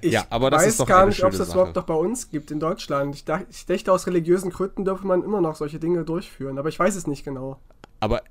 Ich 0.00 0.12
ja, 0.12 0.26
aber 0.30 0.50
das 0.50 0.62
weiß 0.62 0.68
ist 0.68 0.80
doch 0.80 0.86
gar 0.86 1.06
nicht, 1.06 1.22
ob 1.24 1.32
es 1.32 1.38
das 1.38 1.52
überhaupt 1.52 1.76
noch 1.76 1.84
bei 1.84 1.94
uns 1.94 2.30
gibt 2.30 2.50
in 2.50 2.60
Deutschland. 2.60 3.14
Ich, 3.14 3.24
dachte, 3.24 3.46
ich 3.50 3.66
dachte, 3.66 3.92
aus 3.92 4.06
religiösen 4.06 4.50
Gründen 4.50 4.84
dürfe 4.84 5.06
man 5.06 5.22
immer 5.22 5.40
noch 5.40 5.56
solche 5.56 5.78
Dinge 5.78 6.04
durchführen, 6.04 6.58
aber 6.58 6.68
ich 6.68 6.78
weiß 6.78 6.96
es 6.96 7.06
nicht 7.06 7.24
genau. 7.24 7.58
Aber 8.00 8.22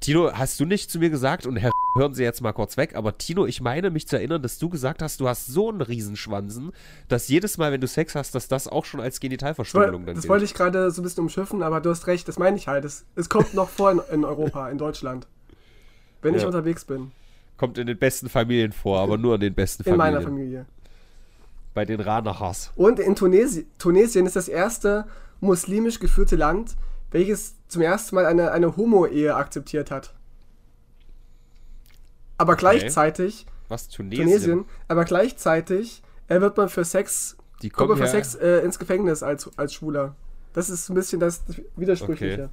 Tino, 0.00 0.32
hast 0.32 0.60
du 0.60 0.64
nicht 0.64 0.90
zu 0.90 1.00
mir 1.00 1.10
gesagt, 1.10 1.44
und 1.44 1.56
Herr, 1.56 1.70
hören 1.96 2.14
Sie 2.14 2.22
jetzt 2.22 2.40
mal 2.40 2.52
kurz 2.52 2.76
weg, 2.76 2.94
aber 2.94 3.18
Tino, 3.18 3.46
ich 3.46 3.60
meine 3.60 3.90
mich 3.90 4.06
zu 4.06 4.16
erinnern, 4.16 4.40
dass 4.42 4.58
du 4.58 4.68
gesagt 4.68 5.02
hast, 5.02 5.20
du 5.20 5.28
hast 5.28 5.46
so 5.46 5.70
einen 5.70 5.80
Riesenschwanzen, 5.80 6.72
dass 7.08 7.28
jedes 7.28 7.58
Mal, 7.58 7.72
wenn 7.72 7.80
du 7.80 7.88
Sex 7.88 8.14
hast, 8.14 8.34
dass 8.34 8.46
das 8.46 8.68
auch 8.68 8.84
schon 8.84 9.00
als 9.00 9.18
Genitalverstümmelung 9.18 10.06
dann 10.06 10.14
Das 10.14 10.22
gilt. 10.22 10.30
wollte 10.30 10.44
ich 10.44 10.54
gerade 10.54 10.90
so 10.92 11.02
ein 11.02 11.04
bisschen 11.04 11.24
umschiffen, 11.24 11.62
aber 11.62 11.80
du 11.80 11.90
hast 11.90 12.06
recht, 12.06 12.28
das 12.28 12.38
meine 12.38 12.56
ich 12.56 12.68
halt. 12.68 12.84
Es, 12.84 13.06
es 13.16 13.28
kommt 13.28 13.54
noch 13.54 13.68
vor 13.68 13.90
in, 13.90 14.00
in, 14.12 14.24
Europa, 14.24 14.68
in 14.70 14.78
Deutschland. 14.78 15.26
Wenn 16.22 16.34
ja. 16.34 16.40
ich 16.40 16.46
unterwegs 16.46 16.84
bin. 16.84 17.10
Kommt 17.56 17.76
in 17.76 17.88
den 17.88 17.98
besten 17.98 18.28
Familien 18.28 18.70
vor, 18.70 19.00
aber 19.00 19.18
nur 19.18 19.34
in 19.34 19.40
den 19.40 19.54
besten 19.54 19.82
Familien. 19.82 20.06
In 20.06 20.12
meiner 20.12 20.20
Familie. 20.20 20.66
Bei 21.78 21.84
den 21.84 22.00
Ranachas. 22.00 22.72
Und 22.74 22.98
in 22.98 23.14
Tunesi 23.14 23.64
Tunesien 23.78 24.26
ist 24.26 24.34
das 24.34 24.48
erste 24.48 25.06
muslimisch 25.38 26.00
geführte 26.00 26.34
Land, 26.34 26.74
welches 27.12 27.54
zum 27.68 27.82
ersten 27.82 28.16
Mal 28.16 28.26
eine, 28.26 28.50
eine 28.50 28.76
Homo-Ehe 28.76 29.36
akzeptiert 29.36 29.92
hat. 29.92 30.12
Aber 32.36 32.54
okay. 32.54 32.62
gleichzeitig. 32.62 33.46
Was, 33.68 33.86
Tunesien? 33.86 34.26
Tunesien 34.26 34.64
aber 34.88 35.04
gleichzeitig 35.04 36.02
äh, 36.26 36.40
wird 36.40 36.56
man 36.56 36.68
für 36.68 36.84
Sex, 36.84 37.36
Die 37.62 37.70
kommt 37.70 37.90
man 37.90 37.98
für 37.98 38.08
Sex 38.08 38.34
äh, 38.34 38.58
ins 38.64 38.80
Gefängnis 38.80 39.22
als, 39.22 39.48
als 39.56 39.72
Schwuler. 39.72 40.16
Das 40.54 40.70
ist 40.70 40.88
ein 40.88 40.96
bisschen 40.96 41.20
das 41.20 41.44
Widersprüchliche. 41.76 42.42
Okay. 42.42 42.52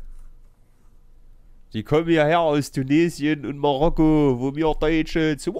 Die 1.73 1.81
kommen 1.81 2.11
ja 2.11 2.25
her 2.25 2.41
aus 2.41 2.71
Tunesien 2.71 3.43
und 3.43 3.57
Marokko, 3.57 4.35
wo 4.37 4.55
wir 4.55 4.71
Deutsche 4.79 5.35
zu 5.37 5.51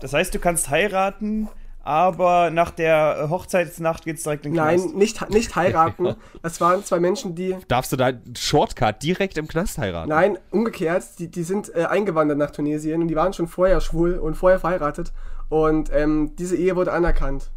Das 0.00 0.14
heißt, 0.14 0.34
du 0.34 0.38
kannst 0.38 0.70
heiraten, 0.70 1.50
aber 1.90 2.50
nach 2.50 2.70
der 2.70 3.26
Hochzeitsnacht 3.30 4.04
geht 4.04 4.18
es 4.18 4.22
direkt 4.22 4.46
in 4.46 4.52
den 4.52 4.58
Nein, 4.58 4.78
Knast. 4.78 4.94
nicht, 4.94 5.30
nicht 5.30 5.56
heiraten. 5.56 6.14
Das 6.42 6.60
waren 6.60 6.84
zwei 6.84 7.00
Menschen, 7.00 7.34
die. 7.34 7.56
Darfst 7.66 7.90
du 7.90 7.96
da 7.96 8.12
Shortcut 8.38 9.02
direkt 9.02 9.36
im 9.36 9.48
Knast 9.48 9.76
heiraten? 9.76 10.08
Nein, 10.08 10.38
umgekehrt. 10.52 11.04
Die, 11.18 11.28
die 11.28 11.42
sind 11.42 11.74
äh, 11.74 11.86
eingewandert 11.86 12.38
nach 12.38 12.52
Tunesien 12.52 13.02
und 13.02 13.08
die 13.08 13.16
waren 13.16 13.32
schon 13.32 13.48
vorher 13.48 13.80
schwul 13.80 14.18
und 14.18 14.36
vorher 14.36 14.60
verheiratet. 14.60 15.12
Und 15.48 15.90
ähm, 15.92 16.36
diese 16.36 16.56
Ehe 16.56 16.76
wurde 16.76 16.92
anerkannt. 16.92 17.50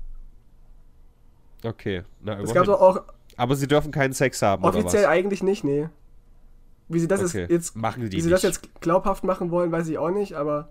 Okay, 1.63 2.01
na, 2.19 2.39
es 2.41 2.55
gab 2.55 2.67
auch. 2.67 3.03
Aber 3.37 3.55
sie 3.55 3.67
dürfen 3.67 3.91
keinen 3.91 4.13
Sex 4.13 4.41
haben. 4.41 4.63
Offiziell 4.63 5.05
eigentlich 5.05 5.43
nicht, 5.43 5.63
nee. 5.63 5.89
Wie 6.87 6.99
sie 6.99 7.07
das 7.07 7.23
okay. 7.23 7.45
jetzt, 7.47 7.75
machen 7.75 8.09
die 8.09 8.17
wie 8.17 8.21
sie 8.21 8.31
das 8.31 8.41
jetzt 8.41 8.81
glaubhaft 8.81 9.23
machen 9.23 9.51
wollen, 9.51 9.71
weiß 9.71 9.87
ich 9.89 9.99
auch 9.99 10.09
nicht, 10.09 10.33
aber 10.33 10.69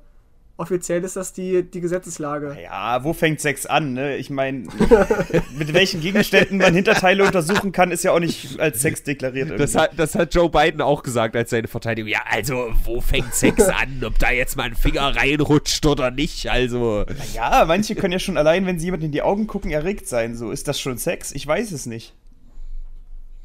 offiziell 0.57 1.03
ist 1.05 1.16
das 1.16 1.32
die, 1.32 1.62
die 1.62 1.80
Gesetzeslage. 1.80 2.57
Ja, 2.62 3.03
wo 3.05 3.12
fängt 3.12 3.40
Sex 3.40 3.66
an? 3.66 3.94
Ne? 3.94 4.16
Ich 4.16 4.30
meine, 4.30 4.68
mit 5.59 5.72
welchen 5.72 6.00
Gegenständen 6.00 6.59
man 6.59 6.74
Hinterteile 6.74 7.24
untersuchen 7.24 7.72
kann, 7.72 7.90
ist 7.90 8.05
ja 8.05 8.12
auch 8.12 8.20
nicht 8.20 8.61
als 8.61 8.80
Sex 8.82 9.03
deklariert. 9.03 9.59
Das 9.59 9.74
hat, 9.74 9.92
das 9.96 10.14
hat 10.14 10.34
Joe 10.34 10.48
Biden 10.48 10.80
auch 10.80 11.03
gesagt 11.03 11.36
als 11.36 11.50
seine 11.50 11.68
Verteidigung. 11.68 12.11
Ja, 12.11 12.20
also, 12.30 12.72
wo 12.84 13.00
fängt 13.00 13.34
Sex 13.34 13.62
an? 13.68 14.03
Ob 14.05 14.18
da 14.18 14.30
jetzt 14.30 14.57
mal 14.57 14.64
ein 14.64 14.74
Finger 14.74 15.16
reinrutscht 15.16 15.84
oder 15.86 16.11
nicht? 16.11 16.48
Also. 16.50 17.05
Ja, 17.34 17.64
manche 17.66 17.94
können 17.94 18.12
ja 18.12 18.18
schon 18.18 18.36
allein, 18.36 18.66
wenn 18.66 18.78
sie 18.78 18.86
jemand 18.86 19.03
in 19.05 19.12
die 19.12 19.22
Augen 19.22 19.46
gucken, 19.46 19.70
erregt 19.70 20.07
sein. 20.07 20.36
So, 20.36 20.50
ist 20.50 20.68
das 20.68 20.80
schon 20.80 20.98
Sex? 20.98 21.32
Ich 21.32 21.46
weiß 21.46 21.72
es 21.72 21.86
nicht. 21.86 22.14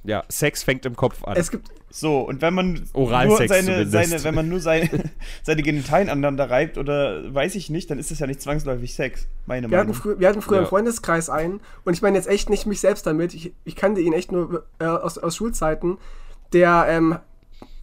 Ja, 0.04 0.24
Sex 0.30 0.64
fängt 0.64 0.86
im 0.86 0.96
Kopf 0.96 1.24
an. 1.24 1.36
Es 1.36 1.52
gibt 1.52 1.70
so 1.90 2.22
und 2.22 2.42
wenn 2.42 2.54
man 2.54 2.88
Oralsex 2.94 3.40
nur 3.40 3.48
seine, 3.48 3.88
seine, 3.88 4.24
wenn 4.24 4.36
man 4.36 4.50
nur 4.50 4.60
seine, 4.60 4.90
seine 5.44 5.62
Genitalien 5.62 6.10
aneinander 6.10 6.50
reibt 6.50 6.78
oder 6.78 7.34
weiß 7.34 7.56
ich 7.56 7.70
nicht, 7.70 7.90
dann 7.90 8.00
ist 8.00 8.12
das 8.12 8.20
ja 8.20 8.28
nicht 8.28 8.42
zwangsläufig 8.42 8.94
Sex. 8.94 9.28
Meine 9.46 9.70
wir 9.70 9.78
Meinung. 9.78 9.96
Hatten 9.96 10.20
wir 10.20 10.30
hatten 10.30 10.42
früher 10.42 10.58
ja. 10.58 10.62
einen 10.62 10.70
Freundeskreis 10.70 11.30
ein 11.30 11.60
und 11.84 11.94
ich 11.94 12.02
meine 12.02 12.18
jetzt 12.18 12.28
echt 12.28 12.50
nicht 12.50 12.66
mich 12.66 12.80
selbst 12.80 13.06
damit. 13.06 13.34
Ich, 13.34 13.54
ich 13.66 13.76
kannte 13.76 14.02
ihn 14.02 14.14
echt 14.14 14.32
nur 14.32 14.66
äh, 14.80 14.86
aus, 14.86 15.18
aus 15.18 15.36
Schulzeiten. 15.36 15.98
Der 16.54 16.86
ähm, 16.88 17.20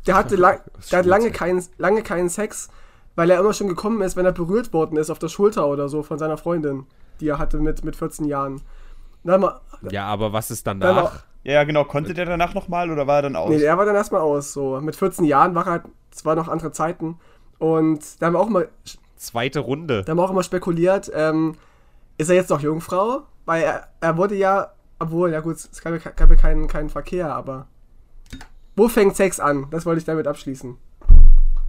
der 0.06 0.14
hatte, 0.16 0.36
lang, 0.36 0.60
der 0.90 0.98
hatte 0.98 1.08
lange 1.08 1.30
keinen 1.30 1.64
lange 1.78 2.02
keinen 2.02 2.28
Sex, 2.28 2.68
weil 3.14 3.30
er 3.30 3.40
immer 3.40 3.52
schon 3.52 3.68
gekommen 3.68 4.02
ist, 4.02 4.16
wenn 4.16 4.26
er 4.26 4.32
berührt 4.32 4.72
worden 4.72 4.96
ist 4.96 5.10
auf 5.10 5.18
der 5.18 5.28
Schulter 5.28 5.66
oder 5.66 5.88
so 5.88 6.02
von 6.02 6.18
seiner 6.18 6.36
Freundin, 6.36 6.86
die 7.20 7.28
er 7.28 7.38
hatte 7.38 7.58
mit 7.58 7.84
mit 7.84 7.96
14 7.96 8.26
Jahren. 8.26 8.62
Mal, 9.22 9.60
ja, 9.90 10.04
aber 10.04 10.34
was 10.34 10.50
ist 10.50 10.66
danach? 10.66 11.24
Ja, 11.44 11.64
genau. 11.64 11.84
Konnte 11.84 12.14
der 12.14 12.24
danach 12.24 12.54
nochmal 12.54 12.90
oder 12.90 13.06
war 13.06 13.16
er 13.16 13.22
dann 13.22 13.36
aus? 13.36 13.50
Nee, 13.50 13.62
er 13.62 13.78
war 13.78 13.84
dann 13.84 13.94
erstmal 13.94 14.22
aus. 14.22 14.52
So. 14.52 14.80
Mit 14.80 14.96
14 14.96 15.24
Jahren 15.24 15.54
war 15.54 15.66
er 15.66 15.72
halt, 15.72 15.82
es 16.10 16.24
waren 16.24 16.38
noch 16.38 16.48
andere 16.48 16.72
Zeiten. 16.72 17.18
Und 17.58 18.20
da 18.20 18.26
haben 18.26 18.32
wir 18.32 18.40
auch 18.40 18.48
mal. 18.48 18.68
Zweite 19.16 19.60
Runde. 19.60 20.02
Da 20.02 20.10
haben 20.10 20.18
wir 20.18 20.24
auch 20.24 20.30
immer 20.30 20.42
spekuliert, 20.42 21.10
ähm, 21.14 21.54
ist 22.18 22.28
er 22.28 22.34
jetzt 22.34 22.50
noch 22.50 22.60
Jungfrau? 22.60 23.22
Weil 23.44 23.62
er, 23.62 23.88
er 24.00 24.16
wurde 24.16 24.34
ja, 24.34 24.72
obwohl, 24.98 25.32
ja 25.32 25.40
gut, 25.40 25.56
es 25.56 25.80
gab 25.80 25.92
ja, 25.92 26.10
gab 26.10 26.30
ja 26.30 26.36
keinen, 26.36 26.66
keinen 26.66 26.90
Verkehr, 26.90 27.34
aber. 27.34 27.66
Wo 28.76 28.88
fängt 28.88 29.16
Sex 29.16 29.38
an? 29.38 29.68
Das 29.70 29.86
wollte 29.86 29.98
ich 30.00 30.04
damit 30.04 30.26
abschließen. 30.26 30.76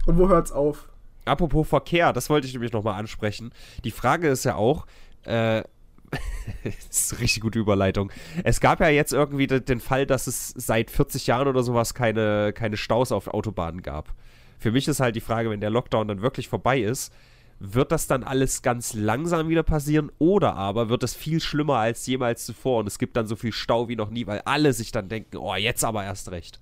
Und 0.06 0.18
wo 0.18 0.28
hört's 0.28 0.52
auf? 0.52 0.88
Apropos 1.24 1.68
Verkehr, 1.68 2.12
das 2.12 2.30
wollte 2.30 2.46
ich 2.46 2.52
nämlich 2.52 2.72
nochmal 2.72 2.98
ansprechen. 2.98 3.52
Die 3.84 3.90
Frage 3.90 4.28
ist 4.28 4.44
ja 4.44 4.54
auch, 4.54 4.86
äh, 5.24 5.62
das 6.10 6.74
ist 6.90 7.12
eine 7.12 7.22
richtig 7.22 7.42
gute 7.42 7.58
Überleitung. 7.58 8.10
Es 8.44 8.60
gab 8.60 8.80
ja 8.80 8.88
jetzt 8.88 9.12
irgendwie 9.12 9.46
den 9.46 9.80
Fall, 9.80 10.06
dass 10.06 10.26
es 10.26 10.50
seit 10.56 10.90
40 10.90 11.26
Jahren 11.26 11.48
oder 11.48 11.62
sowas 11.62 11.94
keine, 11.94 12.52
keine 12.52 12.76
Staus 12.76 13.12
auf 13.12 13.28
Autobahnen 13.28 13.82
gab. 13.82 14.14
Für 14.58 14.72
mich 14.72 14.88
ist 14.88 15.00
halt 15.00 15.16
die 15.16 15.20
Frage, 15.20 15.50
wenn 15.50 15.60
der 15.60 15.70
Lockdown 15.70 16.08
dann 16.08 16.22
wirklich 16.22 16.48
vorbei 16.48 16.80
ist, 16.80 17.12
wird 17.58 17.90
das 17.92 18.06
dann 18.06 18.22
alles 18.22 18.62
ganz 18.62 18.92
langsam 18.92 19.48
wieder 19.48 19.62
passieren 19.62 20.10
oder 20.18 20.56
aber 20.56 20.88
wird 20.88 21.02
es 21.02 21.14
viel 21.14 21.40
schlimmer 21.40 21.76
als 21.76 22.06
jemals 22.06 22.44
zuvor 22.44 22.80
und 22.80 22.86
es 22.86 22.98
gibt 22.98 23.16
dann 23.16 23.26
so 23.26 23.36
viel 23.36 23.52
Stau 23.52 23.88
wie 23.88 23.96
noch 23.96 24.10
nie, 24.10 24.26
weil 24.26 24.40
alle 24.44 24.72
sich 24.72 24.92
dann 24.92 25.08
denken, 25.08 25.38
oh, 25.38 25.54
jetzt 25.54 25.84
aber 25.84 26.04
erst 26.04 26.30
recht. 26.30 26.60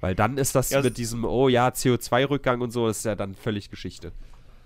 Weil 0.00 0.14
dann 0.14 0.36
ist 0.36 0.54
das 0.54 0.70
ja, 0.70 0.82
mit 0.82 0.98
diesem, 0.98 1.24
oh 1.24 1.48
ja, 1.48 1.68
CO2-Rückgang 1.68 2.60
und 2.60 2.72
so, 2.72 2.88
ist 2.88 3.04
ja 3.04 3.14
dann 3.14 3.34
völlig 3.34 3.70
Geschichte. 3.70 4.12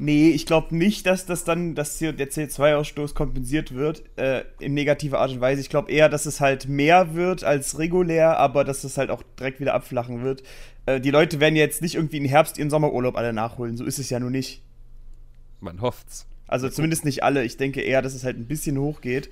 Nee, 0.01 0.31
ich 0.31 0.47
glaube 0.47 0.77
nicht, 0.77 1.07
dass 1.07 1.27
das 1.27 1.43
dann, 1.43 1.75
dass 1.75 1.99
der 1.99 2.15
CO2-Ausstoß 2.15 3.15
kompensiert 3.15 3.75
wird, 3.75 4.05
äh, 4.17 4.45
in 4.61 4.75
negativer 4.75 5.19
Art 5.19 5.33
und 5.33 5.41
Weise. 5.41 5.61
Ich 5.61 5.71
glaube 5.71 5.91
eher, 5.91 6.09
dass 6.09 6.25
es 6.25 6.41
halt 6.41 6.69
mehr 6.69 7.15
wird 7.15 7.43
als 7.43 7.81
regulär, 7.81 8.39
aber 8.39 8.63
dass 8.63 8.85
es 8.85 8.97
halt 8.97 9.11
auch 9.11 9.25
direkt 9.39 9.59
wieder 9.59 9.75
abflachen 9.75 10.23
wird. 10.23 10.45
Äh, 10.87 11.01
die 11.01 11.11
Leute 11.11 11.41
werden 11.41 11.57
jetzt 11.57 11.83
nicht 11.83 11.97
irgendwie 11.97 12.19
im 12.19 12.27
Herbst 12.27 12.59
ihren 12.59 12.71
Sommerurlaub 12.71 13.17
alle 13.17 13.33
nachholen, 13.33 13.77
so 13.77 13.85
ist 13.85 13.99
es 13.99 14.09
ja 14.09 14.21
nun 14.21 14.31
nicht. 14.31 14.63
Man 15.61 15.81
hofft's. 15.81 16.27
Also 16.47 16.69
zumindest 16.69 17.05
nicht 17.05 17.25
alle. 17.25 17.45
Ich 17.45 17.57
denke 17.57 17.81
eher, 17.81 18.01
dass 18.01 18.15
es 18.15 18.23
halt 18.23 18.39
ein 18.39 18.47
bisschen 18.47 18.79
hochgeht. 18.79 19.31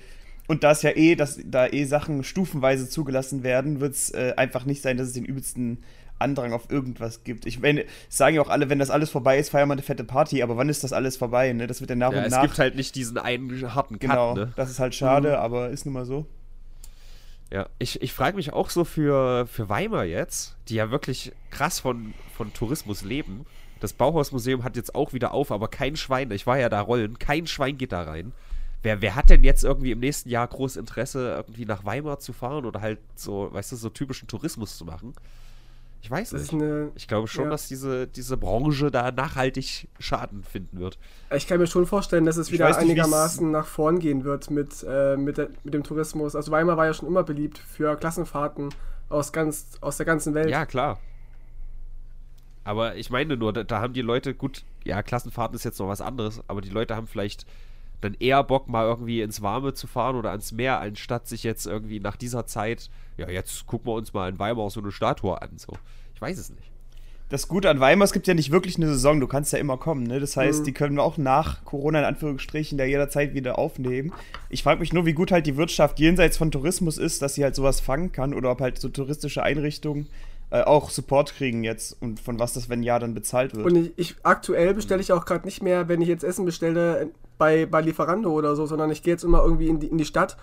Und 0.49 0.65
da 0.65 0.73
es 0.73 0.83
ja 0.83 0.91
eh, 0.91 1.15
dass 1.15 1.41
da 1.45 1.67
eh 1.67 1.85
Sachen 1.85 2.25
stufenweise 2.25 2.89
zugelassen 2.89 3.43
werden, 3.43 3.81
wird 3.81 3.95
es 3.95 4.11
äh, 4.11 4.35
einfach 4.37 4.65
nicht 4.65 4.83
sein, 4.83 4.97
dass 4.97 5.09
es 5.09 5.13
den 5.15 5.25
übelsten 5.25 5.79
Andrang 6.19 6.53
auf 6.53 6.71
irgendwas 6.71 7.25
gibt. 7.25 7.47
Ich 7.47 7.61
meine, 7.61 7.85
sagen 8.09 8.37
ja 8.37 8.43
auch 8.43 8.49
alle, 8.49 8.71
wenn 8.71 8.79
das 8.79 8.91
alles 8.91 9.11
vorbei 9.11 9.39
ist, 9.39 9.51
feiern 9.51 9.69
wir 9.69 9.73
eine 9.73 9.83
fette 9.83 10.05
Party, 10.05 10.43
aber 10.43 10.57
wann 10.57 10.69
ist 10.69 10.85
das 10.85 10.93
alles 10.93 11.17
vorbei? 11.17 11.53
Ne? 11.53 11.67
Das 11.67 11.81
wird 11.81 11.91
ja 11.91 11.97
nach 11.97 12.13
ja, 12.13 12.19
und 12.19 12.25
es 12.25 12.31
nach. 12.31 12.43
Es 12.43 12.49
gibt 12.49 12.59
halt 12.59 12.77
nicht 12.77 12.95
diesen 12.95 13.19
einen 13.19 13.75
harten 13.75 13.99
Cut. 13.99 14.11
Genau, 14.11 14.35
ne? 14.35 14.53
das 14.57 14.71
ist 14.71 14.79
halt 14.79 14.95
schade, 14.95 15.31
mhm. 15.31 15.35
aber 15.37 15.71
ist 15.71 15.85
nun 15.85 15.95
mal 15.95 16.07
so. 16.07 16.27
Ja, 17.53 17.69
ich, 17.79 18.03
ich 18.03 18.13
frage 18.13 18.37
mich 18.37 18.53
auch 18.53 18.71
so 18.71 18.85
für, 18.85 19.47
für 19.47 19.69
Weimar 19.69 20.05
jetzt, 20.05 20.57
die 20.69 20.75
ja 20.75 20.91
wirklich 20.91 21.33
krass 21.51 21.79
von, 21.79 22.13
von 22.37 22.53
Tourismus 22.53 23.03
leben. 23.03 23.47
Das 23.79 23.93
Bauhausmuseum 23.93 24.65
hat 24.65 24.77
jetzt 24.77 24.95
auch 24.95 25.13
wieder 25.13 25.33
auf, 25.33 25.53
aber 25.53 25.69
kein 25.69 25.97
Schwein, 25.97 26.31
ich 26.33 26.47
war 26.47 26.59
ja 26.59 26.69
da 26.69 26.81
rollen, 26.81 27.19
kein 27.19 27.47
Schwein 27.47 27.79
geht 27.79 27.93
da 27.93 28.03
rein. 28.03 28.33
Wer, 28.83 29.01
wer 29.01 29.15
hat 29.15 29.31
denn 29.31 29.45
jetzt 29.45 29.65
irgendwie 29.65 29.93
im 29.93 30.01
nächsten 30.01 30.29
Jahr 30.29 30.47
groß 30.47 30.77
Interesse, 30.77 31.35
irgendwie 31.37 31.67
nach 31.67 31.85
Weimar 31.85 32.19
zu 32.19 32.33
fahren 32.33 32.65
oder 32.65 32.81
halt 32.81 32.99
so, 33.15 33.49
weißt 33.53 33.73
du, 33.73 33.77
so 33.77 33.91
typischen 33.91 34.29
Tourismus 34.29 34.77
zu 34.77 34.85
machen? 34.85 35.15
Ich 36.03 36.11
weiß 36.11 36.31
Das 36.31 36.43
ist 36.43 36.53
nicht. 36.53 36.63
eine, 36.63 36.91
Ich 36.95 37.09
glaube 37.09 37.27
schon, 37.27 37.45
ja. 37.45 37.51
dass 37.51 37.69
diese, 37.69 38.07
diese 38.07 38.37
Branche 38.37 38.91
da 38.91 39.11
nachhaltig 39.11 39.89
Schaden 39.99 40.45
finden 40.45 40.79
wird. 40.79 40.99
Ich 41.35 41.47
kann 41.47 41.59
mir 41.59 41.67
schon 41.67 41.87
vorstellen, 41.87 42.25
dass 42.25 42.37
es 42.37 42.53
wieder 42.53 42.69
nicht, 42.69 42.79
einigermaßen 42.79 43.51
nach 43.51 43.67
vorn 43.67 43.99
gehen 43.99 44.25
wird 44.25 44.51
mit, 44.51 44.85
äh, 44.89 45.17
mit, 45.17 45.39
der, 45.39 45.49
mit 45.65 45.75
dem 45.75 45.83
Tourismus. 45.83 46.37
Also 46.37 46.53
Weimar 46.53 46.77
war 46.77 46.87
ja 46.87 46.95
schon 46.95 47.09
immer 47.09 47.25
beliebt 47.25 47.59
für 47.59 47.97
Klassenfahrten 47.97 48.69
aus, 49.09 49.33
ganz, 49.33 49.79
aus 49.81 49.97
der 49.97 50.07
ganzen 50.07 50.35
Welt. 50.35 50.49
Ja, 50.49 50.67
klar. 50.67 50.99
Aber 52.65 52.97
ich 52.97 53.11
meine 53.11 53.37
nur, 53.37 53.53
da, 53.53 53.63
da 53.63 53.81
haben 53.81 53.93
die 53.93 54.03
Leute, 54.03 54.35
gut, 54.35 54.65
ja, 54.85 55.03
Klassenfahrten 55.03 55.55
ist 55.55 55.65
jetzt 55.65 55.79
noch 55.79 55.89
was 55.89 56.01
anderes, 56.01 56.43
aber 56.49 56.61
die 56.61 56.71
Leute 56.71 56.97
haben 56.97 57.07
vielleicht 57.07 57.47
dann 58.01 58.15
eher 58.19 58.43
Bock, 58.45 58.69
mal 58.69 58.85
irgendwie 58.87 59.23
ins 59.23 59.43
Warme 59.43 59.75
zu 59.75 59.87
fahren 59.87 60.17
oder 60.17 60.31
ans 60.31 60.53
Meer, 60.53 60.81
anstatt 60.81 61.27
sich 61.29 61.43
jetzt 61.43 61.67
irgendwie 61.67 62.01
nach 62.01 62.17
dieser 62.17 62.47
Zeit, 62.47 62.91
ja, 63.17 63.29
jetzt 63.29 63.67
gucken 63.67 63.87
wir 63.89 63.95
uns 63.95 64.13
mal 64.13 64.29
in 64.29 64.39
Weimar 64.39 64.69
so 64.71 64.81
eine 64.81 64.93
Statue 64.93 65.41
an. 65.41 65.51
So. 65.57 65.73
Ich 66.15 66.21
weiß 66.21 66.39
es 66.39 66.51
nicht. 66.51 66.71
Das 67.29 67.49
Gute 67.49 67.69
an 67.71 67.81
Weimar, 67.81 68.05
es 68.05 68.13
gibt 68.13 68.29
ja 68.29 68.35
nicht 68.35 68.53
wirklich 68.53 68.77
eine 68.77 68.87
Saison, 68.87 69.19
du 69.19 69.27
kannst 69.27 69.53
ja 69.53 69.59
immer 69.59 69.79
kommen, 69.79 70.05
ne? 70.05 70.21
Das 70.21 70.37
heißt, 70.37 70.61
Mhm. 70.61 70.65
die 70.65 70.73
können 70.73 70.95
wir 70.97 71.03
auch 71.03 71.17
nach 71.17 71.65
Corona 71.65 71.99
in 71.99 72.05
Anführungsstrichen 72.05 72.79
da 72.79 72.85
jederzeit 72.85 73.35
wieder 73.35 73.59
aufnehmen. 73.59 74.13
Ich 74.49 74.63
frage 74.63 74.79
mich 74.79 74.93
nur, 74.93 75.07
wie 75.07 75.13
gut 75.13 75.33
halt 75.33 75.45
die 75.47 75.57
Wirtschaft 75.57 75.99
jenseits 75.99 76.37
von 76.37 76.53
Tourismus 76.53 76.99
ist, 76.99 77.23
dass 77.23 77.35
sie 77.35 77.43
halt 77.43 77.57
sowas 77.57 77.81
fangen 77.81 78.13
kann 78.13 78.33
oder 78.33 78.53
ob 78.53 78.61
halt 78.61 78.79
so 78.79 78.89
touristische 78.89 79.43
Einrichtungen 79.43 80.07
äh, 80.51 80.63
auch 80.63 80.91
Support 80.91 81.35
kriegen 81.35 81.65
jetzt 81.65 82.01
und 82.01 82.21
von 82.21 82.39
was 82.39 82.53
das, 82.53 82.69
wenn 82.69 82.85
ja, 82.85 83.01
dann 83.01 83.13
bezahlt 83.15 83.57
wird. 83.57 83.67
Und 83.67 83.75
ich, 83.75 83.93
ich 83.97 84.15
aktuell 84.23 84.73
bestelle 84.75 85.01
ich 85.01 85.11
auch 85.11 85.25
gerade 85.25 85.47
nicht 85.47 85.61
mehr, 85.65 85.89
wenn 85.89 86.01
ich 86.03 86.07
jetzt 86.09 86.23
Essen 86.23 86.45
bestelle, 86.45 87.11
bei, 87.39 87.67
bei 87.67 87.81
Lieferando 87.81 88.31
oder 88.33 88.57
so, 88.57 88.67
sondern 88.67 88.91
ich 88.91 89.03
gehe 89.03 89.13
jetzt 89.15 89.25
immer 89.25 89.43
irgendwie 89.43 89.69
in 89.69 89.81
die, 89.81 89.87
in 89.89 89.99
die 89.99 90.05
Stadt. 90.05 90.37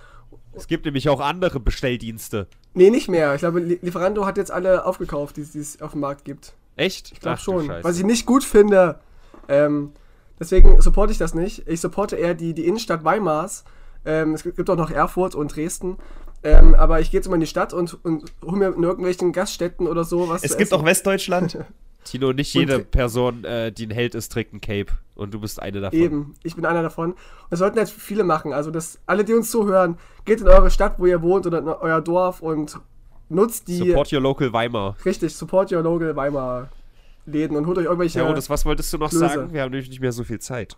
Es 0.54 0.68
gibt 0.68 0.86
nämlich 0.86 1.10
auch 1.10 1.20
andere 1.20 1.60
Bestelldienste. 1.60 2.48
Nee, 2.74 2.90
nicht 2.90 3.08
mehr. 3.10 3.34
Ich 3.36 3.40
glaube, 3.40 3.60
Li- 3.60 3.80
Lieferando 3.82 4.26
hat 4.26 4.38
jetzt 4.38 4.52
alle 4.52 4.86
aufgekauft, 4.86 5.38
die 5.38 5.42
es- 5.42 5.82
auf 5.82 5.92
dem 5.92 6.02
Markt 6.02 6.26
gibt. 6.26 6.54
Echt? 6.76 7.12
Ich 7.12 7.20
glaube 7.20 7.38
schon. 7.40 7.70
Was 7.82 7.98
ich 7.98 8.04
nicht 8.06 8.26
gut 8.26 8.44
finde. 8.44 9.00
Ähm, 9.48 9.92
deswegen 10.40 10.82
supporte 10.82 11.12
ich 11.12 11.18
das 11.20 11.34
nicht. 11.34 11.68
Ich 11.68 11.82
supporte 11.82 12.16
eher 12.16 12.34
die, 12.34 12.54
die 12.54 12.66
Innenstadt 12.68 13.04
Weimars. 13.04 13.64
Ähm, 14.06 14.34
es 14.34 14.44
gibt 14.44 14.70
auch 14.70 14.76
noch 14.76 14.90
Erfurt 14.92 15.36
und 15.36 15.56
Dresden. 15.56 15.98
Ähm, 16.44 16.76
aber 16.76 17.00
ich 17.00 17.10
gehe 17.12 17.20
jetzt 17.20 17.28
immer 17.28 17.36
in 17.36 17.42
die 17.42 17.48
Stadt 17.48 17.72
und, 17.74 18.04
und 18.04 18.26
hole 18.44 18.58
mir 18.58 18.76
in 18.76 18.84
irgendwelchen 18.84 19.32
Gaststätten 19.32 19.88
oder 19.88 20.04
so 20.04 20.28
was 20.30 20.44
es 20.44 20.58
gibt 20.58 20.72
essen. 20.72 20.74
auch 20.82 20.86
Westdeutschland. 20.86 21.58
Tino, 22.04 22.34
nicht 22.34 22.54
Und- 22.56 22.62
jede 22.62 22.80
Person, 22.80 23.44
äh, 23.44 23.72
die 23.72 23.86
ein 23.88 23.92
Held 23.92 24.16
ist, 24.16 24.32
trägt 24.32 24.54
ein 24.54 24.62
Cape. 24.62 24.94
Und 25.16 25.34
du 25.34 25.40
bist 25.40 25.62
eine 25.62 25.80
davon. 25.80 26.00
Eben, 26.00 26.34
ich 26.44 26.56
bin 26.56 26.66
einer 26.66 26.82
davon. 26.82 27.12
Und 27.12 27.18
das 27.52 27.60
sollten 27.60 27.78
jetzt 27.78 27.94
viele 27.94 28.24
machen. 28.24 28.52
Also, 28.52 28.72
dass 28.72 29.00
alle, 29.06 29.24
die 29.24 29.34
uns 29.34 29.52
zuhören, 29.52 29.98
geht 30.26 30.42
in 30.42 30.48
eure 30.48 30.72
Stadt, 30.72 30.96
wo 31.00 31.06
ihr 31.06 31.22
wohnt 31.22 31.46
oder 31.46 31.60
in 31.60 31.68
euer 31.68 32.02
Dorf 32.02 32.42
und 32.42 32.80
nutzt 33.30 33.68
die. 33.68 33.78
Support 33.78 34.12
your 34.12 34.22
local 34.22 34.52
Weimar. 34.54 34.96
Richtig, 35.06 35.36
support 35.36 35.72
your 35.72 35.84
local 35.84 36.16
Weimar 36.16 36.70
Läden 37.26 37.56
und 37.56 37.68
holt 37.68 37.78
euch 37.78 37.86
irgendwelche. 37.86 38.20
Ja, 38.20 38.26
und 38.28 38.36
das, 38.38 38.50
was 38.50 38.66
wolltest 38.66 38.92
du 38.92 38.98
noch 38.98 39.10
Klöße. 39.10 39.28
sagen? 39.30 39.54
Wir 39.54 39.62
haben 39.62 39.72
nämlich 39.72 39.90
nicht 39.90 40.02
mehr 40.02 40.12
so 40.12 40.24
viel 40.24 40.40
Zeit. 40.40 40.76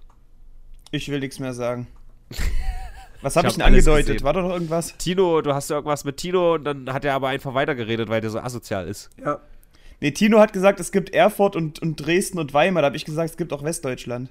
Ich 0.91 1.09
will 1.09 1.19
nichts 1.19 1.39
mehr 1.39 1.53
sagen. 1.53 1.87
Was 3.21 3.35
habe 3.37 3.47
Ich 3.47 3.55
ich, 3.55 3.59
hab 3.59 3.65
denn 3.67 3.73
alles 3.73 3.87
angedeutet? 3.87 4.07
gesehen. 4.17 4.23
War 4.25 4.33
doch 4.33 4.41
noch 4.43 4.51
irgendwas? 4.51 4.95
Tino, 4.97 5.41
du 5.41 5.53
hast 5.53 5.71
irgendwas 5.71 6.03
mit 6.03 6.17
Tino 6.17 6.55
und 6.55 6.63
dann 6.65 6.93
hat 6.93 7.05
er 7.05 7.15
aber 7.15 7.29
einfach 7.29 7.53
weitergeredet, 7.55 8.07
weil 8.09 8.21
der 8.21 8.29
so 8.29 8.39
asozial 8.39 8.87
ist. 8.87 9.09
ja. 9.23 9.39
Nee, 10.01 10.11
Tino 10.11 10.39
hat 10.39 10.53
gesagt, 10.53 10.79
es 10.79 10.91
gibt 10.91 11.13
Erfurt 11.13 11.55
und, 11.55 11.79
und 11.81 11.95
Dresden 11.97 12.37
und 12.39 12.53
Weimar. 12.53 12.81
Da 12.81 12.87
habe 12.87 12.97
ich 12.97 13.05
gesagt, 13.05 13.31
es 13.31 13.37
gibt 13.37 13.53
auch 13.53 13.63
Westdeutschland. 13.63 14.29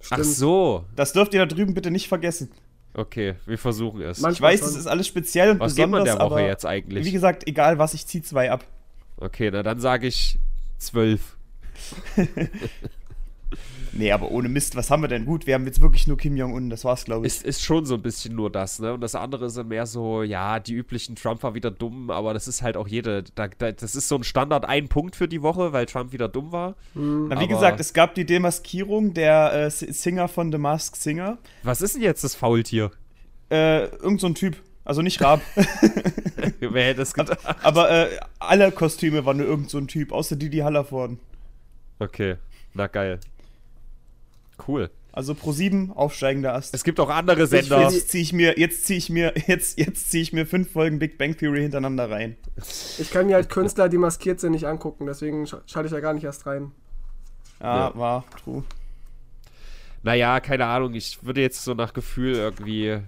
Ach 0.00 0.06
Stimmt. 0.18 0.24
so. 0.26 0.84
Das 0.96 1.12
dürft 1.12 1.32
ihr 1.34 1.40
da 1.40 1.46
drüben 1.46 1.74
bitte 1.74 1.90
nicht 1.90 2.08
vergessen. 2.08 2.50
Okay, 2.94 3.36
wir 3.46 3.56
versuchen 3.56 4.02
es. 4.02 4.20
Manch- 4.20 4.34
Ich 4.34 4.40
weiß, 4.42 4.60
das 4.60 4.76
ist 4.76 4.86
alles 4.86 5.06
speziell 5.06 5.52
und 5.52 5.60
Was 5.60 5.74
geht 5.74 5.88
man 5.88 6.02
besonders, 6.02 6.18
der 6.18 6.26
Woche 6.26 6.40
aber 6.40 6.46
jetzt 6.46 6.66
eigentlich? 6.66 7.06
wie 7.06 7.12
gesagt, 7.12 7.46
egal 7.48 7.78
was, 7.78 7.94
ich 7.94 8.06
zieh 8.06 8.20
zwei 8.22 8.50
ab. 8.50 8.64
Okay, 9.16 9.50
na 9.52 9.62
dann 9.62 9.80
sage 9.80 10.06
ich 10.06 10.38
zwölf. 10.78 11.36
Nee, 13.94 14.10
aber 14.10 14.30
ohne 14.30 14.48
Mist, 14.48 14.74
was 14.74 14.90
haben 14.90 15.02
wir 15.02 15.08
denn? 15.08 15.26
Gut, 15.26 15.46
wir 15.46 15.54
haben 15.54 15.66
jetzt 15.66 15.80
wirklich 15.80 16.06
nur 16.06 16.16
Kim 16.16 16.36
Jong-un, 16.36 16.70
das 16.70 16.84
war's, 16.84 17.04
glaube 17.04 17.26
ich. 17.26 17.34
Ist, 17.34 17.44
ist 17.44 17.62
schon 17.62 17.84
so 17.84 17.94
ein 17.94 18.02
bisschen 18.02 18.34
nur 18.34 18.50
das, 18.50 18.78
ne? 18.78 18.94
Und 18.94 19.00
das 19.02 19.14
andere 19.14 19.50
sind 19.50 19.68
mehr 19.68 19.86
so, 19.86 20.22
ja, 20.22 20.60
die 20.60 20.72
üblichen 20.74 21.14
Trump 21.14 21.42
war 21.42 21.54
wieder 21.54 21.70
dumm, 21.70 22.10
aber 22.10 22.32
das 22.32 22.48
ist 22.48 22.62
halt 22.62 22.76
auch 22.76 22.88
jede. 22.88 23.24
Da, 23.34 23.48
da, 23.48 23.72
das 23.72 23.94
ist 23.94 24.08
so 24.08 24.16
ein 24.16 24.24
Standard 24.24 24.64
ein 24.64 24.88
Punkt 24.88 25.14
für 25.14 25.28
die 25.28 25.42
Woche, 25.42 25.72
weil 25.72 25.86
Trump 25.86 26.12
wieder 26.12 26.28
dumm 26.28 26.52
war. 26.52 26.74
Na, 26.94 27.30
wie 27.30 27.34
aber- 27.34 27.46
gesagt, 27.46 27.80
es 27.80 27.92
gab 27.92 28.14
die 28.14 28.24
Demaskierung 28.24 29.12
der 29.14 29.52
äh, 29.52 29.70
Singer 29.70 30.28
von 30.28 30.50
The 30.50 30.58
Masked 30.58 30.96
Singer. 30.96 31.38
Was 31.62 31.82
ist 31.82 31.94
denn 31.94 32.02
jetzt 32.02 32.24
das 32.24 32.34
Faultier? 32.34 32.90
Äh, 33.50 33.86
irgend 33.96 34.20
so 34.20 34.26
ein 34.26 34.34
Typ. 34.34 34.56
Also 34.84 35.02
nicht 35.02 35.20
Raab. 35.20 35.40
Wer 36.60 36.84
hätte 36.84 37.02
es 37.02 37.14
gedacht? 37.14 37.38
aber 37.62 37.90
äh, 37.90 38.18
alle 38.38 38.72
Kostüme 38.72 39.24
waren 39.24 39.36
nur 39.36 39.46
irgend 39.46 39.70
so 39.70 39.78
ein 39.78 39.86
Typ, 39.86 40.10
außer 40.12 40.34
Didi 40.36 40.58
Hallervorden. 40.58 41.20
Okay, 41.98 42.36
na 42.74 42.86
geil. 42.88 43.20
Cool. 44.66 44.90
Also 45.14 45.34
Pro 45.34 45.52
7 45.52 45.92
aufsteigender 45.92 46.54
Ast. 46.54 46.72
Es 46.74 46.84
gibt 46.84 46.98
auch 46.98 47.10
andere 47.10 47.46
Sender. 47.46 47.82
Jetzt 47.90 48.08
ziehe 48.10 48.22
ich 48.22 48.32
mir, 48.32 48.58
jetzt 48.58 48.86
ziehe 48.86 48.96
ich 48.98 49.10
mir, 49.10 49.34
jetzt, 49.46 49.78
jetzt 49.78 50.10
ziehe 50.10 50.22
ich 50.22 50.32
mir 50.32 50.46
fünf 50.46 50.72
Folgen 50.72 50.98
Big 50.98 51.18
Bang 51.18 51.36
Theory 51.36 51.60
hintereinander 51.60 52.10
rein. 52.10 52.36
Ich 52.98 53.10
kann 53.10 53.26
mir 53.26 53.34
halt 53.34 53.50
Künstler, 53.50 53.88
die 53.90 53.98
maskiert 53.98 54.40
sind, 54.40 54.52
nicht 54.52 54.66
angucken. 54.66 55.04
Deswegen 55.06 55.46
sch 55.46 55.56
schalte 55.66 55.86
ich 55.88 55.92
da 55.92 56.00
gar 56.00 56.14
nicht 56.14 56.24
erst 56.24 56.46
rein. 56.46 56.72
Ja, 57.60 57.88
Ja. 57.90 57.94
war 57.96 58.24
true. 58.42 58.64
Naja, 60.02 60.40
keine 60.40 60.66
Ahnung. 60.66 60.94
Ich 60.94 61.22
würde 61.24 61.40
jetzt 61.40 61.62
so 61.62 61.74
nach 61.74 61.92
Gefühl 61.92 62.34
irgendwie 62.34 62.98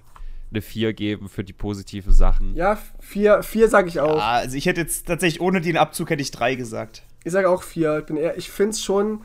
eine 0.51 0.63
4 0.63 0.93
geben 0.93 1.29
für 1.29 1.43
die 1.43 1.53
positiven 1.53 2.13
Sachen. 2.13 2.55
Ja, 2.55 2.79
vier, 3.01 3.43
vier 3.43 3.69
sage 3.69 3.89
ich 3.89 3.99
auch. 3.99 4.21
Ah, 4.21 4.37
also 4.37 4.57
ich 4.57 4.67
hätte 4.67 4.81
jetzt 4.83 5.07
tatsächlich 5.07 5.41
ohne 5.41 5.61
den 5.61 5.77
Abzug 5.77 6.11
hätte 6.11 6.23
ich 6.23 6.31
drei 6.31 6.55
gesagt. 6.55 7.03
Ich 7.25 7.33
sage 7.33 7.49
auch 7.49 7.63
vier. 7.63 7.99
Ich, 8.01 8.05
bin 8.07 8.17
eher- 8.17 8.37
ich 8.37 8.51
finde 8.51 8.71
es 8.73 8.83
schon 8.85 9.23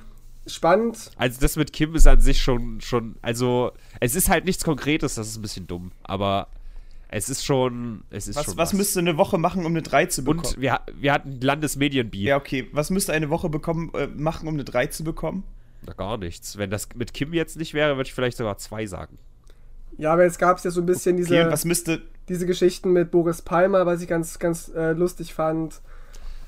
spannend. 0.54 1.12
Also 1.18 1.40
das 1.40 1.56
mit 1.56 1.74
Kim 1.74 1.96
ist 1.96 2.08
an 2.08 2.20
sich 2.22 2.42
schon, 2.42 2.82
schon, 2.82 3.16
also 3.22 3.72
es 4.00 4.16
ist 4.16 4.30
halt 4.30 4.46
nichts 4.46 4.64
Konkretes, 4.64 5.16
das 5.16 5.28
ist 5.28 5.38
ein 5.38 5.42
bisschen 5.42 5.68
dumm, 5.68 5.92
aber 6.04 6.48
es 7.10 7.28
ist 7.30 7.44
schon, 7.44 8.04
es 8.12 8.28
ist 8.28 8.36
Was, 8.36 8.46
schon 8.46 8.58
was 8.58 8.74
müsste 8.74 9.00
eine 9.00 9.18
Woche 9.18 9.38
machen, 9.38 9.66
um 9.66 9.72
eine 9.72 9.82
3 9.82 10.06
zu 10.08 10.24
bekommen? 10.24 10.46
Und 10.46 10.62
wir, 10.62 10.80
wir 10.96 11.12
hatten 11.14 11.42
Landesmedienbeef. 11.42 12.22
ja, 12.22 12.38
okay. 12.38 12.68
Was 12.72 12.92
müsste 12.92 13.14
eine 13.14 13.30
Woche 13.30 13.50
bekommen, 13.50 13.92
äh, 13.96 14.08
machen, 14.08 14.48
um 14.48 14.54
eine 14.54 14.64
3 14.64 14.88
zu 14.88 15.04
bekommen? 15.04 15.44
Na, 15.86 15.94
gar 15.94 16.18
nichts. 16.18 16.58
Wenn 16.58 16.70
das 16.70 16.88
mit 16.96 17.14
Kim 17.14 17.34
jetzt 17.34 17.58
nicht 17.58 17.74
wäre, 17.74 17.96
würde 17.98 18.08
ich 18.08 18.14
vielleicht 18.14 18.38
sogar 18.38 18.58
zwei 18.58 18.86
sagen. 18.86 19.18
Ja, 19.98 20.14
aber 20.14 20.24
jetzt 20.24 20.38
gab 20.38 20.58
es 20.58 20.64
ja 20.64 20.72
so 20.72 20.82
ein 20.82 20.86
bisschen 20.86 21.16
Okay, 21.16 21.24
diese, 21.24 21.52
was 21.52 21.66
müsste. 21.66 22.02
diese 22.30 22.46
Geschichten 22.46 22.94
mit 22.94 23.12
Boris 23.12 23.42
Palmer, 23.42 23.86
was 23.86 24.02
ich 24.02 24.08
ganz, 24.08 24.38
ganz 24.38 24.70
äh, 24.70 24.92
lustig 24.92 25.34
fand. 25.34 25.82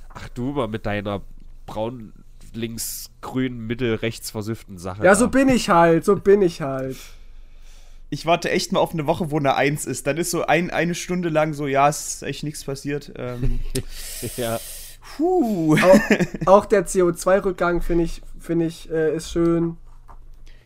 Ach 0.10 0.30
du 0.30 0.52
mal 0.52 0.68
mit 0.68 0.86
deiner 0.86 1.22
braun 1.66 2.14
links 2.54 3.10
grün 3.22 3.60
mittel 3.68 3.96
rechts 3.96 4.32
versüfften 4.32 4.78
Sache. 4.78 5.04
Ja, 5.04 5.16
so 5.16 5.28
bin 5.30 5.50
ich 5.50 5.70
halt, 5.70 6.06
so 6.06 6.16
bin 6.16 6.42
ich 6.42 6.62
halt. 6.62 6.98
Ich 8.10 8.26
warte 8.26 8.50
echt 8.52 8.74
mal 8.74 8.80
auf 8.80 8.92
eine 8.94 9.08
Woche, 9.08 9.32
wo 9.32 9.38
eine 9.38 9.56
1 9.56 9.86
ist. 9.86 10.06
Dann 10.06 10.18
ist 10.18 10.32
so 10.32 10.46
ein, 10.46 10.70
eine 10.70 10.96
Stunde 10.96 11.30
lang 11.30 11.54
so, 11.54 11.66
ja, 11.68 11.88
es 11.88 12.16
ist 12.16 12.24
echt 12.24 12.44
nichts 12.44 12.64
passiert. 12.66 13.14
Ähm, 13.16 13.60
ja. 14.38 14.60
puh. 15.16 15.78
Auch, 15.78 16.00
auch 16.48 16.66
der 16.66 16.86
CO2-Rückgang 16.86 17.82
finde 17.82 18.04
ich, 18.04 18.22
finde 18.40 18.66
ich, 18.66 18.90
äh, 18.92 19.16
ist 19.16 19.32
schön. 19.32 19.78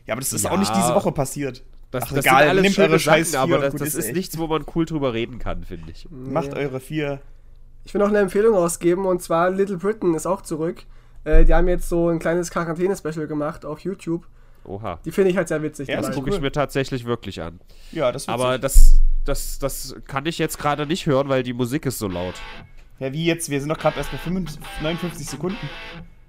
Ja, 0.06 0.14
aber 0.14 0.20
das 0.20 0.32
ist 0.32 0.44
Ja. 0.44 0.50
auch 0.50 0.58
nicht 0.58 0.74
diese 0.74 0.94
Woche 0.94 1.12
passiert. 1.12 1.62
Das, 1.92 2.04
Ach, 2.04 2.12
das 2.14 2.24
egal, 2.24 2.40
sind 2.42 2.48
alles 2.50 2.62
nehmt 2.62 2.78
eure 2.80 2.98
Scheiß 2.98 3.30
Sachen, 3.30 3.46
vier 3.48 3.56
aber 3.58 3.70
das, 3.70 3.74
das 3.80 3.88
ist, 3.94 4.06
ist 4.06 4.14
nichts, 4.16 4.36
wo 4.38 4.48
man 4.48 4.64
cool 4.74 4.84
drüber 4.84 5.14
reden 5.14 5.38
kann, 5.38 5.62
finde 5.64 5.92
ich. 5.92 6.08
Macht 6.10 6.50
Nee. 6.52 6.58
eure 6.58 6.80
4. 6.80 7.20
Ich 7.84 7.94
will 7.94 8.00
noch 8.00 8.08
eine 8.08 8.18
Empfehlung 8.18 8.56
ausgeben 8.56 9.06
und 9.06 9.22
zwar 9.22 9.50
Little 9.50 9.76
Britain 9.76 10.14
ist 10.14 10.26
auch 10.26 10.42
zurück. 10.42 10.82
Äh, 11.26 11.44
die 11.44 11.52
haben 11.52 11.66
jetzt 11.68 11.88
so 11.88 12.08
ein 12.08 12.18
kleines 12.20 12.50
Quarantäne-Special 12.50 13.26
gemacht 13.26 13.64
auf 13.64 13.80
YouTube. 13.80 14.26
Oha. 14.64 14.98
Die 15.04 15.10
finde 15.10 15.30
ich 15.30 15.36
halt 15.36 15.48
sehr 15.48 15.60
witzig. 15.62 15.88
Ja, 15.88 16.00
die 16.00 16.06
das 16.06 16.14
gucke 16.14 16.30
ich 16.30 16.40
mir 16.40 16.52
tatsächlich 16.52 17.04
wirklich 17.04 17.42
an. 17.42 17.58
Ja, 17.92 18.12
das 18.12 18.28
Aber 18.28 18.52
sich- 18.52 18.60
das, 18.60 19.00
das, 19.24 19.58
das 19.58 19.96
kann 20.06 20.24
ich 20.26 20.38
jetzt 20.38 20.58
gerade 20.58 20.86
nicht 20.86 21.06
hören, 21.06 21.28
weil 21.28 21.42
die 21.42 21.52
Musik 21.52 21.84
ist 21.86 21.98
so 21.98 22.06
laut. 22.08 22.34
Ja, 23.00 23.12
wie 23.12 23.24
jetzt? 23.26 23.50
Wir 23.50 23.60
sind 23.60 23.68
doch 23.68 23.78
gerade 23.78 23.96
erst 23.98 24.10
bei 24.12 24.18
55, 24.18 24.62
59 24.82 25.26
Sekunden. 25.26 25.68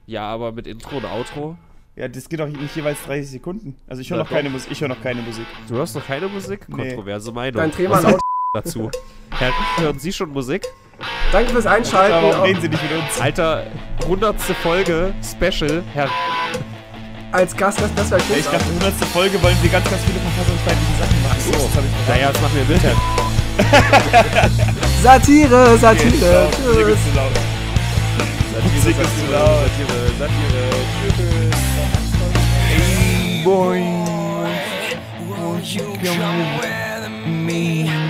Ja, 0.08 0.24
aber 0.28 0.52
mit 0.52 0.66
Intro 0.68 0.98
und 0.98 1.06
Outro. 1.06 1.58
Ja, 1.96 2.08
das 2.08 2.28
geht 2.30 2.40
doch 2.40 2.48
nicht 2.48 2.76
jeweils 2.76 3.02
30 3.06 3.30
Sekunden. 3.30 3.76
Also 3.88 4.02
ich 4.02 4.10
höre 4.12 4.18
noch 4.18 4.30
keine 4.30 4.50
Musik. 4.50 4.72
Ich 4.72 4.82
höre 4.82 4.88
noch 4.90 5.02
keine 5.02 5.22
Musik. 5.22 5.46
Du 5.68 5.76
hörst 5.76 5.96
noch 5.96 6.06
keine 6.06 6.28
Musik? 6.28 6.68
Nee. 6.70 6.76
Kontroverse 6.90 7.32
Meinung. 7.32 7.60
Dein 7.62 7.70
Was 7.70 7.76
Thema 7.78 7.98
sagt 8.02 8.12
laut. 8.14 8.22
dazu. 8.54 8.92
Herr, 9.32 9.52
hören 9.78 9.98
Sie 10.00 10.14
schon 10.14 10.30
Musik? 10.32 10.66
Danke 11.32 11.52
fürs 11.52 11.66
Einschalten. 11.66 12.16
Warum 12.22 12.42
reden 12.42 12.62
Sie 12.62 12.70
nicht 12.70 12.82
mit 12.84 12.92
uns? 12.92 13.20
Alter, 13.20 13.64
100. 14.04 14.36
Folge 14.64 15.14
Special, 15.24 15.84
Herr. 15.94 16.10
Als 17.32 17.56
Gast, 17.56 17.82
das, 17.82 17.94
das 17.96 18.10
wäre 18.12 18.22
cool. 18.30 18.38
Ich 18.40 18.46
dachte, 18.46 18.64
100. 18.64 18.94
Folge 19.12 19.42
wollen 19.44 19.58
wir 19.62 19.70
ganz, 19.70 19.90
ganz 19.90 20.02
viele 20.04 20.20
verfassungsfeindliche 20.20 20.98
Sachen 21.00 21.24
machen. 21.24 21.40
So, 21.40 21.52
das 21.52 21.76
habe 21.76 21.86
ich 21.86 21.92
verraten. 22.06 22.22
Naja, 22.22 22.32
das 22.32 22.42
machen 22.42 22.56
wir 22.56 22.66
mit. 22.76 22.82
Satire, 25.04 25.78
Satire. 25.78 26.48
Okay, 26.48 26.56
Tschüss. 26.56 26.88
Ist 26.90 27.04
zu 27.04 27.16
laut. 27.16 27.32
Satire, 28.54 28.80
Satire, 28.80 29.02
ist 29.04 29.18
zu 29.20 29.26
laut. 29.32 29.70
Satire, 29.78 30.00
Satire. 30.18 30.64
Tschüss. 31.18 31.60
Hey, 32.70 33.44
boy, 33.44 33.82
won't 35.28 35.66
you 35.74 35.86
come 36.04 36.40
with 36.62 37.10
me? 37.28 38.07